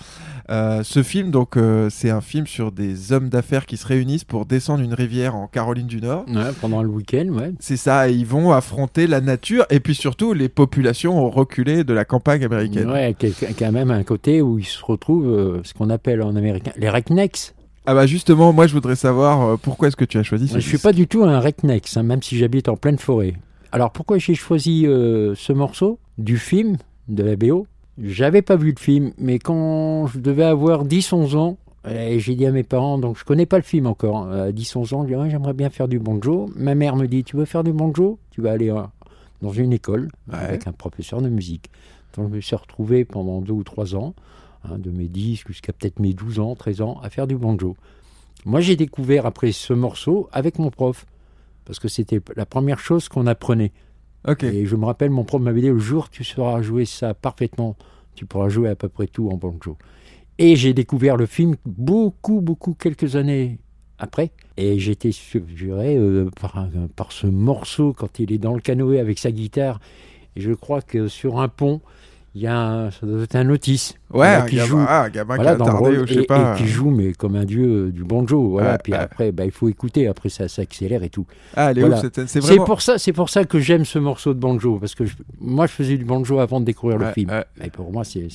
Ce 0.49 1.03
film, 1.03 1.29
donc, 1.29 1.57
c'est 1.89 2.09
un 2.09 2.21
film 2.23 2.47
sur 2.47 2.71
des 2.71 3.11
hommes 3.11 3.29
d'affaires 3.29 3.65
qui 3.65 3.77
se 3.77 3.85
réunissent 3.85 4.23
pour 4.23 4.45
descendre 4.45 4.83
une 4.83 4.93
rivière 4.93 5.35
en 5.35 5.47
Caroline 5.47 5.87
du 5.87 6.01
Nord. 6.01 6.25
Ouais, 6.27 6.51
pendant 6.59 6.81
le 6.81 6.89
week-end, 6.89 7.27
ouais. 7.27 7.51
C'est 7.59 7.77
ça, 7.77 8.09
et 8.09 8.13
ils 8.13 8.25
vont 8.25 8.51
affronter 8.51 9.05
la 9.05 9.21
nature 9.21 9.65
et 9.69 9.79
puis 9.79 9.93
surtout 9.95 10.33
les 10.33 10.49
populations 10.49 11.29
reculées 11.29 11.83
de 11.83 11.93
la 11.93 12.05
campagne 12.05 12.43
américaine. 12.43 12.89
Ouais, 12.89 13.15
a 13.61 13.71
même 13.71 13.91
un 13.91 14.03
côté 14.03 14.41
où 14.41 14.59
ils 14.59 14.65
se 14.65 14.83
retrouvent, 14.83 15.27
euh, 15.27 15.61
ce 15.63 15.73
qu'on 15.73 15.89
appelle 15.89 16.21
en 16.21 16.35
américain, 16.35 16.71
les 16.77 16.89
rednecks. 16.89 17.53
Ah 17.85 17.93
bah 17.93 18.05
justement, 18.05 18.53
moi 18.53 18.67
je 18.67 18.73
voudrais 18.73 18.95
savoir 18.95 19.41
euh, 19.41 19.57
pourquoi 19.61 19.89
est-ce 19.89 19.97
que 19.97 20.05
tu 20.05 20.17
as 20.17 20.23
choisi 20.23 20.47
ce 20.47 20.55
je 20.55 20.59
suis 20.59 20.71
disque 20.73 20.83
pas 20.83 20.93
du 20.93 21.07
tout 21.07 21.23
un 21.23 21.39
redneck, 21.39 21.85
hein, 21.95 22.03
même 22.03 22.23
si 22.23 22.37
j'habite 22.37 22.69
en 22.69 22.77
pleine 22.77 22.97
forêt. 22.97 23.33
Alors 23.71 23.91
pourquoi 23.91 24.17
j'ai 24.19 24.35
choisi 24.35 24.85
euh, 24.87 25.33
ce 25.35 25.51
morceau 25.51 25.99
du 26.17 26.37
film, 26.37 26.77
de 27.09 27.23
la 27.23 27.35
BO 27.35 27.67
J'avais 28.01 28.41
pas 28.41 28.55
vu 28.55 28.71
le 28.71 28.79
film, 28.79 29.11
mais 29.17 29.39
quand 29.39 30.07
je 30.07 30.19
devais 30.19 30.45
avoir 30.45 30.85
10-11 30.85 31.35
ans, 31.35 31.57
et 31.89 32.19
j'ai 32.19 32.35
dit 32.35 32.45
à 32.45 32.51
mes 32.51 32.63
parents, 32.63 32.97
donc 32.97 33.17
je 33.17 33.25
connais 33.25 33.45
pas 33.45 33.57
le 33.57 33.63
film 33.63 33.87
encore, 33.87 34.17
hein, 34.17 34.31
à 34.47 34.51
10-11 34.51 34.93
ans, 34.95 35.03
je 35.03 35.07
dis 35.09 35.15
Ouais, 35.15 35.29
j'aimerais 35.29 35.53
bien 35.53 35.69
faire 35.69 35.87
du 35.87 35.99
banjo. 35.99 36.49
Ma 36.55 36.75
mère 36.75 36.95
me 36.95 37.07
dit, 37.07 37.23
tu 37.23 37.35
veux 37.35 37.45
faire 37.45 37.63
du 37.63 37.73
banjo? 37.73 38.19
Tu 38.31 38.41
vas 38.41 38.51
aller 38.51 38.69
euh, 38.69 38.81
dans 39.41 39.51
une 39.51 39.73
école 39.73 40.09
Ouais. 40.31 40.35
avec 40.39 40.67
un 40.67 40.71
professeur 40.71 41.21
de 41.21 41.29
musique. 41.29 41.69
Donc 42.15 42.29
je 42.29 42.35
me 42.35 42.41
suis 42.41 42.55
retrouvé 42.55 43.05
pendant 43.05 43.41
deux 43.41 43.53
ou 43.53 43.63
trois 43.63 43.95
ans, 43.95 44.13
hein, 44.63 44.77
de 44.77 44.91
mes 44.91 45.07
10 45.07 45.43
jusqu'à 45.47 45.73
peut-être 45.73 45.99
mes 45.99 46.13
12 46.13 46.39
ans, 46.39 46.55
13 46.55 46.81
ans, 46.81 46.99
à 47.03 47.09
faire 47.09 47.27
du 47.27 47.35
banjo. 47.37 47.75
Moi 48.45 48.61
j'ai 48.61 48.75
découvert 48.75 49.25
après 49.25 49.51
ce 49.51 49.73
morceau 49.73 50.29
avec 50.31 50.59
mon 50.59 50.69
prof, 50.69 51.05
parce 51.65 51.79
que 51.79 51.87
c'était 51.87 52.21
la 52.35 52.45
première 52.45 52.79
chose 52.79 53.09
qu'on 53.09 53.25
apprenait. 53.27 53.71
Et 54.43 54.65
je 54.65 54.75
me 54.77 54.85
rappelle, 54.85 55.09
mon 55.09 55.23
prof 55.25 55.41
m'avait 55.41 55.59
dit, 55.61 55.67
le 55.67 55.79
jour 55.79 56.09
tu 56.09 56.23
sauras 56.23 56.61
jouer 56.61 56.85
ça 56.85 57.13
parfaitement, 57.13 57.75
tu 58.15 58.25
pourras 58.25 58.47
jouer 58.47 58.69
à 58.69 58.75
peu 58.75 58.87
près 58.89 59.07
tout 59.07 59.29
en 59.29 59.35
banjo. 59.37 59.75
Et 60.39 60.55
j'ai 60.55 60.73
découvert 60.73 61.15
le 61.15 61.25
film 61.25 61.55
beaucoup, 61.65 62.41
beaucoup, 62.41 62.73
quelques 62.73 63.15
années 63.15 63.59
après. 63.99 64.31
Et 64.57 64.79
j'étais 64.79 65.11
subjuré 65.11 65.95
euh, 65.95 66.29
par, 66.41 66.67
par 66.95 67.11
ce 67.11 67.27
morceau 67.27 67.93
quand 67.93 68.19
il 68.19 68.31
est 68.31 68.37
dans 68.37 68.53
le 68.53 68.61
canoë 68.61 68.99
avec 68.99 69.19
sa 69.19 69.31
guitare. 69.31 69.79
Et 70.35 70.41
je 70.41 70.51
crois 70.51 70.81
que 70.81 71.07
sur 71.07 71.39
un 71.39 71.47
pont, 71.47 71.81
il 72.35 72.41
y 72.41 72.47
a 72.47 72.57
un, 72.57 72.89
ça 72.91 73.05
doit 73.05 73.21
être 73.23 73.35
un 73.35 73.43
notice. 73.43 73.91
Ouais, 74.09 74.19
Voilà, 74.19 74.43
un 74.43 74.45
qui 74.47 74.55
gamin, 74.55 74.67
joue. 74.67 74.77
ah, 74.87 75.03
un 75.03 75.09
gamin 75.09 75.35
Voilà, 75.35 75.55
qui 75.55 75.61
a 75.61 75.65
tardé 75.65 75.97
ou 75.97 76.07
je 76.07 76.13
sais 76.13 76.19
et, 76.21 76.25
pas. 76.25 76.53
et 76.53 76.57
qui 76.61 76.67
joue 76.67 76.89
mais 76.89 77.13
comme 77.13 77.35
un 77.35 77.45
dieu 77.45 77.87
euh, 77.87 77.91
du 77.91 78.03
banjo. 78.03 78.49
Voilà. 78.49 78.71
Ouais, 78.73 78.77
puis 78.83 78.93
ouais. 78.93 78.99
après, 78.99 79.31
bah, 79.31 79.45
il 79.45 79.51
faut 79.51 79.69
écouter. 79.69 80.07
Après, 80.07 80.29
ça 80.29 80.47
s'accélère 80.47 81.03
et 81.03 81.09
tout. 81.09 81.25
Ah, 81.55 81.71
elle 81.71 81.77
est 81.77 81.81
voilà. 81.81 82.01
C'est 82.27 82.39
vraiment. 82.39 82.63
pour 82.65 82.81
ça, 82.81 82.97
c'est 82.97 83.13
pour 83.13 83.29
ça 83.29 83.43
que 83.45 83.59
j'aime 83.59 83.85
ce 83.85 83.99
morceau 83.99 84.33
de 84.33 84.39
banjo 84.39 84.77
parce 84.79 84.95
que 84.95 85.05
je- 85.05 85.15
moi, 85.39 85.67
je 85.67 85.71
faisais 85.73 85.97
du 85.97 86.05
banjo 86.05 86.39
avant 86.39 86.59
de 86.59 86.65
découvrir 86.65 86.97
le 86.99 87.11
film. 87.11 87.29
Et 87.63 87.69
pour 87.69 87.91
moi, 87.91 88.03
c'est, 88.03 88.27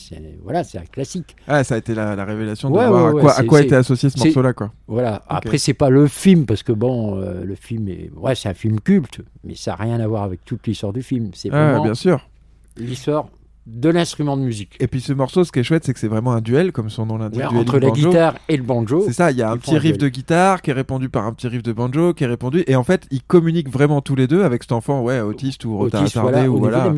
voilà, 0.44 0.62
c'est 0.64 0.78
un 0.78 0.82
classique. 0.86 1.34
Ah, 1.48 1.64
ça 1.64 1.74
a 1.74 1.78
été 1.78 1.94
la, 1.94 2.14
la 2.16 2.24
révélation 2.24 2.70
de 2.70 2.76
Ouais, 2.76 2.86
voir 2.86 3.14
ouais, 3.14 3.20
à 3.20 3.22
quoi, 3.22 3.32
à 3.38 3.42
quoi 3.44 3.60
était 3.62 3.74
associé 3.76 4.10
ce 4.10 4.18
morceau-là, 4.18 4.52
quoi. 4.52 4.72
Voilà. 4.86 5.22
Après, 5.28 5.58
c'est 5.58 5.74
pas 5.74 5.90
le 5.90 6.06
film 6.06 6.46
parce 6.46 6.62
que 6.62 6.72
bon, 6.72 7.20
euh, 7.20 7.44
le 7.44 7.54
film 7.56 7.88
est, 7.88 8.10
ouais, 8.16 8.34
c'est 8.36 8.48
un 8.48 8.54
film 8.54 8.80
culte, 8.80 9.20
mais 9.44 9.54
ça 9.56 9.72
n'a 9.72 9.76
rien 9.76 10.00
à 10.00 10.06
voir 10.06 10.22
avec 10.22 10.44
toute 10.44 10.66
l'histoire 10.66 10.92
du 10.92 11.02
film. 11.02 11.30
C'est 11.34 11.50
Ah, 11.52 11.64
vraiment 11.70 11.82
bien 11.84 11.94
sûr. 11.94 12.28
l'histoire 12.76 13.26
de 13.68 13.90
l'instrument 13.90 14.36
de 14.36 14.42
musique. 14.42 14.76
Et 14.80 14.86
puis 14.86 15.00
ce 15.00 15.12
morceau, 15.12 15.44
ce 15.44 15.52
qui 15.52 15.58
est 15.58 15.62
chouette, 15.62 15.84
c'est 15.84 15.92
que 15.92 16.00
c'est 16.00 16.08
vraiment 16.08 16.32
un 16.32 16.40
duel, 16.40 16.72
comme 16.72 16.88
son 16.88 17.06
nom 17.06 17.18
l'indique. 17.18 17.40
Ouais, 17.40 17.58
entre 17.58 17.78
la 17.78 17.88
banjo. 17.88 18.08
guitare 18.08 18.34
et 18.48 18.56
le 18.56 18.62
banjo. 18.62 19.02
C'est 19.06 19.12
ça, 19.12 19.30
il 19.30 19.36
y 19.36 19.42
a 19.42 19.50
un 19.50 19.58
petit 19.58 19.76
riff 19.76 19.98
de 19.98 20.08
guitare 20.08 20.62
qui 20.62 20.70
est 20.70 20.74
répondu 20.74 21.08
par 21.08 21.26
un 21.26 21.32
petit 21.32 21.48
riff 21.48 21.62
de 21.62 21.72
banjo 21.72 22.14
qui 22.14 22.24
est 22.24 22.28
répondu. 22.28 22.64
Et 22.66 22.76
en 22.76 22.82
fait, 22.82 23.06
ils 23.10 23.22
communiquent 23.22 23.70
vraiment 23.70 24.00
tous 24.00 24.14
les 24.14 24.26
deux 24.26 24.42
avec 24.42 24.62
cet 24.62 24.72
enfant, 24.72 25.02
ouais, 25.02 25.20
autiste 25.20 25.64
ou 25.66 25.76
retard 25.76 26.04
voilà, 26.14 26.48
ou 26.48 26.58
voilà. 26.58 26.92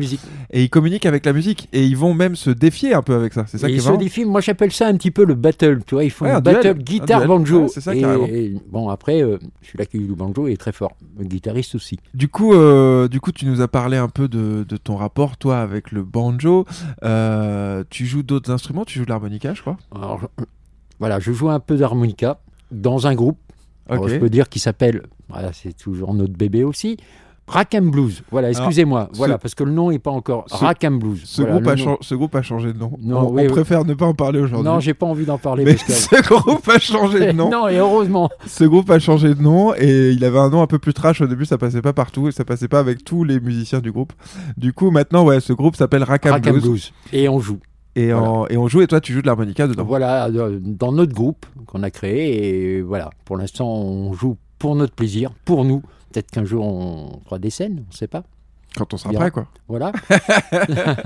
Et 0.51 0.63
ils 0.63 0.69
communiquent 0.69 1.05
avec 1.05 1.25
la 1.25 1.33
musique. 1.33 1.67
Et 1.73 1.85
ils 1.85 1.97
vont 1.97 2.13
même 2.13 2.35
se 2.35 2.49
défier 2.49 2.93
un 2.93 3.01
peu 3.01 3.15
avec 3.15 3.33
ça. 3.33 3.45
C'est 3.47 3.57
ça 3.57 3.67
Et 3.67 3.71
qui 3.71 3.77
est 3.77 3.81
ils 3.81 3.83
se 3.83 3.97
défient, 3.97 4.25
moi 4.25 4.41
j'appelle 4.41 4.71
ça 4.71 4.87
un 4.87 4.95
petit 4.95 5.11
peu 5.11 5.25
le 5.25 5.35
battle, 5.35 5.81
tu 5.85 5.95
vois, 5.95 6.03
ils 6.03 6.09
font 6.09 6.25
Ouais, 6.25 6.31
un 6.31 6.39
battle 6.39 6.67
un 6.67 6.73
guitare 6.73 7.19
duel. 7.19 7.27
banjo. 7.27 7.61
Ouais, 7.63 7.67
c'est 7.67 7.81
ça, 7.81 7.93
et, 7.95 8.55
bon 8.71 8.89
après, 8.89 9.21
euh, 9.21 9.37
celui-là 9.61 9.85
qui 9.85 9.97
joue 9.99 10.07
du 10.07 10.15
banjo 10.15 10.47
est 10.47 10.57
très 10.57 10.71
fort, 10.71 10.93
le 11.17 11.25
guitariste 11.25 11.75
aussi. 11.75 11.99
Du 12.13 12.29
coup, 12.29 12.53
euh, 12.53 13.07
du 13.07 13.19
coup, 13.19 13.31
tu 13.31 13.45
nous 13.45 13.61
as 13.61 13.67
parlé 13.67 13.97
un 13.97 14.07
peu 14.07 14.27
de, 14.27 14.65
de 14.67 14.77
ton 14.77 14.95
rapport, 14.95 15.37
toi, 15.37 15.59
avec 15.59 15.91
le 15.91 16.03
banjo. 16.03 16.60
Euh, 17.03 17.83
tu 17.89 18.05
joues 18.05 18.23
d'autres 18.23 18.51
instruments? 18.51 18.85
Tu 18.85 18.99
joues 18.99 19.05
de 19.05 19.09
l'harmonica, 19.09 19.53
je 19.53 19.61
crois? 19.61 19.77
Alors, 19.95 20.21
voilà, 20.99 21.19
je 21.19 21.31
joue 21.31 21.49
un 21.49 21.59
peu 21.59 21.77
d'harmonica 21.77 22.39
dans 22.71 23.07
un 23.07 23.15
groupe. 23.15 23.39
Alors, 23.89 24.03
Ok. 24.03 24.09
je 24.11 24.17
peux 24.17 24.29
dire 24.29 24.47
qu'il 24.49 24.61
s'appelle, 24.61 25.03
voilà, 25.29 25.51
c'est 25.53 25.73
toujours 25.73 26.13
notre 26.13 26.33
bébé 26.33 26.63
aussi, 26.63 26.97
Rack 27.51 27.75
and 27.75 27.83
Blues. 27.87 28.23
Voilà, 28.31 28.49
excusez-moi, 28.49 29.09
ce- 29.11 29.17
voilà, 29.17 29.37
parce 29.37 29.55
que 29.55 29.63
le 29.63 29.71
nom 29.71 29.91
n'est 29.91 29.99
pas 29.99 30.11
encore 30.11 30.45
ce- 30.47 30.55
Rack 30.55 30.83
and 30.85 30.91
Blues. 30.93 31.21
Ce, 31.25 31.41
Voilà, 31.41 31.55
groupe 31.57 31.67
a 31.67 31.75
nom. 31.75 31.83
chan- 31.83 31.97
ce 32.01 32.15
groupe 32.15 32.35
a 32.35 32.41
changé 32.41 32.73
de 32.73 32.77
nom. 32.79 32.91
Non, 33.01 33.19
on 33.19 33.31
oui, 33.31 33.41
on 33.43 33.45
oui. 33.45 33.47
préfère 33.49 33.85
ne 33.85 33.93
pas 33.93 34.05
en 34.05 34.13
parler 34.13 34.39
aujourd'hui. 34.39 34.69
Non, 34.69 34.79
j'ai 34.79 34.93
pas 34.93 35.05
envie 35.05 35.25
d'en 35.25 35.37
parler 35.37 35.65
Mais 35.65 35.73
parce 35.75 36.07
que. 36.07 36.15
ce 36.17 36.21
groupe 36.33 36.67
a 36.69 36.79
changé 36.79 37.27
de 37.27 37.31
nom. 37.33 37.49
non, 37.49 37.67
et 37.67 37.77
heureusement. 37.77 38.29
Ce 38.47 38.63
groupe 38.63 38.89
a 38.89 38.99
changé 38.99 39.33
de 39.35 39.41
nom 39.41 39.73
et 39.75 40.11
il 40.11 40.23
avait 40.23 40.39
un 40.39 40.49
nom 40.49 40.61
un 40.61 40.67
peu 40.67 40.79
plus 40.79 40.93
trash 40.93 41.21
au 41.21 41.27
début, 41.27 41.45
ça 41.45 41.57
passait 41.57 41.81
pas 41.81 41.93
partout 41.93 42.27
et 42.27 42.31
ça 42.31 42.45
passait 42.45 42.67
pas 42.67 42.79
avec 42.79 43.03
tous 43.03 43.23
les 43.23 43.39
musiciens 43.39 43.79
du 43.79 43.91
groupe. 43.91 44.13
Du 44.57 44.73
coup, 44.73 44.89
maintenant, 44.91 45.25
ouais, 45.25 45.39
ce 45.41 45.53
groupe 45.53 45.75
s'appelle 45.75 46.03
Rackham 46.03 46.31
Rack 46.33 46.47
and 46.47 46.51
Blues, 46.51 46.63
Blues. 46.63 46.93
Et 47.13 47.27
on 47.29 47.39
joue. 47.39 47.59
Et, 47.97 48.13
en- 48.13 48.47
et 48.47 48.55
on 48.55 48.69
joue 48.69 48.81
et 48.81 48.87
toi 48.87 49.01
tu 49.01 49.11
joues 49.11 49.21
de 49.21 49.27
l'harmonica 49.27 49.67
dedans. 49.67 49.83
Voilà, 49.83 50.29
dans 50.31 50.93
notre 50.93 51.13
groupe 51.13 51.45
qu'on 51.65 51.83
a 51.83 51.91
créé. 51.91 52.77
Et 52.77 52.81
voilà, 52.81 53.09
pour 53.25 53.35
l'instant, 53.35 53.67
on 53.67 54.13
joue 54.13 54.37
pour 54.59 54.75
notre 54.77 54.93
plaisir, 54.93 55.31
pour 55.43 55.65
nous. 55.65 55.81
Peut-être 56.11 56.31
qu'un 56.31 56.45
jour, 56.45 56.65
on 56.65 57.19
fera 57.25 57.39
des 57.39 57.49
scènes, 57.49 57.83
on 57.87 57.91
ne 57.91 57.95
sait 57.95 58.07
pas. 58.07 58.23
Quand 58.75 58.93
on 58.93 58.97
sera 58.97 59.11
prêt 59.13 59.31
quoi. 59.31 59.47
Voilà. 59.67 59.91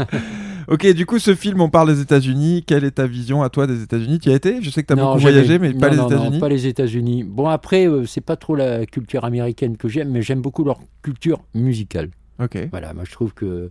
Ok, 0.68 0.88
du 0.94 1.06
coup, 1.06 1.20
ce 1.20 1.36
film, 1.36 1.62
on 1.62 1.70
parle 1.70 1.94
des 1.94 2.02
États-Unis. 2.02 2.64
Quelle 2.66 2.86
est 2.86 2.92
ta 2.92 3.06
vision 3.06 3.44
à 3.44 3.50
toi 3.50 3.68
des 3.68 3.84
États-Unis? 3.84 4.18
Tu 4.20 4.30
y 4.30 4.32
as 4.32 4.36
été? 4.36 4.64
Je 4.64 4.72
sais 4.72 4.82
que 4.82 4.88
tu 4.88 4.94
as 4.94 4.96
Non, 4.96 5.10
beaucoup 5.10 5.20
voyagé, 5.22 5.60
mais 5.60 5.72
pas 5.74 5.92
Non, 5.92 6.08
les 6.08 6.16
États-Unis. 6.16 6.40
pas 6.40 6.50
les 6.50 6.66
États-Unis. 6.68 7.24
Bon, 7.24 7.48
après, 7.48 7.88
euh, 7.88 8.06
c'est 8.08 8.22
pas 8.22 8.36
trop 8.36 8.56
la 8.56 8.86
culture 8.88 9.26
américaine 9.26 9.78
que 9.78 9.88
j'aime, 9.88 10.10
mais 10.10 10.24
j'aime 10.24 10.42
beaucoup 10.42 10.64
leur 10.64 10.80
culture 11.04 11.44
musicale. 11.54 12.10
Ok. 12.42 12.58
Voilà, 12.72 12.94
moi 12.94 13.04
je 13.06 13.12
trouve 13.12 13.34
que, 13.36 13.70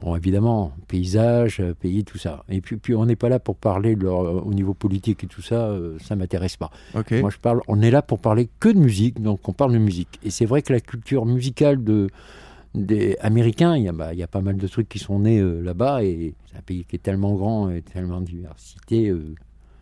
bon, 0.00 0.14
évidemment, 0.16 0.72
paysage, 0.88 1.60
euh, 1.60 1.74
pays, 1.74 2.04
tout 2.04 2.18
ça. 2.18 2.44
Et 2.48 2.60
puis, 2.60 2.76
puis 2.76 2.94
on 2.94 3.06
n'est 3.06 3.16
pas 3.16 3.28
là 3.28 3.38
pour 3.38 3.56
parler 3.56 3.96
de 3.96 4.04
leur, 4.04 4.20
euh, 4.24 4.40
au 4.44 4.52
niveau 4.54 4.74
politique 4.74 5.24
et 5.24 5.26
tout 5.26 5.42
ça, 5.42 5.68
euh, 5.68 5.96
ça 6.00 6.16
m'intéresse 6.16 6.56
pas. 6.56 6.70
Moi, 7.20 7.30
je 7.30 7.38
parle, 7.38 7.60
on 7.68 7.80
est 7.82 7.90
là 7.90 8.02
pour 8.02 8.18
parler 8.18 8.48
que 8.60 8.68
de 8.68 8.78
musique, 8.78 9.20
donc 9.22 9.48
on 9.48 9.52
parle 9.52 9.72
de 9.72 9.78
musique. 9.78 10.18
Et 10.22 10.30
c'est 10.30 10.46
vrai 10.46 10.62
que 10.62 10.72
la 10.72 10.80
culture 10.80 11.24
musicale 11.26 11.82
de, 11.82 12.08
des 12.74 13.16
Américains, 13.20 13.74
il 13.76 13.84
y, 13.84 13.88
a, 13.88 13.92
bah, 13.92 14.12
il 14.12 14.18
y 14.18 14.22
a 14.22 14.26
pas 14.26 14.42
mal 14.42 14.56
de 14.56 14.66
trucs 14.68 14.88
qui 14.88 14.98
sont 14.98 15.20
nés 15.20 15.38
euh, 15.38 15.60
là-bas, 15.62 16.04
et 16.04 16.34
c'est 16.50 16.58
un 16.58 16.62
pays 16.62 16.84
qui 16.84 16.96
est 16.96 17.02
tellement 17.02 17.34
grand 17.34 17.70
et 17.70 17.80
tellement 17.82 18.20
diversité. 18.20 19.08
euh, 19.08 19.34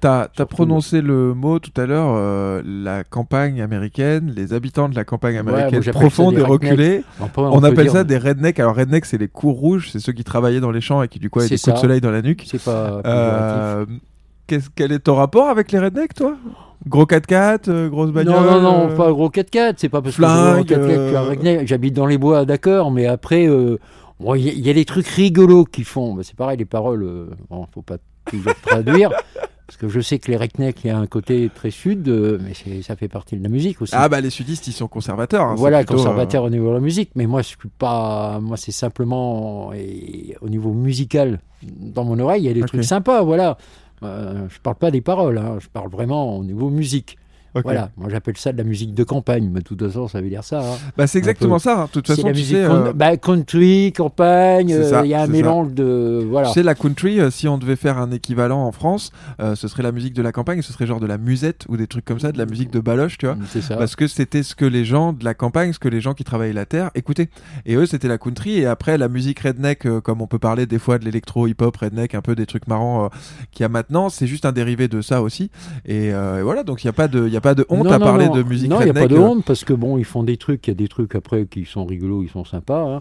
T'as 0.04 0.28
as 0.38 0.46
prononcé 0.46 1.00
le 1.00 1.32
mot 1.32 1.58
tout 1.58 1.72
à 1.80 1.86
l'heure, 1.86 2.12
euh, 2.14 2.60
la 2.66 3.04
campagne 3.04 3.62
américaine, 3.62 4.30
les 4.36 4.52
habitants 4.52 4.90
de 4.90 4.94
la 4.94 5.04
campagne 5.04 5.38
américaine 5.38 5.82
ça 5.82 5.92
profonde 5.92 6.36
et 6.38 6.42
reculée. 6.42 7.02
on 7.20 7.28
peut- 7.28 7.40
On, 7.40 7.58
peut 7.60 7.66
appelle 7.68 7.84
dire- 7.84 7.92
ça 7.92 8.04
des 8.04 8.18
rednecks. 8.18 8.60
Alors 8.60 8.76
rednecks, 8.76 9.06
c'est 9.06 9.16
les 9.16 9.28
cours 9.28 9.56
rouges, 9.58 9.88
c'est 9.90 10.00
ceux 10.00 10.12
qui 10.12 10.22
travaillaient 10.22 10.60
dans 10.60 10.70
les 10.72 10.82
champs 10.82 11.02
et 11.02 11.08
qui 11.08 11.18
du 11.18 11.30
coup 11.30 11.38
avaient 11.40 11.48
des 11.48 11.54
coups 11.56 11.68
de 11.68 11.70
ça. 11.76 11.80
soleil 11.80 12.02
dans 12.02 12.10
la 12.10 12.20
nuque. 12.20 12.44
C'est 12.46 12.62
pas. 12.62 13.00
Euh, 13.06 13.86
qu'est-ce- 14.46 14.68
quel 14.74 14.92
est 14.92 14.98
ton 14.98 15.14
rapport 15.14 15.48
avec 15.48 15.72
les 15.72 15.78
rednecks, 15.78 16.12
toi? 16.12 16.36
Gros 16.86 17.06
4x4, 17.06 17.68
euh, 17.70 17.88
grosse 17.88 18.10
bagnole 18.10 18.34
Non, 18.34 18.42
non, 18.42 18.60
non, 18.60 18.90
euh, 18.90 18.94
pas 18.96 19.10
gros 19.10 19.30
4x4. 19.30 19.76
C'est 19.78 19.88
pas 19.88 20.02
parce 20.02 20.16
flingue, 20.16 20.66
que 20.66 20.74
je 20.74 20.80
roule 20.80 20.82
en 20.82 20.86
4x4 20.86 20.96
que 20.98 21.02
je 21.02 21.06
suis 21.08 21.16
un 21.16 21.20
euh, 21.22 21.28
redneck. 21.30 21.66
J'habite 21.66 21.94
dans 21.94 22.04
les 22.06 22.18
bois, 22.18 22.44
d'accord, 22.44 22.90
mais 22.90 23.06
après, 23.06 23.46
euh, 23.48 23.78
bon, 24.20 24.34
il 24.34 24.44
y, 24.44 24.48
a- 24.50 24.52
il 24.52 24.66
y 24.66 24.68
a 24.68 24.74
des 24.74 24.84
trucs 24.84 25.06
rigolos 25.06 25.64
qu'ils 25.64 25.86
font. 25.86 26.12
Bah, 26.12 26.20
c'est 26.24 26.36
pareil, 26.36 26.58
les 26.58 26.66
paroles, 26.66 27.08
bon, 27.48 27.66
faut 27.72 27.80
pas 27.80 27.96
toujours 28.30 28.52
traduire. 28.66 29.10
Parce 29.66 29.78
que 29.78 29.88
je 29.88 30.00
sais 30.00 30.18
que 30.18 30.30
les 30.30 30.36
rednecks, 30.36 30.84
il 30.84 30.88
y 30.88 30.90
a 30.90 30.98
un 30.98 31.06
côté 31.06 31.50
très 31.54 31.70
sud, 31.70 32.06
euh, 32.08 32.38
mais 32.42 32.82
ça 32.82 32.96
fait 32.96 33.08
partie 33.08 33.36
de 33.36 33.42
la 33.42 33.48
musique 33.48 33.80
aussi. 33.80 33.94
Ah 33.96 34.08
bah 34.10 34.20
les 34.20 34.28
sudistes, 34.30 34.66
ils 34.66 34.72
sont 34.72 34.88
conservateurs. 34.88 35.44
hein, 35.46 35.54
voilà, 35.56 35.78
plutôt, 35.78 35.94
conservateur 35.94 36.44
au 36.44 36.50
niveau 36.50 36.68
de 36.68 36.74
la 36.74 36.80
musique, 36.80 37.10
mais 37.14 37.26
moi 37.26 37.40
je 37.40 37.48
suis 37.48 37.56
pas, 37.78 38.40
moi 38.40 38.58
c'est 38.58 38.72
simplement 38.72 39.72
et 39.72 40.36
au 40.42 40.48
niveau 40.50 40.72
musical 40.72 41.40
dans 41.62 42.04
mon 42.04 42.18
oreille, 42.18 42.42
il 42.42 42.46
y 42.46 42.50
a 42.50 42.54
des 42.54 42.60
trucs 42.62 42.84
sympas, 42.84 43.22
voilà. 43.22 43.56
Euh, 44.02 44.46
je 44.50 44.58
parle 44.60 44.76
pas 44.76 44.90
des 44.90 45.00
paroles, 45.00 45.38
hein, 45.38 45.56
je 45.60 45.68
parle 45.68 45.88
vraiment 45.88 46.36
au 46.36 46.44
niveau 46.44 46.68
musique. 46.68 47.16
Voilà, 47.62 47.90
moi 47.96 48.08
j'appelle 48.10 48.36
ça 48.36 48.52
de 48.52 48.58
la 48.58 48.64
musique 48.64 48.94
de 48.94 49.04
campagne, 49.04 49.48
mais 49.52 49.60
de 49.60 49.64
toute 49.64 49.80
façon 49.86 50.08
ça 50.08 50.20
veut 50.20 50.28
dire 50.28 50.42
ça. 50.44 50.60
hein. 50.60 50.76
Bah 50.96 51.06
c'est 51.06 51.18
exactement 51.18 51.54
peu. 51.56 51.60
ça. 51.60 51.82
hein. 51.82 51.84
De 51.86 51.90
toute 51.90 52.06
C'est 52.06 52.14
façon, 52.16 52.26
la 52.28 52.32
tu 52.34 52.38
musique 52.40 52.56
sais, 52.56 52.66
con- 52.66 52.86
euh, 52.86 52.92
bah, 52.92 53.16
country, 53.16 53.92
campagne, 53.92 54.68
C'est 54.68 54.92
euh, 54.94 55.02
il 55.04 55.10
y 55.10 55.14
a 55.14 55.22
un 55.22 55.26
c'est 55.26 55.32
mélange 55.32 55.72
de 55.72 56.24
voilà. 56.28 56.48
Sais, 56.48 56.62
la 56.62 56.74
country, 56.74 57.20
euh, 57.20 57.30
si 57.30 57.46
on 57.48 57.58
devait 57.58 57.76
faire 57.76 57.98
un 57.98 58.10
équivalent 58.10 58.64
en 58.64 58.72
France, 58.72 59.10
ce 59.54 59.68
serait 59.68 59.82
la 59.82 59.92
musique 59.92 60.14
de 60.14 60.22
la 60.22 60.32
campagne, 60.32 60.62
ce 60.62 60.72
serait 60.72 60.86
genre 60.86 61.00
de 61.00 61.06
la 61.06 61.18
musette 61.18 61.64
ou 61.68 61.76
des 61.76 61.86
trucs 61.86 62.04
comme 62.04 62.18
ça, 62.20 62.32
de 62.32 62.38
la 62.38 62.46
musique 62.46 62.70
de 62.72 62.80
baloche, 62.80 63.18
tu 63.18 63.26
vois. 63.26 63.36
C'est 63.50 63.60
ça. 63.62 63.76
Parce 63.76 63.96
que 63.96 64.06
c'était 64.06 64.42
ce 64.42 64.54
que 64.54 64.64
les 64.64 64.84
gens 64.84 65.12
de 65.12 65.24
la 65.24 65.34
campagne, 65.34 65.72
ce 65.72 65.78
que 65.78 65.88
les 65.88 66.00
gens 66.00 66.14
qui 66.14 66.24
travaillaient 66.24 66.52
la 66.52 66.66
terre 66.66 66.90
écoutaient. 66.94 67.28
Et 67.66 67.74
eux, 67.76 67.86
c'était 67.86 68.08
la 68.08 68.18
country. 68.18 68.58
Et 68.58 68.66
après, 68.66 68.98
la 68.98 69.08
musique 69.08 69.40
redneck, 69.40 69.86
comme 70.02 70.20
on 70.22 70.26
peut 70.26 70.38
parler 70.38 70.66
des 70.66 70.78
fois 70.78 70.98
de 70.98 71.04
l'électro, 71.04 71.46
hip-hop, 71.46 71.76
redneck, 71.76 72.14
un 72.14 72.22
peu 72.22 72.34
des 72.34 72.46
trucs 72.46 72.66
marrants 72.66 73.10
qu'il 73.52 73.62
y 73.62 73.66
a 73.66 73.68
maintenant, 73.68 74.08
c'est 74.08 74.26
juste 74.26 74.44
un 74.44 74.52
dérivé 74.52 74.88
de 74.88 75.00
ça 75.00 75.22
aussi. 75.22 75.50
Et, 75.86 76.06
et 76.08 76.42
voilà, 76.42 76.62
donc 76.64 76.82
il 76.84 76.86
n'y 76.86 76.90
a, 76.90 76.94
pas 76.94 77.08
de- 77.08 77.26
il 77.26 77.32
y 77.32 77.36
a 77.36 77.40
pas 77.44 77.54
de 77.54 77.64
honte 77.68 77.84
Non, 77.84 77.90
à 77.92 77.98
non, 77.98 78.04
parler 78.06 78.26
non. 78.26 78.34
de 78.34 78.42
musique 78.42 78.68
Non, 78.70 78.80
il 78.80 78.84
n'y 78.84 78.90
a 78.90 78.94
pas 78.94 79.06
de 79.06 79.14
euh. 79.14 79.20
honte 79.20 79.44
parce 79.44 79.62
que 79.64 79.72
bon, 79.72 79.96
ils 79.98 80.04
font 80.04 80.24
des 80.24 80.36
trucs, 80.36 80.66
il 80.66 80.70
y 80.70 80.72
a 80.72 80.74
des 80.74 80.88
trucs 80.88 81.14
après 81.14 81.46
qui 81.46 81.64
sont 81.64 81.84
rigolos, 81.84 82.22
ils 82.24 82.28
sont 82.30 82.44
sympas. 82.44 82.82
hein. 82.96 83.00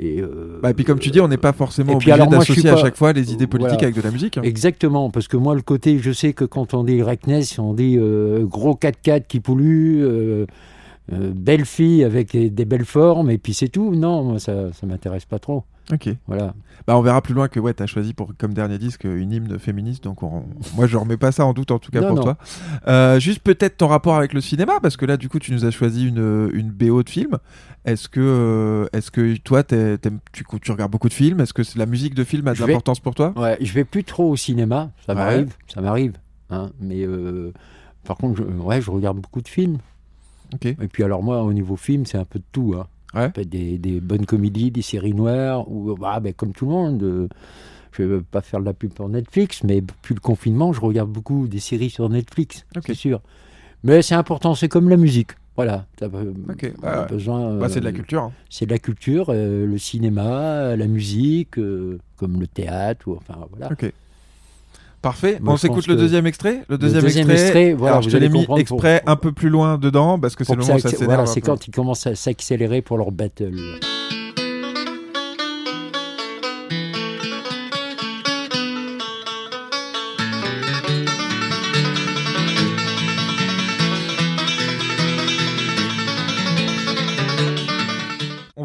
Et, 0.00 0.20
euh, 0.20 0.58
Bah, 0.60 0.70
et 0.70 0.74
puis 0.74 0.84
comme 0.84 0.98
tu 0.98 1.10
dis, 1.10 1.20
on 1.20 1.28
n'est 1.28 1.36
pas 1.38 1.52
forcément 1.52 1.92
obligé 1.94 2.10
d'associer 2.28 2.68
à 2.68 2.76
chaque 2.76 2.96
fois 2.96 3.12
les 3.12 3.32
idées 3.32 3.46
politiques 3.46 3.78
Voilà. 3.78 3.84
avec 3.84 3.96
de 3.96 4.02
la 4.02 4.10
musique. 4.10 4.36
hein. 4.38 4.42
Exactement, 4.42 5.08
parce 5.10 5.28
que 5.28 5.36
moi, 5.36 5.54
le 5.54 5.62
côté, 5.62 5.98
je 6.00 6.10
sais 6.10 6.32
que 6.32 6.44
quand 6.44 6.74
on 6.74 6.82
dit 6.84 7.00
Reckness, 7.02 7.58
on 7.60 7.72
dit 7.74 7.96
euh, 7.98 8.44
gros 8.44 8.74
4x4 8.74 9.26
qui 9.28 9.38
pollue, 9.40 10.02
euh, 10.02 10.46
belle 11.12 11.64
fille 11.64 12.02
avec 12.02 12.32
des 12.32 12.50
des 12.50 12.64
belles 12.64 12.84
formes, 12.86 13.30
et 13.30 13.38
puis 13.38 13.54
c'est 13.54 13.68
tout. 13.68 13.94
Non, 13.94 14.24
moi, 14.24 14.38
ça 14.40 14.72
ça 14.72 14.86
m'intéresse 14.86 15.26
pas 15.26 15.38
trop. 15.38 15.62
Ok. 15.92 16.08
Voilà. 16.26 16.54
Bah, 16.86 16.96
on 16.98 17.02
verra 17.02 17.20
plus 17.22 17.34
loin 17.34 17.48
que 17.48 17.60
ouais, 17.60 17.72
t'as 17.74 17.86
choisi 17.86 18.12
pour 18.14 18.32
comme 18.38 18.52
dernier 18.54 18.78
disque 18.78 19.04
une 19.04 19.32
hymne 19.32 19.58
féministe, 19.58 20.04
donc 20.04 20.22
on- 20.22 20.44
moi 20.76 20.86
je 20.86 20.96
remets 20.96 21.16
pas 21.16 21.32
ça 21.32 21.44
en 21.46 21.52
doute 21.52 21.70
en 21.70 21.78
tout 21.78 21.90
cas 21.90 22.00
Non, 22.00 22.08
pour 22.08 22.16
non. 22.16 22.22
toi. 22.22 22.36
Euh, 22.88 23.18
juste 23.20 23.40
peut-être 23.40 23.76
ton 23.78 23.88
rapport 23.88 24.16
avec 24.16 24.32
le 24.32 24.40
cinéma, 24.40 24.74
parce 24.82 24.96
que 24.96 25.04
là 25.06 25.16
du 25.16 25.28
coup 25.28 25.38
tu 25.38 25.52
nous 25.52 25.64
as 25.64 25.70
choisi 25.70 26.06
une, 26.08 26.50
une 26.52 26.70
BO 26.70 27.02
de 27.02 27.08
film. 27.10 27.38
Est-ce 27.84 28.08
que, 28.08 28.20
euh, 28.20 28.86
est-ce 28.94 29.10
que 29.10 29.36
toi 29.38 29.62
tu, 29.62 30.44
tu 30.62 30.72
regardes 30.72 30.90
beaucoup 30.90 31.08
de 31.08 31.14
films? 31.14 31.40
Est-ce 31.40 31.52
que 31.52 31.62
la 31.78 31.86
musique 31.86 32.14
de 32.14 32.24
film 32.24 32.48
a 32.48 32.54
de 32.54 32.60
l'importance 32.60 33.00
pour 33.00 33.14
toi? 33.14 33.32
Ouais, 33.36 33.56
je 33.60 33.72
vais 33.72 33.84
plus 33.84 34.04
trop 34.04 34.30
au 34.30 34.36
cinéma, 34.36 34.90
ça 35.06 35.12
Ouais. 35.12 35.18
m'arrive, 35.20 35.54
ça 35.72 35.80
m'arrive. 35.82 36.14
hein, 36.50 36.70
mais 36.80 37.04
euh, 37.06 37.52
par 38.04 38.16
contre, 38.16 38.38
je, 38.38 38.42
ouais, 38.44 38.80
je 38.80 38.90
regarde 38.90 39.18
beaucoup 39.18 39.42
de 39.42 39.48
films. 39.48 39.78
Et 40.62 40.74
puis 40.88 41.02
alors 41.02 41.22
moi, 41.22 41.42
au 41.42 41.52
niveau 41.52 41.76
film, 41.76 42.06
c'est 42.06 42.18
un 42.18 42.24
peu 42.24 42.38
de 42.38 42.44
tout. 42.52 42.74
Hein. 42.78 42.86
Ouais. 43.14 43.22
Ça 43.22 43.28
peut 43.30 43.40
être 43.42 43.48
des, 43.48 43.78
des 43.78 44.00
bonnes 44.00 44.26
comédies, 44.26 44.70
des 44.70 44.82
séries 44.82 45.14
noires, 45.14 45.70
ou 45.70 45.94
bah, 45.96 46.20
comme 46.36 46.52
tout 46.52 46.66
le 46.66 46.72
monde. 46.72 47.02
euh, 47.02 47.28
je 47.92 48.02
ne 48.02 48.08
veux 48.08 48.22
pas 48.22 48.40
faire 48.40 48.58
de 48.58 48.64
la 48.64 48.74
pub 48.74 48.92
pour 48.92 49.08
Netflix, 49.08 49.62
mais 49.62 49.80
depuis 49.80 50.14
le 50.14 50.20
confinement, 50.20 50.72
je 50.72 50.80
regarde 50.80 51.10
beaucoup 51.10 51.46
des 51.46 51.60
séries 51.60 51.90
sur 51.90 52.08
Netflix, 52.08 52.66
c'est 52.84 52.94
sûr. 52.94 53.20
Mais 53.84 54.02
c'est 54.02 54.16
important, 54.16 54.54
c'est 54.56 54.68
comme 54.68 54.88
la 54.88 54.96
musique. 54.96 55.30
Voilà, 55.54 55.86
ça 56.00 56.08
peut- 56.08 56.34
Ok, 56.50 56.72
on 56.82 56.86
a 56.88 57.02
ouais. 57.02 57.06
besoin. 57.06 57.54
Bah, 57.58 57.68
c'est 57.68 57.78
de 57.78 57.84
la 57.84 57.92
culture. 57.92 58.22
hein. 58.24 58.32
C'est 58.50 58.66
de 58.66 58.72
la 58.72 58.78
culture, 58.80 59.26
euh, 59.28 59.64
le 59.66 59.78
cinéma, 59.78 60.74
la 60.74 60.86
musique, 60.88 61.56
euh, 61.58 62.00
comme 62.16 62.40
le 62.40 62.48
théâtre, 62.48 63.06
ou, 63.06 63.14
enfin 63.16 63.46
voilà. 63.50 63.68
Parfait. 65.04 65.38
Moi, 65.40 65.52
on 65.52 65.56
s'écoute 65.58 65.86
le 65.86 65.96
deuxième 65.96 66.26
extrait. 66.26 66.62
Le 66.66 66.78
deuxième, 66.78 67.02
deuxième 67.02 67.30
extrait. 67.30 67.44
extrait, 67.46 67.72
voilà, 67.74 67.96
alors, 67.96 68.02
je 68.02 68.08
te 68.10 68.16
l'ai 68.16 68.30
mis 68.30 68.46
exprès 68.56 69.02
pour- 69.04 69.12
un 69.12 69.16
peu 69.16 69.32
plus 69.32 69.50
loin 69.50 69.76
dedans 69.76 70.18
parce 70.18 70.34
que 70.34 70.44
c'est 70.44 70.54
le 70.54 70.62
moment 70.62 70.74
où 70.76 70.78
ça 70.78 70.88
ça 70.88 71.04
voilà, 71.04 71.26
c'est 71.26 71.42
quand 71.42 71.68
ils 71.68 71.70
commencent 71.70 72.06
à 72.06 72.14
s'accélérer 72.14 72.80
pour 72.80 72.96
leur 72.96 73.12
battle. 73.12 73.52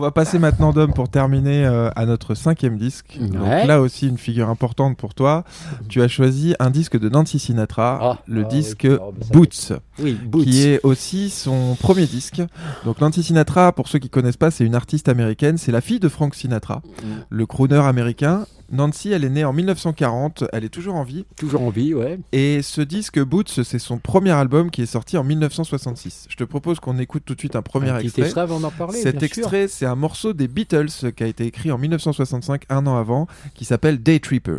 Va 0.09 0.11
passer 0.11 0.39
maintenant, 0.39 0.73
Dom, 0.73 0.91
pour 0.93 1.07
terminer 1.09 1.65
euh, 1.65 1.89
à 1.95 2.05
notre 2.05 2.33
cinquième 2.35 2.77
disque. 2.77 3.17
Donc 3.19 3.43
là 3.67 3.79
aussi, 3.81 4.07
une 4.07 4.17
figure 4.17 4.49
importante 4.49 4.97
pour 4.97 5.13
toi. 5.13 5.43
Tu 5.87 6.01
as 6.01 6.07
choisi 6.07 6.55
un 6.59 6.69
disque 6.71 6.97
de 6.99 7.09
Nancy 7.09 7.37
Sinatra, 7.39 7.99
Ah, 8.01 8.17
le 8.27 8.41
ah 8.45 8.47
disque 8.49 8.87
ça 8.89 8.99
Boots, 9.31 9.73
Oui, 9.99 10.13
Boots. 10.13 10.43
qui 10.43 10.67
est 10.67 10.79
aussi 10.83 11.29
son 11.29 11.75
premier 11.79 12.05
disque. 12.07 12.41
Donc 12.85 13.01
Nancy 13.01 13.23
Sinatra, 13.23 13.71
pour 13.71 13.87
ceux 13.87 13.99
qui 13.99 14.09
connaissent 14.09 14.37
pas, 14.37 14.51
c'est 14.51 14.65
une 14.65 14.75
artiste 14.75 15.09
américaine. 15.09 15.57
C'est 15.57 15.71
la 15.71 15.81
fille 15.81 15.99
de 15.99 16.09
Frank 16.09 16.33
Sinatra, 16.35 16.81
Mm. 17.03 17.07
le 17.29 17.45
crooner 17.45 17.75
américain. 17.77 18.45
Nancy, 18.71 19.11
elle 19.11 19.23
est 19.23 19.29
née 19.29 19.43
en 19.43 19.53
1940, 19.53 20.45
elle 20.53 20.63
est 20.63 20.69
toujours 20.69 20.95
en 20.95 21.03
vie. 21.03 21.25
Toujours 21.35 21.61
en 21.61 21.69
vie, 21.69 21.93
ouais. 21.93 22.19
Et 22.31 22.61
ce 22.61 22.81
disque 22.81 23.19
Boots, 23.19 23.63
c'est 23.63 23.79
son 23.79 23.97
premier 23.97 24.31
album 24.31 24.69
qui 24.71 24.81
est 24.81 24.87
sorti 24.87 25.17
en 25.17 25.23
1966. 25.23 26.27
Je 26.29 26.35
te 26.35 26.43
propose 26.43 26.79
qu'on 26.79 26.97
écoute 26.99 27.23
tout 27.25 27.35
de 27.35 27.39
suite 27.39 27.55
un 27.55 27.61
premier 27.61 27.89
un 27.89 27.97
petit 27.97 28.07
extrait. 28.07 28.23
extrait 28.23 28.41
avant 28.41 28.59
d'en 28.59 28.71
parler. 28.71 29.01
Cet 29.01 29.23
extrait, 29.23 29.67
c'est 29.67 29.85
un 29.85 29.95
morceau 29.95 30.33
des 30.33 30.47
Beatles 30.47 31.11
qui 31.15 31.23
a 31.23 31.27
été 31.27 31.45
écrit 31.45 31.71
en 31.71 31.77
1965, 31.77 32.63
un 32.69 32.87
an 32.87 32.97
avant, 32.97 33.27
qui 33.55 33.65
s'appelle 33.65 34.01
Day 34.01 34.19
Tripper. 34.19 34.57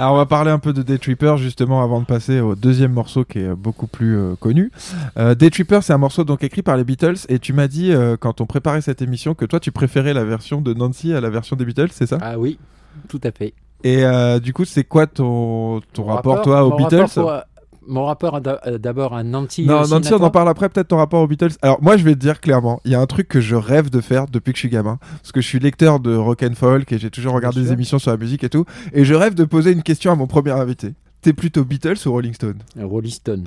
Alors 0.00 0.12
on 0.12 0.16
va 0.16 0.26
parler 0.26 0.52
un 0.52 0.60
peu 0.60 0.72
de 0.72 0.82
Day 0.82 0.96
Tripper 0.96 1.34
justement 1.38 1.82
avant 1.82 2.00
de 2.00 2.06
passer 2.06 2.38
au 2.38 2.54
deuxième 2.54 2.92
morceau 2.92 3.24
qui 3.24 3.40
est 3.40 3.52
beaucoup 3.52 3.88
plus 3.88 4.16
euh, 4.16 4.36
connu. 4.36 4.70
Euh, 5.18 5.34
Day 5.34 5.50
Tripper 5.50 5.80
c'est 5.82 5.92
un 5.92 5.98
morceau 5.98 6.22
donc 6.22 6.44
écrit 6.44 6.62
par 6.62 6.76
les 6.76 6.84
Beatles 6.84 7.16
et 7.28 7.40
tu 7.40 7.52
m'as 7.52 7.66
dit 7.66 7.90
euh, 7.90 8.16
quand 8.16 8.40
on 8.40 8.46
préparait 8.46 8.80
cette 8.80 9.02
émission 9.02 9.34
que 9.34 9.44
toi 9.44 9.58
tu 9.58 9.72
préférais 9.72 10.14
la 10.14 10.22
version 10.22 10.60
de 10.60 10.72
Nancy 10.72 11.12
à 11.12 11.20
la 11.20 11.30
version 11.30 11.56
des 11.56 11.64
Beatles, 11.64 11.88
c'est 11.90 12.06
ça? 12.06 12.18
Ah 12.20 12.38
oui, 12.38 12.60
tout 13.08 13.20
à 13.24 13.32
fait. 13.32 13.54
Et 13.82 14.04
euh, 14.04 14.38
du 14.38 14.52
coup 14.52 14.64
c'est 14.64 14.84
quoi 14.84 15.08
ton, 15.08 15.80
ton 15.92 16.04
rapport, 16.04 16.42
toi 16.42 16.64
aux 16.64 16.76
Beatles? 16.76 17.00
rapport 17.00 17.42
mon 17.88 18.04
rapport 18.04 18.40
euh, 18.46 18.78
d'abord 18.78 19.14
à 19.14 19.22
Nancy. 19.22 19.66
Non, 19.66 19.82
euh, 19.82 19.86
Nancy, 19.88 20.12
on 20.12 20.22
en 20.22 20.30
parle 20.30 20.48
après, 20.48 20.68
peut-être 20.68 20.88
ton 20.88 20.98
rapport 20.98 21.20
aux 21.20 21.26
Beatles. 21.26 21.52
Alors, 21.62 21.82
moi, 21.82 21.96
je 21.96 22.04
vais 22.04 22.14
te 22.14 22.20
dire 22.20 22.40
clairement, 22.40 22.80
il 22.84 22.92
y 22.92 22.94
a 22.94 23.00
un 23.00 23.06
truc 23.06 23.28
que 23.28 23.40
je 23.40 23.56
rêve 23.56 23.90
de 23.90 24.00
faire 24.00 24.26
depuis 24.26 24.52
que 24.52 24.56
je 24.56 24.60
suis 24.60 24.68
gamin. 24.68 24.98
Parce 25.22 25.32
que 25.32 25.40
je 25.40 25.46
suis 25.46 25.58
lecteur 25.58 26.00
de 26.00 26.14
rock 26.14 26.42
and 26.42 26.54
folk 26.54 26.92
et 26.92 26.98
j'ai 26.98 27.10
toujours 27.10 27.34
regardé 27.34 27.60
des 27.60 27.72
émissions 27.72 27.98
sur 27.98 28.10
la 28.10 28.16
musique 28.16 28.44
et 28.44 28.48
tout. 28.48 28.64
Et 28.92 29.04
je 29.04 29.14
rêve 29.14 29.34
de 29.34 29.44
poser 29.44 29.72
une 29.72 29.82
question 29.82 30.12
à 30.12 30.14
mon 30.14 30.26
premier 30.26 30.52
invité. 30.52 30.94
T'es 31.22 31.32
plutôt 31.32 31.64
Beatles 31.64 31.96
ou 32.06 32.12
Rolling 32.12 32.34
Stone? 32.34 32.58
Un 32.78 32.86
Rolling 32.86 33.10
Stone. 33.10 33.44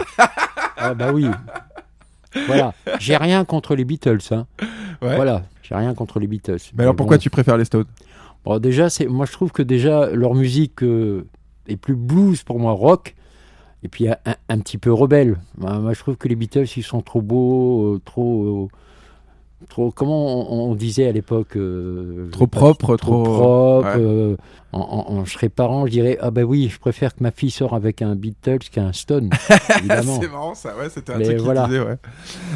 ah 0.77 0.93
bah 0.93 1.11
oui. 1.13 1.27
Voilà, 2.47 2.73
j'ai 2.99 3.17
rien 3.17 3.45
contre 3.45 3.75
les 3.75 3.85
Beatles. 3.85 4.19
Hein. 4.31 4.45
Ouais. 5.01 5.15
Voilà, 5.15 5.43
j'ai 5.63 5.75
rien 5.75 5.93
contre 5.93 6.19
les 6.19 6.27
Beatles. 6.27 6.57
Mais 6.75 6.83
alors, 6.83 6.93
bon. 6.93 6.97
pourquoi 6.97 7.17
tu 7.17 7.29
préfères 7.29 7.57
les 7.57 7.65
Stones? 7.65 7.85
Bon, 8.45 8.59
déjà, 8.59 8.87
moi 9.07 9.25
je 9.25 9.31
trouve 9.31 9.51
que 9.51 9.61
déjà 9.61 10.09
leur 10.11 10.33
musique 10.33 10.83
euh, 10.83 11.27
est 11.67 11.75
plus 11.75 11.95
blues 11.95 12.43
pour 12.43 12.59
moi, 12.59 12.71
rock, 12.71 13.15
et 13.83 13.87
puis 13.87 14.07
un, 14.07 14.59
petit 14.59 14.77
peu 14.77 14.93
rebelle. 14.93 15.37
Moi, 15.57 15.93
je 15.93 15.99
trouve 15.99 16.15
que 16.17 16.27
les 16.27 16.35
Beatles 16.35 16.67
ils 16.77 16.83
sont 16.83 17.01
trop 17.01 17.21
beaux, 17.21 17.95
euh, 17.95 18.01
trop, 18.05 18.43
euh, 18.43 19.65
trop. 19.69 19.91
Comment 19.91 20.51
on, 20.51 20.71
on 20.71 20.75
disait 20.75 21.07
à 21.07 21.11
l'époque 21.11 21.55
euh, 21.57 22.29
Trop 22.31 22.47
propre, 22.47 22.95
trop- 22.97 23.23
propre. 23.23 23.87
ouais. 23.87 24.01
euh, 24.01 24.37
en, 24.73 24.79
en- 24.79 25.13
en- 25.13 25.25
je 25.25 25.31
serais 25.33 25.49
parent, 25.49 25.85
je 25.85 25.91
dirais 25.91 26.17
ah 26.21 26.31
ben 26.31 26.43
oui, 26.43 26.69
je 26.71 26.79
préfère 26.79 27.13
que 27.15 27.23
ma 27.23 27.31
fille 27.31 27.51
sorte 27.51 27.73
avec 27.73 28.01
un 28.01 28.15
Beatles 28.15 28.59
qu'un 28.71 28.93
Stone. 28.93 29.29
C'est 29.69 30.31
marrant 30.31 30.55
ça, 30.55 30.69
ouais, 30.77 30.89
c'était 30.89 31.13
un 31.13 31.17
Mais 31.17 31.25
truc 31.25 31.39
voilà. 31.39 31.65
disait, 31.67 31.79
ouais. 31.79 31.97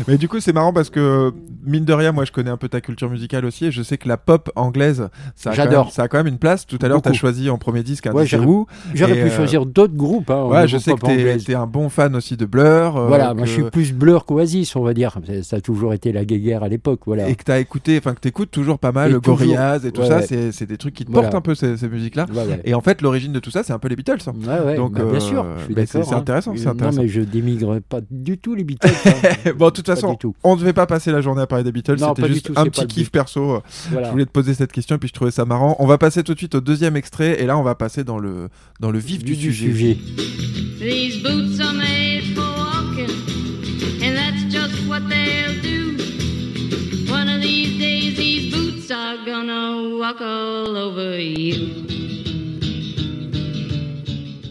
Mais 0.08 0.18
du 0.18 0.28
coup, 0.28 0.40
c'est 0.40 0.54
marrant 0.54 0.74
parce 0.74 0.90
que, 0.90 1.34
mine 1.66 1.86
de 1.86 1.94
rien, 1.94 2.12
moi 2.12 2.26
je 2.26 2.32
connais 2.32 2.50
un 2.50 2.58
peu 2.58 2.70
ta 2.70 2.82
culture 2.82 3.10
musicale 3.10 3.46
aussi 3.46 3.66
et 3.66 3.72
je 3.72 3.82
sais 3.84 3.98
que 3.98 4.08
la 4.08 4.18
pop 4.18 4.52
anglaise, 4.56 5.10
ça 5.36 5.52
a, 5.52 5.56
quand 5.56 5.70
même, 5.70 5.90
ça 5.92 6.04
a 6.04 6.08
quand 6.08 6.18
même 6.18 6.28
une 6.28 6.38
place. 6.38 6.66
Tout 6.66 6.80
à 6.82 6.88
l'heure, 6.88 7.02
tu 7.02 7.10
as 7.10 7.14
choisi 7.14 7.50
en 7.50 7.58
premier 7.58 7.84
disque 7.84 8.08
un 8.08 8.14
Ouais, 8.14 8.26
j'aurais- 8.26 8.46
pu 8.46 9.20
euh, 9.22 9.30
choisir 9.30 9.66
d'autres 9.66 9.96
groupes. 9.96 10.30
Hein, 10.30 10.46
Ouais, 10.46 10.68
je 10.68 10.78
sais 10.78 10.94
que 10.94 11.00
pop 11.00 11.10
t'es 11.46 11.56
un 11.56 11.68
bon 11.68 11.90
fan 11.90 12.16
aussi 12.16 12.38
de 12.38 12.46
Blur. 12.46 12.98
euh, 12.98 13.08
Voilà, 13.08 13.34
moi 13.34 13.46
je 13.46 13.52
suis 13.52 13.64
plus 13.64 13.94
Blur 13.94 14.26
qu'Oasis, 14.26 14.76
on 14.76 14.84
va 14.84 14.94
dire. 14.94 15.18
Ça- 15.44 15.56
a 15.58 15.62
toujours 15.62 15.94
été 15.94 16.12
la 16.12 16.26
guéguerre 16.26 16.64
à 16.64 16.68
l'époque. 16.70 17.02
voilà. 17.06 17.30
Et 17.30 17.36
que 17.36 17.44
t'as 17.44 17.60
écouté, 17.60 17.98
enfin 17.98 18.14
que 18.14 18.20
t'écoutes 18.20 18.52
toujours 18.52 18.78
pas 18.78 18.92
mal, 18.92 19.12
Et 19.12 19.14
toujours. 19.22 19.38
Gorillaz 19.38 19.86
et 19.86 19.92
tout 19.92 20.04
ça, 20.04 20.22
c'est 20.22 20.66
des 20.66 20.78
trucs 20.78 20.94
qui 20.94 21.06
te 21.06 21.12
Voilà. 21.12 21.30
portent 21.30 21.36
un 21.38 21.42
peu 21.42 21.56
ces, 21.56 21.78
ces 21.78 21.88
Ouais, 22.34 22.46
ouais. 22.46 22.62
Et 22.66 22.74
en 22.74 22.82
fait, 22.82 23.02
l'origine 23.02 23.32
de 23.34 23.40
tout 23.40 23.52
ça, 23.52 23.64
c'est 23.64 23.74
un 23.74 23.80
peu 23.80 23.88
les 23.88 23.96
Beatles. 23.96 24.18
hein. 24.28 24.34
Ouais, 24.46 24.60
ouais, 24.66 24.76
Donc, 24.76 24.94
bah, 24.94 25.04
bien 25.06 25.16
euh, 25.16 25.20
sûr, 25.20 25.46
je 25.60 25.64
suis 25.66 25.74
mais 25.76 25.86
c'est- 25.86 26.00
hein. 26.00 26.18
intéressant, 26.18 26.54
c'est 26.56 26.68
Euh, 26.68 26.72
intéressant. 26.72 26.98
Non, 26.98 27.04
mais 27.04 27.10
je 27.10 27.22
démigre 27.22 27.80
pas 27.88 28.00
du 28.12 28.38
tout 28.38 28.56
les 28.56 28.64
Beatles. 28.64 28.90
hein. 29.06 29.12
bon, 29.58 29.66
de 29.66 29.72
toute 29.72 29.86
façon, 29.86 30.18
on 30.44 30.56
ne 30.56 30.60
devait 30.60 30.74
pas 30.74 30.86
passer 30.86 31.12
la 31.12 31.22
journée 31.22 31.42
à 31.42 31.48
parler 31.48 31.64
des 31.64 31.72
Beatles, 31.72 31.98
c'était 32.00 32.28
juste 32.28 32.48
tout, 32.48 32.54
un 32.56 32.66
petit 32.66 32.88
kiff 32.88 33.12
perso. 33.12 33.62
Voilà. 33.92 34.08
Je 34.08 34.12
voulais 34.12 34.26
te 34.26 34.32
poser 34.32 34.54
cette 34.54 34.72
question, 34.72 34.98
puis 34.98 35.10
je 35.10 35.14
trouvais 35.14 35.32
ça 35.32 35.46
marrant. 35.46 35.76
On 35.80 35.88
va 35.88 35.98
passer 35.98 36.24
tout 36.24 36.34
de 36.34 36.38
suite 36.40 36.56
au 36.56 36.62
deuxième 36.62 36.96
extrait, 36.96 37.42
et 37.42 37.46
là, 37.46 37.58
on 37.58 37.64
va 37.64 37.76
passer 37.76 38.04
dans 38.04 38.20
le, 38.20 38.50
dans 38.80 38.92
le 38.92 39.00
vif 39.00 39.24
du, 39.24 39.36
Du 39.36 39.54
sujet. 39.54 39.98
These 40.80 41.24
boots 41.24 41.60
are 41.62 41.74
made 41.74 42.36
for 42.36 42.44
walking, 42.58 43.10
and 44.04 44.16
that's 44.16 44.44
just 44.52 44.88
what 44.88 45.00
they'll 45.10 45.62
do. 45.62 45.96
One 47.12 47.28
of 47.30 47.42
these 47.42 47.78
days, 47.80 48.16
these 48.18 48.52
boots 48.54 48.92
are 48.92 49.18
gonna 49.26 49.98
walk 49.98 50.22
all 50.22 50.76
over 50.78 51.18
you. 51.20 51.85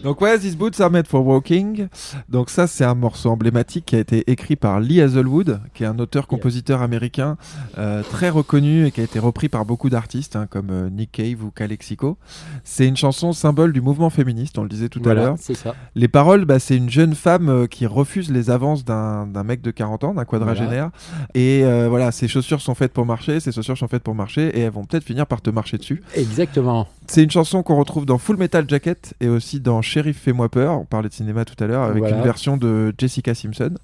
Donc 0.05 0.21
ouais, 0.21 0.37
These 0.37 0.55
Boots 0.55 0.79
Are 0.81 0.91
Made 0.91 1.07
for 1.07 1.25
Walking. 1.25 1.87
Donc 2.29 2.51
ça, 2.51 2.67
c'est 2.67 2.83
un 2.83 2.93
morceau 2.93 3.31
emblématique 3.31 3.85
qui 3.85 3.95
a 3.95 3.99
été 3.99 4.29
écrit 4.29 4.55
par 4.55 4.79
Lee 4.79 5.01
Hazelwood, 5.01 5.59
qui 5.73 5.81
est 5.81 5.87
un 5.87 5.97
auteur-compositeur 5.97 6.83
américain 6.83 7.37
euh, 7.79 8.03
très 8.03 8.29
reconnu 8.29 8.85
et 8.85 8.91
qui 8.91 9.01
a 9.01 9.03
été 9.03 9.17
repris 9.17 9.49
par 9.49 9.65
beaucoup 9.65 9.89
d'artistes 9.89 10.35
hein, 10.35 10.45
comme 10.47 10.69
euh, 10.69 10.91
Nick 10.91 11.13
Cave 11.13 11.43
ou 11.43 11.49
Calexico. 11.49 12.19
C'est 12.63 12.87
une 12.87 12.95
chanson 12.95 13.33
symbole 13.33 13.73
du 13.73 13.81
mouvement 13.81 14.11
féministe, 14.11 14.59
on 14.59 14.61
le 14.61 14.69
disait 14.69 14.89
tout 14.89 15.01
à 15.09 15.15
l'heure. 15.15 15.37
c'est 15.39 15.55
ça. 15.55 15.73
Les 15.95 16.07
paroles, 16.07 16.45
bah, 16.45 16.59
c'est 16.59 16.77
une 16.77 16.91
jeune 16.91 17.15
femme 17.15 17.49
euh, 17.49 17.65
qui 17.65 17.87
refuse 17.87 18.29
les 18.29 18.51
avances 18.51 18.85
d'un 18.85 19.25
mec 19.43 19.63
de 19.63 19.71
40 19.71 20.03
ans, 20.03 20.13
d'un 20.13 20.25
quadragénaire. 20.25 20.91
Et 21.33 21.63
voilà, 21.89 22.11
ses 22.11 22.27
chaussures 22.27 22.61
sont 22.61 22.75
faites 22.75 22.93
pour 22.93 23.07
marcher, 23.07 23.39
ses 23.39 23.51
chaussures 23.51 23.75
sont 23.75 23.87
faites 23.87 24.03
pour 24.03 24.13
marcher, 24.13 24.55
et 24.55 24.59
elles 24.59 24.71
vont 24.71 24.85
peut-être 24.85 25.03
finir 25.03 25.25
par 25.25 25.41
te 25.41 25.49
marcher 25.49 25.79
dessus. 25.79 26.03
Exactement. 26.13 26.87
C'est 27.07 27.23
une 27.23 27.31
chanson 27.31 27.63
qu'on 27.63 27.75
retrouve 27.75 28.05
dans 28.05 28.17
Full 28.17 28.37
Metal 28.37 28.65
Jacket 28.67 29.15
et 29.19 29.29
aussi 29.29 29.59
dans 29.59 29.81
Sheriff 29.95 30.17
Fais-moi 30.17 30.49
peur. 30.49 30.81
On 30.81 30.83
parlait 30.83 31.07
de 31.07 31.13
cinéma 31.13 31.45
tout 31.45 31.55
à 31.63 31.67
l'heure 31.67 31.83
avec 31.83 31.99
Voilà. 31.99 32.17
une 32.17 32.23
version 32.23 32.57
de 32.57 32.93
Jessica 32.97 33.33
Simpson. 33.33 33.75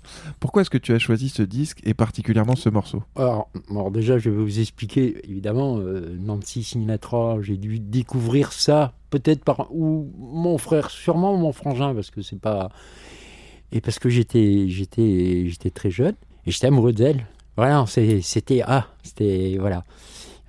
Pourquoi 0.42 0.62
est-ce 0.62 0.70
que 0.70 0.78
tu 0.78 0.92
as 0.94 1.00
choisi 1.00 1.30
ce 1.30 1.42
disque 1.42 1.80
et 1.86 1.94
particulièrement 1.94 2.58
ce 2.58 2.68
morceau? 2.68 3.02
Alors, 3.16 3.50
alors 3.70 3.92
déjà, 3.92 4.18
je 4.18 4.30
vais 4.30 4.36
vous 4.36 4.60
expliquer. 4.60 5.22
Évidemment, 5.24 5.78
euh, 5.80 6.18
Nancy 6.20 6.64
Sinatra, 6.64 7.38
j'ai 7.42 7.56
dû 7.56 7.80
découvrir 7.80 8.52
ça 8.52 8.92
peut-être 9.10 9.46
par 9.46 9.68
ou 9.72 10.12
mon 10.18 10.58
frère, 10.58 10.90
sûrement 10.90 11.38
mon 11.38 11.54
frangin, 11.54 11.96
parce 11.96 12.12
que 12.12 12.22
c'est 12.22 12.42
pas 12.42 12.72
et 13.72 13.80
parce 13.80 13.98
que 13.98 14.10
j'étais 14.10 14.68
j'étais 14.68 15.46
j'étais 15.48 15.70
très 15.70 15.92
jeune 15.92 16.16
et 16.46 16.52
j'étais 16.52 16.68
amoureux 16.68 16.92
d'elle. 16.92 17.26
Voilà, 17.56 17.86
c'était 17.88 18.64
ah, 18.66 18.88
c'était 19.02 19.56
voilà. 19.58 19.86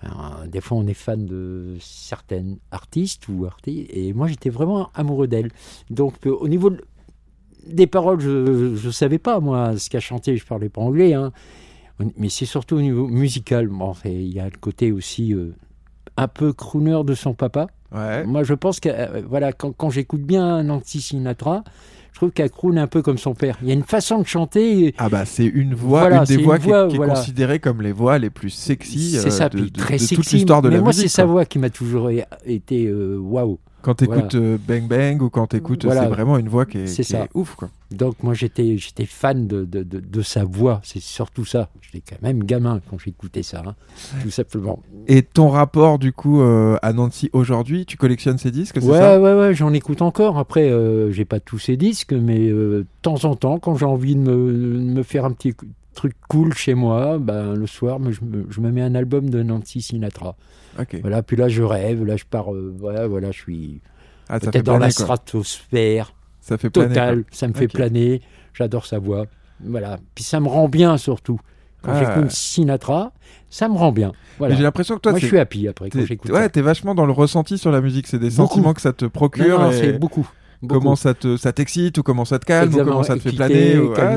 Alors, 0.03 0.43
des 0.49 0.61
fois, 0.61 0.79
on 0.79 0.87
est 0.87 0.95
fan 0.95 1.25
de 1.27 1.77
certaines 1.81 2.59
artistes 2.71 3.29
ou 3.29 3.47
artistes, 3.47 3.89
et 3.93 4.13
moi, 4.13 4.27
j'étais 4.27 4.51
vraiment 4.51 4.91
amoureux 4.95 5.29
d'elle. 5.29 5.51
Donc, 5.91 6.15
euh, 6.27 6.31
au 6.31 6.49
niveau 6.49 6.71
de- 6.71 6.85
des 7.67 7.87
paroles, 7.87 8.21
je 8.21 8.85
ne 8.87 8.91
savais 8.91 9.19
pas, 9.19 9.39
moi, 9.39 9.79
ce 9.79 9.89
qu'elle 9.89 10.01
chantait. 10.01 10.37
Je 10.37 10.45
parlais 10.45 10.69
pas 10.69 10.81
anglais, 10.81 11.15
hein. 11.15 11.33
mais 12.17 12.29
c'est 12.29 12.47
surtout 12.47 12.77
au 12.77 12.81
niveau 12.81 13.07
musical. 13.07 13.69
Bon, 13.69 13.93
il 14.05 14.33
y 14.33 14.41
a 14.41 14.47
le 14.47 14.59
côté 14.61 14.91
aussi 14.91 15.33
euh, 15.35 15.55
un 16.17 16.27
peu 16.27 16.53
crooner 16.53 17.01
de 17.05 17.15
son 17.15 17.35
papa. 17.35 17.69
Ouais. 17.93 18.25
Moi, 18.25 18.43
je 18.43 18.55
pense 18.55 18.81
que 18.81 18.89
euh, 18.89 19.23
voilà, 19.29 19.53
quand, 19.53 19.71
quand 19.73 19.91
j'écoute 19.91 20.23
bien 20.23 20.65
Nancy 20.65 21.01
Sinatra, 21.01 21.63
je 22.13 22.17
trouve 22.19 22.31
qu'elle 22.31 22.51
croune 22.51 22.79
un 22.79 22.87
peu 22.87 23.01
comme 23.03 23.19
son 23.19 23.35
père. 23.35 23.59
Il 23.63 23.69
y 23.69 23.71
a 23.71 23.75
une 23.75 23.83
façon 23.85 24.19
de 24.21 24.27
chanter. 24.27 24.95
Ah 24.99 25.09
bah 25.09 25.25
c'est 25.25 25.47
une 25.47 25.75
voix, 25.75 26.01
Voilà, 26.01 26.19
une 26.19 26.25
des 26.25 26.35
une 26.35 26.43
voix 26.45 26.59
qui, 26.59 26.69
est- 26.71 26.99
considérée 26.99 27.59
comme 27.59 27.81
les 27.83 27.93
voix 27.93 28.19
les 28.19 28.31
plus 28.31 28.51
sexy 28.51 29.17
euh, 29.17 29.31
ça, 29.31 29.49
de, 29.49 29.61
de- 29.61 29.69
très 29.71 29.97
de 29.97 30.07
toute 30.07 30.31
l'histoire 30.31 30.61
de 30.63 30.69
mais 30.69 30.75
la 30.77 30.81
moi, 30.83 30.89
musique. 30.91 31.03
c'est 31.05 31.09
sa 31.17 31.25
voix 31.25 31.45
qui 31.47 31.59
m'a 31.59 31.71
toujours 31.71 32.11
été 32.47 32.87
euh, 32.87 33.17
waouh. 33.19 33.59
Quand 33.83 33.95
tu 33.97 34.05
écoutes 34.05 34.37
Bang 34.37 34.87
Bang 34.89 35.23
ou 35.23 35.31
quand 35.31 35.49
tu 35.49 35.57
écoutes, 35.57 35.85
Voilà. 35.85 36.03
c'est 36.03 36.09
vraiment 36.09 36.39
une 36.39 36.49
voix 36.49 36.67
qui 36.67 36.79
est, 36.79 36.87
C'est 36.87 37.03
qui 37.03 37.13
ça. 37.13 37.25
est 37.25 37.29
ouf. 37.35 37.55
Quoi. 37.57 37.69
Donc 37.91 38.23
moi 38.23 38.33
j'étais 38.33 38.79
j'étais 38.79 39.05
fan 39.05 39.47
de, 39.47 39.65
de, 39.67 39.83
de, 39.83 40.01
de 40.01 40.23
sa 40.23 40.45
voix, 40.45 40.81
c'est 40.83 41.01
surtout 41.03 41.45
ça. 41.45 41.69
J'étais 41.83 42.03
quand 42.09 42.23
même 42.23 42.43
gamin 42.45 42.81
quand 42.89 42.99
j'écoutais 42.99 43.43
ça, 43.43 43.63
hein. 43.67 43.75
tout 44.23 44.31
simplement. 44.31 44.79
Et 45.09 45.23
ton 45.23 45.49
rapport 45.51 45.99
du 45.99 46.13
coup 46.13 46.41
euh, 46.41 46.79
à 46.81 46.93
Nancy 46.95 47.29
aujourd'hui, 47.35 47.85
tu 47.85 47.97
collectionnes 47.99 48.39
ses 48.39 48.51
disques, 48.51 48.77
Ouais, 48.77 48.99
ça? 48.99 49.21
ouais, 49.21 49.35
ouais, 49.35 49.55
j'en 49.55 49.73
écoute 49.75 50.01
encore. 50.01 50.39
Après, 50.39 50.71
euh, 50.71 51.11
j'ai 51.13 51.27
pas 51.27 51.39
tous 51.41 51.59
ces 51.59 51.77
disques, 51.77 52.15
mais 52.15 52.49
euh, 52.49 52.79
de 52.79 52.87
temps 53.03 53.25
en 53.27 53.37
temps, 53.37 53.59
quand 53.59 53.75
j'ai 53.75 53.85
envie 53.85 54.15
de 54.15 54.21
me, 54.21 54.53
de 54.53 54.79
me 54.95 55.03
faire 55.03 55.27
un 55.27 55.33
petit 55.33 55.53
truc 55.95 56.15
cool 56.29 56.55
chez 56.55 56.75
moi, 56.75 57.19
ben, 57.19 57.55
le 57.55 57.67
soir, 57.67 57.99
je, 58.11 58.21
me, 58.25 58.47
je 58.51 58.61
me 58.61 58.71
mets 58.71 58.83
un 58.83 58.95
album 58.95 59.29
de 59.31 59.43
Nancy 59.43 59.83
Sinatra. 59.83 60.37
Ok. 60.79 60.97
Voilà, 61.03 61.23
puis 61.23 61.37
là, 61.37 61.49
je 61.49 61.63
rêve, 61.63 62.05
là, 62.05 62.17
je 62.17 62.25
pars, 62.25 62.53
euh, 62.55 62.75
voilà, 62.79 63.07
voilà, 63.07 63.31
je 63.31 63.39
suis 63.39 63.81
Ah, 64.29 64.41
peut-être 64.41 64.65
dans 64.65 64.79
la 64.79 64.87
quoi. 64.87 64.91
stratosphère 64.91 66.15
Ça 66.41 66.59
fait 66.59 66.71
planer, 66.71 66.89
totale, 66.89 67.25
ça 67.31 67.49
me 67.49 67.53
fait 67.53 67.69
planer, 67.69 68.21
j'adore 68.55 68.87
sa 68.87 68.99
voix. 68.99 69.27
Voilà, 69.65 69.99
puis 70.15 70.25
ça 70.25 70.41
me 70.41 70.49
rend 70.49 70.69
bien 70.69 70.97
surtout. 70.97 71.39
Quand 71.83 71.93
Ah. 71.95 72.15
j'écoute 72.15 72.31
Sinatra, 72.31 73.13
ça 73.51 73.69
me 73.69 73.75
rend 73.77 73.93
bien. 73.93 74.13
Voilà. 74.39 74.55
J'ai 74.55 74.63
l'impression 74.63 74.95
que 74.97 75.01
toi, 75.01 75.13
Moi, 75.13 75.19
je 75.19 75.27
suis 75.27 75.39
happy 75.39 75.67
après 75.69 75.91
quand 75.91 76.05
j'écoute 76.07 76.31
ouais, 76.31 76.49
t'es 76.49 76.63
vachement 76.63 76.95
dans 76.95 77.07
le 77.07 77.13
ressenti 77.13 77.59
sur 77.59 77.71
la 77.73 77.81
musique. 77.81 78.07
C'est 78.07 78.19
des 78.21 78.31
Beaucoup. 78.31 78.55
sentiments 78.55 78.73
que 78.73 78.81
ça 78.81 78.93
te 78.93 79.05
procure. 79.05 79.59
Non, 79.59 79.65
non, 79.67 79.71
et 79.73 79.79
c'est 79.79 79.93
beaucoup. 79.99 80.29
Beaucoup. 80.63 80.81
Comment 80.81 80.97
ça 80.97 81.13
te 81.15 81.37
ça 81.37 81.53
t'excite 81.53 81.99
ou 81.99 82.03
comment 82.03 82.25
ça 82.25 82.39
te 82.39 82.45
calme 82.47 82.63
ou 82.69 82.73
Exactement, 82.73 82.93
comment 82.93 83.03
ça 83.03 83.15
te 83.17 83.21
fait 83.21 83.33
planer. 83.33 83.79
ou- 83.79 83.93
Ah, 83.97 84.17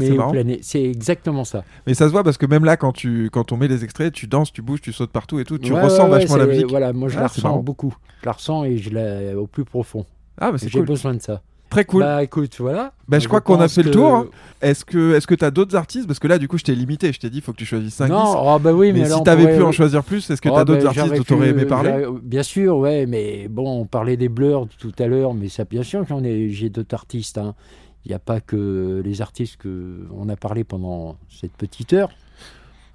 c'est 0.61 0.83
exactement 0.83 1.43
ça. 1.43 1.63
Mais 1.87 1.93
ça 1.93 2.05
se 2.07 2.11
voit 2.11 2.23
parce 2.23 2.37
que 2.37 2.45
même 2.45 2.63
là, 2.65 2.77
quand 2.77 2.91
tu 2.91 3.29
quand 3.31 3.51
on 3.51 3.57
met 3.57 3.67
les 3.67 3.83
extraits, 3.83 4.13
tu 4.13 4.27
danses, 4.27 4.53
tu 4.53 4.61
bouges, 4.61 4.81
tu 4.81 4.93
sautes 4.93 5.11
partout 5.11 5.39
et 5.39 5.43
tout. 5.43 5.57
Tu 5.57 5.73
Ouais, 5.73 5.81
ressens 5.81 6.05
ouais, 6.05 6.11
ouais, 6.11 6.19
vachement 6.19 6.37
la 6.37 6.45
musique. 6.47 6.69
Voilà, 6.69 6.93
moi 6.93 7.09
je 7.09 7.17
Ah, 7.17 7.21
la 7.21 7.27
ressens 7.27 7.47
marrant. 7.47 7.59
beaucoup. 7.63 7.95
Je 8.21 8.25
la 8.25 8.31
ressens 8.31 8.63
et 8.65 8.77
je 8.77 8.89
la 8.89 9.37
au 9.39 9.47
plus 9.47 9.65
profond. 9.65 10.05
Ah, 10.39 10.51
bah 10.51 10.57
c'est 10.57 10.69
J'ai 10.69 10.79
cool. 10.79 10.87
besoin 10.87 11.13
de 11.13 11.21
ça. 11.21 11.41
Très 11.69 11.83
cool. 11.83 12.03
Bah 12.03 12.23
écoute, 12.23 12.55
voilà. 12.59 12.93
Bah, 13.07 13.19
je 13.19 13.27
crois 13.27 13.41
qu'on 13.41 13.59
a 13.59 13.67
fait 13.67 13.83
le 13.83 13.91
tour, 13.91 14.13
hein. 14.13 14.25
Est-ce 14.61 14.85
que 14.85 15.13
est-ce 15.15 15.27
que 15.27 15.35
t'as 15.35 15.51
d'autres 15.51 15.75
artistes? 15.75 16.07
Parce 16.07 16.19
que 16.19 16.27
là, 16.27 16.37
du 16.37 16.47
coup, 16.47 16.57
je 16.57 16.63
t'ai 16.63 16.75
limité. 16.75 17.11
Je 17.11 17.19
t'ai 17.19 17.29
dit, 17.29 17.39
il 17.39 17.41
faut 17.41 17.51
que 17.51 17.57
tu 17.57 17.65
choisisses 17.65 17.95
5 17.95 18.07
Non, 18.09 18.23
10. 18.23 18.37
oh, 18.39 18.59
bah 18.59 18.71
oui, 18.71 18.93
mais, 18.93 19.05
si 19.05 19.13
on 19.13 19.21
t'avais 19.23 19.43
pourrait- 19.43 19.57
pu 19.57 19.63
en 19.63 19.71
choisir 19.71 20.03
plus, 20.03 20.29
est-ce 20.29 20.41
que 20.41 20.49
Oh, 20.49 20.55
t'as 20.55 20.63
d'autres 20.63 20.81
bah, 20.83 20.87
artistes 20.89 21.05
j'aurais 21.07 21.17
dont 21.17 21.23
t'aurais 21.23 21.49
aimé 21.49 21.65
parler? 21.65 22.03
j'aurais- 22.03 22.19
Bien 22.23 22.43
sûr, 22.43 22.77
ouais, 22.77 23.05
mais 23.07 23.47
bon, 23.49 23.81
on 23.81 23.85
parlait 23.85 24.15
des 24.15 24.29
Blurs 24.29 24.67
tout 24.79 24.93
à 24.99 25.07
l'heure, 25.07 25.33
mais 25.33 25.49
ça, 25.49 25.65
bien 25.65 25.83
sûr, 25.83 26.05
j'en 26.07 26.23
ai, 26.23 26.49
j'ai 26.49 26.69
d'autres 26.69 26.93
artistes. 26.95 27.37
hein. 27.37 27.55
Il 28.05 28.09
n'y 28.09 28.15
a 28.15 28.19
pas 28.19 28.39
que 28.39 29.01
les 29.03 29.21
artistes 29.21 29.57
que 29.57 30.07
on 30.15 30.29
a 30.29 30.35
parlé 30.35 30.63
pendant 30.63 31.17
cette 31.29 31.53
petite 31.53 31.91
heure. 31.93 32.09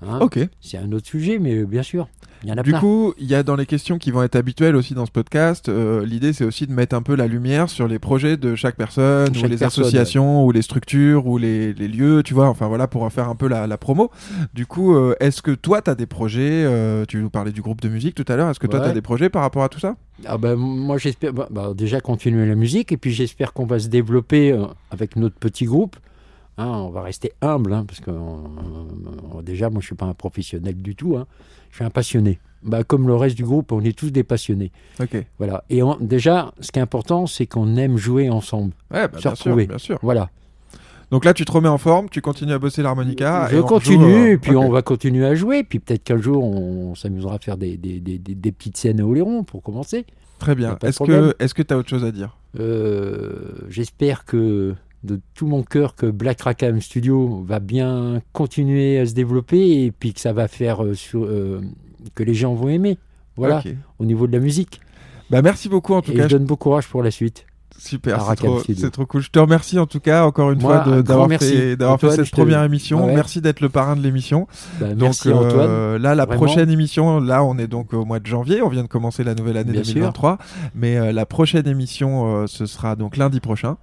Hein. 0.03 0.19
Ok. 0.21 0.39
C'est 0.61 0.79
un 0.79 0.91
autre 0.93 1.07
sujet, 1.07 1.39
mais 1.39 1.65
bien 1.65 1.83
sûr, 1.83 2.09
il 2.43 2.49
y 2.49 2.53
en 2.53 2.57
a 2.57 2.63
Du 2.63 2.71
plein. 2.71 2.81
coup, 2.81 3.13
il 3.19 3.27
y 3.27 3.35
a 3.35 3.43
dans 3.43 3.57
les 3.57 3.67
questions 3.67 3.99
qui 3.99 4.11
vont 4.11 4.23
être 4.23 4.37
habituelles 4.37 4.75
aussi 4.77 4.95
dans 4.95 5.05
ce 5.07 5.11
podcast, 5.11 5.69
euh, 5.69 6.05
l'idée 6.07 6.33
c'est 6.33 6.45
aussi 6.45 6.67
de 6.67 6.73
mettre 6.73 6.97
un 6.97 7.03
peu 7.03 7.15
la 7.15 7.27
lumière 7.27 7.69
sur 7.69 7.87
les 7.87 7.99
projets 7.99 8.37
de 8.37 8.55
chaque 8.55 8.77
personne, 8.77 9.31
ou 9.31 9.35
Chaque 9.35 9.51
les 9.51 9.57
personne, 9.59 9.83
associations, 9.85 10.45
ou 10.47 10.53
les 10.53 10.63
structures, 10.63 11.27
ou 11.27 11.37
les, 11.39 11.73
les 11.75 11.89
lieux, 11.89 12.23
tu 12.23 12.33
vois, 12.35 12.49
enfin 12.49 12.67
voilà, 12.69 12.87
pour 12.89 13.03
en 13.03 13.11
faire 13.11 13.29
un 13.29 13.35
peu 13.35 13.47
la, 13.49 13.67
la 13.67 13.77
promo. 13.77 14.11
Du 14.55 14.67
coup, 14.67 14.95
euh, 14.95 15.15
est-ce 15.21 15.43
que 15.43 15.51
toi, 15.51 15.83
tu 15.83 15.91
as 15.91 15.95
des 15.95 16.07
projets, 16.07 16.65
euh, 16.65 17.05
tu 17.07 17.19
nous 17.19 17.31
parlais 17.31 17.53
du 17.53 17.61
groupe 17.61 17.81
de 17.81 17.89
musique 17.89 18.15
tout 18.15 18.25
à 18.29 18.37
l'heure, 18.37 18.49
est-ce 18.51 18.61
que 18.61 18.67
toi, 18.67 18.81
tu 18.81 18.87
as 18.87 18.93
des 18.93 19.03
projets 19.03 19.29
par 19.29 19.43
rapport 19.43 19.63
à 19.65 19.69
tout 19.69 19.81
ça? 19.81 19.97
Ah 20.27 20.37
bah, 20.37 20.55
moi 20.55 20.99
j'espère 20.99 21.33
bah, 21.33 21.49
bah, 21.51 21.73
déjà 21.75 22.01
continuer 22.03 22.47
la 22.47 22.55
musique 22.55 22.93
et 22.93 22.99
puis 22.99 23.11
j'espère 23.11 23.55
qu'on 23.55 23.65
va 23.65 23.79
se 23.79 23.89
développer 23.89 24.53
euh, 24.53 24.67
avec 24.91 25.17
notre 25.17 25.37
petit 25.37 25.65
groupe. 25.65 25.97
Hein, 26.61 26.69
on 26.87 26.91
va 26.91 27.03
rester 27.03 27.33
humble 27.41 27.73
hein, 27.73 27.85
parce 27.87 28.01
que 28.01 28.11
euh, 28.11 28.15
euh, 28.15 29.43
déjà 29.43 29.71
moi 29.71 29.81
je 29.81 29.87
suis 29.87 29.95
pas 29.95 30.07
un 30.07 30.15
professionnel 30.15 30.75
du 30.77 30.95
tout. 30.95 31.17
hein. 31.17 31.27
Je 31.71 31.77
suis 31.77 31.85
un 31.85 31.91
passionné. 31.91 32.39
Bah, 32.63 32.85
comme 32.85 33.07
le 33.07 33.15
reste 33.17 33.37
du 33.37 33.45
groupe, 33.45 33.73
on 33.73 33.81
est 33.81 33.97
tous 33.97 34.11
des 34.11 34.23
passionnés. 34.25 34.71
Ok. 35.01 35.17
Voilà. 35.39 35.65
Et 35.71 35.83
on- 35.83 35.97
déjà, 35.99 36.53
ce 36.61 36.71
qui 36.71 36.79
est 36.79 36.83
important, 36.83 37.27
c'est 37.27 37.47
qu'on 37.47 37.77
aime 37.77 37.97
jouer 37.97 38.29
ensemble. 38.29 38.73
Ouais, 38.93 39.09
bah, 39.09 39.19
Se 39.19 39.23
bien 39.29 39.35
sûr, 39.35 39.57
bien 39.57 39.79
sûr. 39.79 39.99
Voilà. 40.03 40.29
Donc 41.11 41.25
là, 41.25 41.33
tu 41.33 41.45
te 41.47 41.51
remets 41.51 41.69
en 41.71 41.79
forme, 41.79 42.09
tu 42.11 42.21
continues 42.21 42.53
à 42.53 42.59
bosser 42.59 42.83
l'harmonica. 42.83 43.49
Je 43.51 43.57
et 43.57 43.61
on 43.61 43.65
continue 43.67 44.05
euh, 44.29 44.33
et 44.33 44.37
puis 44.39 44.55
on 44.57 44.71
va 44.71 44.83
continuer 44.83 45.25
à 45.27 45.35
jouer. 45.35 45.65
Puis 45.65 45.79
peut-être 45.79 46.05
qu'un 46.05 46.21
jour 46.21 46.45
on, 46.45 46.95
s'amusera 46.95 47.37
à 47.37 47.39
faire 47.39 47.57
des, 47.57 47.77
des, 47.79 47.99
des, 48.01 48.19
des- 48.19 48.35
des 48.35 48.53
petites 48.53 48.77
scènes 48.77 49.01
à 49.01 49.07
Oléron 49.07 49.43
pour 49.43 49.63
commencer. 49.63 50.05
Très 50.39 50.55
bien. 50.55 50.77
Est-ce 50.83 51.55
que 51.55 51.63
tu 51.63 51.75
as 51.75 51.79
autre 51.79 51.89
chose 51.89 52.05
à 52.05 52.13
dire? 52.13 52.37
Euh, 52.59 53.53
J'espère 53.69 54.25
que 54.25 54.75
de 55.05 55.21
tout 55.35 55.47
mon 55.47 55.63
cœur 55.63 55.95
que 55.95 56.07
Black 56.07 56.43
Rackham 56.43 56.81
Studio 56.81 57.43
va 57.47 57.59
bien 57.59 58.21
continuer 58.33 58.99
à 58.99 59.07
se 59.07 59.15
développer 59.15 59.85
et 59.85 59.93
puis 59.93 60.13
que 60.13 60.21
ça 60.21 60.33
va 60.33 60.49
faire 60.49 60.85
euh, 60.85 60.95
sur, 60.95 61.25
euh, 61.25 61.61
que 62.15 62.23
les 62.23 62.35
gens 62.35 62.55
vont 62.55 62.69
aimer. 62.69 62.99
Voilà, 63.37 63.63
au 63.99 64.05
niveau 64.05 64.27
de 64.27 64.33
la 64.33 64.39
musique. 64.39 64.81
Bah 65.31 65.41
merci 65.41 65.69
beaucoup 65.69 65.95
en 65.95 66.03
tout 66.03 66.13
et 66.13 66.17
cas. 66.17 66.25
je 66.25 66.29
donne 66.37 66.45
bon 66.45 66.57
courage 66.57 66.89
pour 66.89 67.03
la 67.03 67.11
suite. 67.11 67.47
Super, 67.79 68.21
c'est 68.29 68.37
trop, 68.37 68.61
trop 68.91 69.07
cool. 69.07 69.23
Je 69.23 69.31
te 69.31 69.39
remercie 69.39 69.79
en 69.79 69.87
tout 69.87 70.01
cas 70.01 70.25
encore 70.25 70.51
une 70.51 70.61
Moi, 70.61 70.83
fois 70.85 70.93
un 70.95 71.01
d'avoir 71.01 71.29
fait, 71.31 71.77
d'avoir 71.77 71.99
fait 71.99 72.11
cette 72.11 72.27
te- 72.27 72.31
première 72.37 72.63
émission. 72.63 73.07
Ouais. 73.07 73.15
Merci 73.15 73.41
d'être 73.41 73.61
le 73.61 73.69
parrain 73.71 73.97
de 73.97 74.03
l'émission. 74.03 74.47
Bah, 74.79 74.89
Donc 74.89 74.99
merci 75.01 75.31
euh, 75.33 75.99
là, 75.99 76.15
la 76.15 76.27
Vraiment. 76.27 76.43
prochaine 76.45 76.69
émission, 76.71 77.21
là, 77.21 77.43
on 77.43 77.57
est 77.59 77.67
donc 77.69 77.95
au 77.95 78.05
mois 78.05 78.19
de 78.21 78.27
janvier. 78.27 78.61
On 78.63 78.69
vient 78.69 78.83
de 78.83 78.89
commencer 78.89 79.25
la 79.25 79.35
nouvelle 79.35 79.57
année 79.57 79.73
Bien 79.73 79.81
2023, 79.83 80.39
mais 80.75 80.99
euh, 80.99 81.13
la 81.13 81.25
prochaine 81.27 81.67
émission, 81.67 82.43
euh, 82.43 82.47
ce 82.47 82.67
sera 82.67 82.97
donc 82.97 83.17
lundi 83.17 83.41
prochain. 83.41 83.77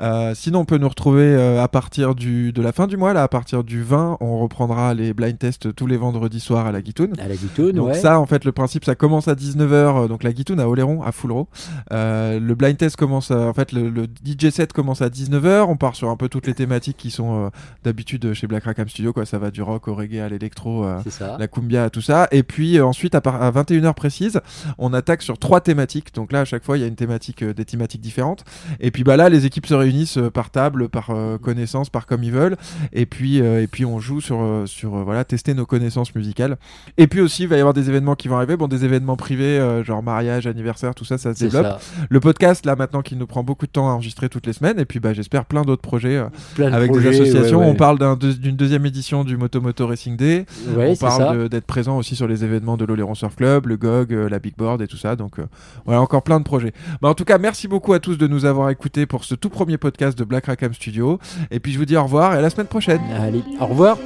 Euh, 0.00 0.32
sinon, 0.34 0.60
on 0.60 0.64
peut 0.64 0.78
nous 0.78 0.88
retrouver 0.88 1.22
euh, 1.24 1.62
à 1.62 1.68
partir 1.68 2.14
du 2.14 2.52
de 2.52 2.62
la 2.62 2.72
fin 2.72 2.86
du 2.86 2.96
mois, 2.96 3.12
là, 3.12 3.22
à 3.22 3.28
partir 3.28 3.64
du 3.64 3.82
20, 3.82 4.18
on 4.20 4.38
reprendra 4.38 4.94
les 4.94 5.12
blind 5.12 5.38
tests 5.38 5.74
tous 5.74 5.86
les 5.86 5.96
vendredis 5.96 6.40
soirs 6.40 6.66
à 6.66 6.72
la 6.72 6.80
Guitoune. 6.80 7.12
À 7.20 7.28
la 7.28 7.36
Guitoune, 7.36 7.72
Donc 7.72 7.88
ouais. 7.88 7.94
ça, 7.94 8.18
en 8.18 8.26
fait, 8.26 8.44
le 8.44 8.52
principe, 8.52 8.84
ça 8.84 8.94
commence 8.94 9.28
à 9.28 9.34
19h, 9.34 10.08
donc 10.08 10.22
la 10.22 10.32
Guitoune 10.32 10.60
à 10.60 10.68
Oléron, 10.68 11.02
à 11.02 11.12
Foulreau. 11.12 11.48
Euh, 11.92 12.38
le 12.40 12.54
blind 12.54 12.76
test 12.76 12.96
commence, 12.96 13.30
en 13.32 13.52
fait, 13.54 13.72
le, 13.72 13.88
le 13.88 14.04
DJ 14.24 14.50
set 14.50 14.72
commence 14.72 15.02
à 15.02 15.08
19h. 15.08 15.62
On 15.68 15.76
part 15.76 15.96
sur 15.96 16.08
un 16.08 16.16
peu 16.16 16.28
toutes 16.28 16.46
les 16.46 16.54
thématiques 16.54 16.96
qui 16.96 17.10
sont 17.10 17.46
euh, 17.46 17.50
d'habitude 17.84 18.32
chez 18.34 18.46
Black 18.46 18.64
Rackham 18.64 18.88
Studio, 18.88 19.12
quoi. 19.12 19.26
Ça 19.26 19.38
va 19.38 19.50
du 19.50 19.62
rock 19.62 19.88
au 19.88 19.94
reggae 19.94 20.20
à 20.20 20.28
l'électro, 20.28 20.84
euh, 20.84 20.98
la 21.38 21.48
cumbia, 21.48 21.90
tout 21.90 22.00
ça. 22.00 22.28
Et 22.30 22.42
puis 22.42 22.78
euh, 22.78 22.86
ensuite, 22.86 23.14
à, 23.14 23.18
à 23.18 23.50
21h 23.50 23.94
précise, 23.94 24.40
on 24.78 24.92
attaque 24.92 25.22
sur 25.22 25.38
trois 25.38 25.60
thématiques. 25.60 26.14
Donc 26.14 26.32
là, 26.32 26.40
à 26.40 26.44
chaque 26.44 26.64
fois, 26.64 26.78
il 26.78 26.80
y 26.80 26.84
a 26.84 26.86
une 26.86 26.96
thématique, 26.96 27.44
des 27.44 27.64
thématiques 27.64 28.00
différentes. 28.00 28.44
Et 28.80 28.90
puis 28.90 29.04
bah 29.04 29.16
là, 29.16 29.28
les 29.28 29.46
équipes 29.46 29.66
se 29.66 29.74
réunissent 29.74 30.18
par 30.32 30.50
table, 30.50 30.88
par 30.88 31.10
connaissance, 31.42 31.90
par 31.90 32.06
comme 32.06 32.22
ils 32.22 32.32
veulent. 32.32 32.56
Et 32.92 33.06
puis, 33.06 33.38
et 33.38 33.66
puis 33.66 33.84
on 33.84 33.98
joue 33.98 34.20
sur, 34.20 34.62
sur 34.66 34.90
voilà, 35.04 35.24
tester 35.24 35.54
nos 35.54 35.66
connaissances 35.66 36.14
musicales. 36.14 36.56
Et 36.98 37.06
puis 37.06 37.20
aussi, 37.20 37.42
il 37.42 37.48
va 37.48 37.56
y 37.56 37.60
avoir 37.60 37.74
des 37.74 37.88
événements 37.88 38.14
qui 38.14 38.28
vont 38.28 38.36
arriver. 38.36 38.56
Bon, 38.56 38.68
des 38.68 38.84
événements 38.84 39.16
privés, 39.16 39.82
genre 39.84 40.02
mariage, 40.02 40.46
anniversaire, 40.46 40.94
tout 40.94 41.04
ça, 41.04 41.18
ça 41.18 41.34
se 41.34 41.40
développe. 41.44 41.80
ça. 41.80 41.80
Le 42.08 42.20
podcast, 42.20 42.66
là, 42.66 42.76
maintenant, 42.76 43.02
qui 43.02 43.16
nous 43.22 43.26
prend 43.26 43.42
beaucoup 43.42 43.66
de 43.66 43.70
temps 43.70 43.88
à 43.88 43.92
enregistrer 43.92 44.28
toutes 44.28 44.46
les 44.46 44.52
semaines. 44.52 44.78
Et 44.78 44.84
puis, 44.84 45.00
bah, 45.00 45.12
j'espère 45.12 45.44
plein 45.44 45.62
d'autres 45.62 45.80
projets 45.82 46.16
euh, 46.16 46.26
Plein 46.54 46.70
de 46.70 46.74
avec 46.74 46.90
projets, 46.90 47.10
des 47.10 47.20
associations. 47.20 47.60
ouais, 47.60 47.66
ouais. 47.66 47.70
On 47.70 47.74
parle 47.76 47.98
d'une 48.18 48.56
deuxième 48.56 48.84
édition 48.84 49.24
du 49.24 49.36
Moto 49.36 49.60
Moto 49.60 49.86
Racing 49.86 50.16
Day. 50.16 50.44
Ouais, 50.76 50.90
on 50.90 50.96
parle 50.96 51.48
d'être 51.48 51.66
présent 51.66 51.96
aussi 51.96 52.16
sur 52.16 52.26
les 52.26 52.44
événements 52.44 52.76
de 52.76 52.84
l'Oléron 52.84 53.14
Surf 53.14 53.36
Club, 53.36 53.66
le 53.66 53.76
GOG, 53.76 54.12
euh, 54.12 54.28
la 54.28 54.38
Big 54.38 54.54
Board 54.56 54.82
et 54.82 54.86
tout 54.88 54.96
ça. 54.96 55.16
Donc 55.16 55.38
euh, 55.38 55.44
voilà, 55.86 56.00
encore 56.00 56.22
plein 56.22 56.40
de 56.40 56.44
projets. 56.44 56.72
Bah, 57.00 57.08
en 57.08 57.14
tout 57.14 57.24
cas, 57.24 57.38
merci 57.38 57.68
beaucoup 57.68 57.92
à 57.92 58.00
tous 58.00 58.16
de 58.18 58.26
nous 58.26 58.44
avoir 58.44 58.70
écoutés 58.70 59.06
pour 59.06 59.24
ce 59.24 59.34
tout 59.34 59.50
premier 59.50 59.78
podcast 59.78 60.18
de 60.18 60.24
Black 60.24 60.46
Rackham 60.46 60.74
Studio. 60.74 61.18
Et 61.50 61.60
puis 61.60 61.72
je 61.72 61.78
vous 61.78 61.84
dis 61.86 61.96
au 61.96 62.02
revoir 62.02 62.34
et 62.34 62.38
à 62.38 62.40
la 62.40 62.50
semaine 62.50 62.66
prochaine. 62.66 63.00
Allez, 63.16 63.42
au 63.60 63.66
revoir. 63.66 63.96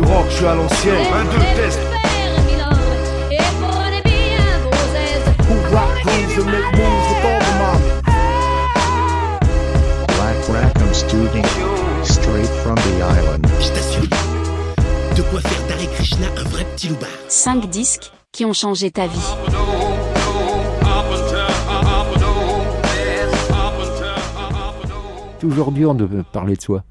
Du 0.00 0.06
rock, 0.12 0.26
je 0.30 0.36
suis 0.36 0.46
à 0.46 0.54
l'ancienne. 0.54 1.06
Un, 1.14 1.24
deux, 1.24 1.38
test. 1.56 1.80
Who 5.48 5.54
rock 5.74 5.90
grooves 6.02 6.38
and 6.38 6.46
make 6.46 6.70
moves 6.72 7.06
with 7.10 7.24
all 7.24 7.40
the 7.40 7.54
mommies. 7.60 7.94
Black 10.16 10.38
Rackham 10.48 10.92
Studio. 10.94 11.42
Straight 12.04 12.52
from 12.62 12.76
the 12.76 13.02
island. 13.02 13.46
Je 13.60 13.68
t'assure, 13.68 14.08
de 15.16 15.22
quoi 15.22 15.40
faire 15.40 15.66
d'Hare 15.68 15.90
Krishna 15.94 16.26
un 16.36 16.44
vrai 16.48 16.64
petit 16.76 16.88
loupard. 16.88 17.08
5 17.28 17.68
disques 17.68 18.12
qui 18.32 18.44
ont 18.44 18.52
changé 18.52 18.90
ta 18.90 19.06
vie. 19.06 19.18
Toujours 25.40 25.72
dur 25.72 25.94
de 25.94 26.22
parler 26.32 26.54
de 26.54 26.60
soi. 26.60 26.82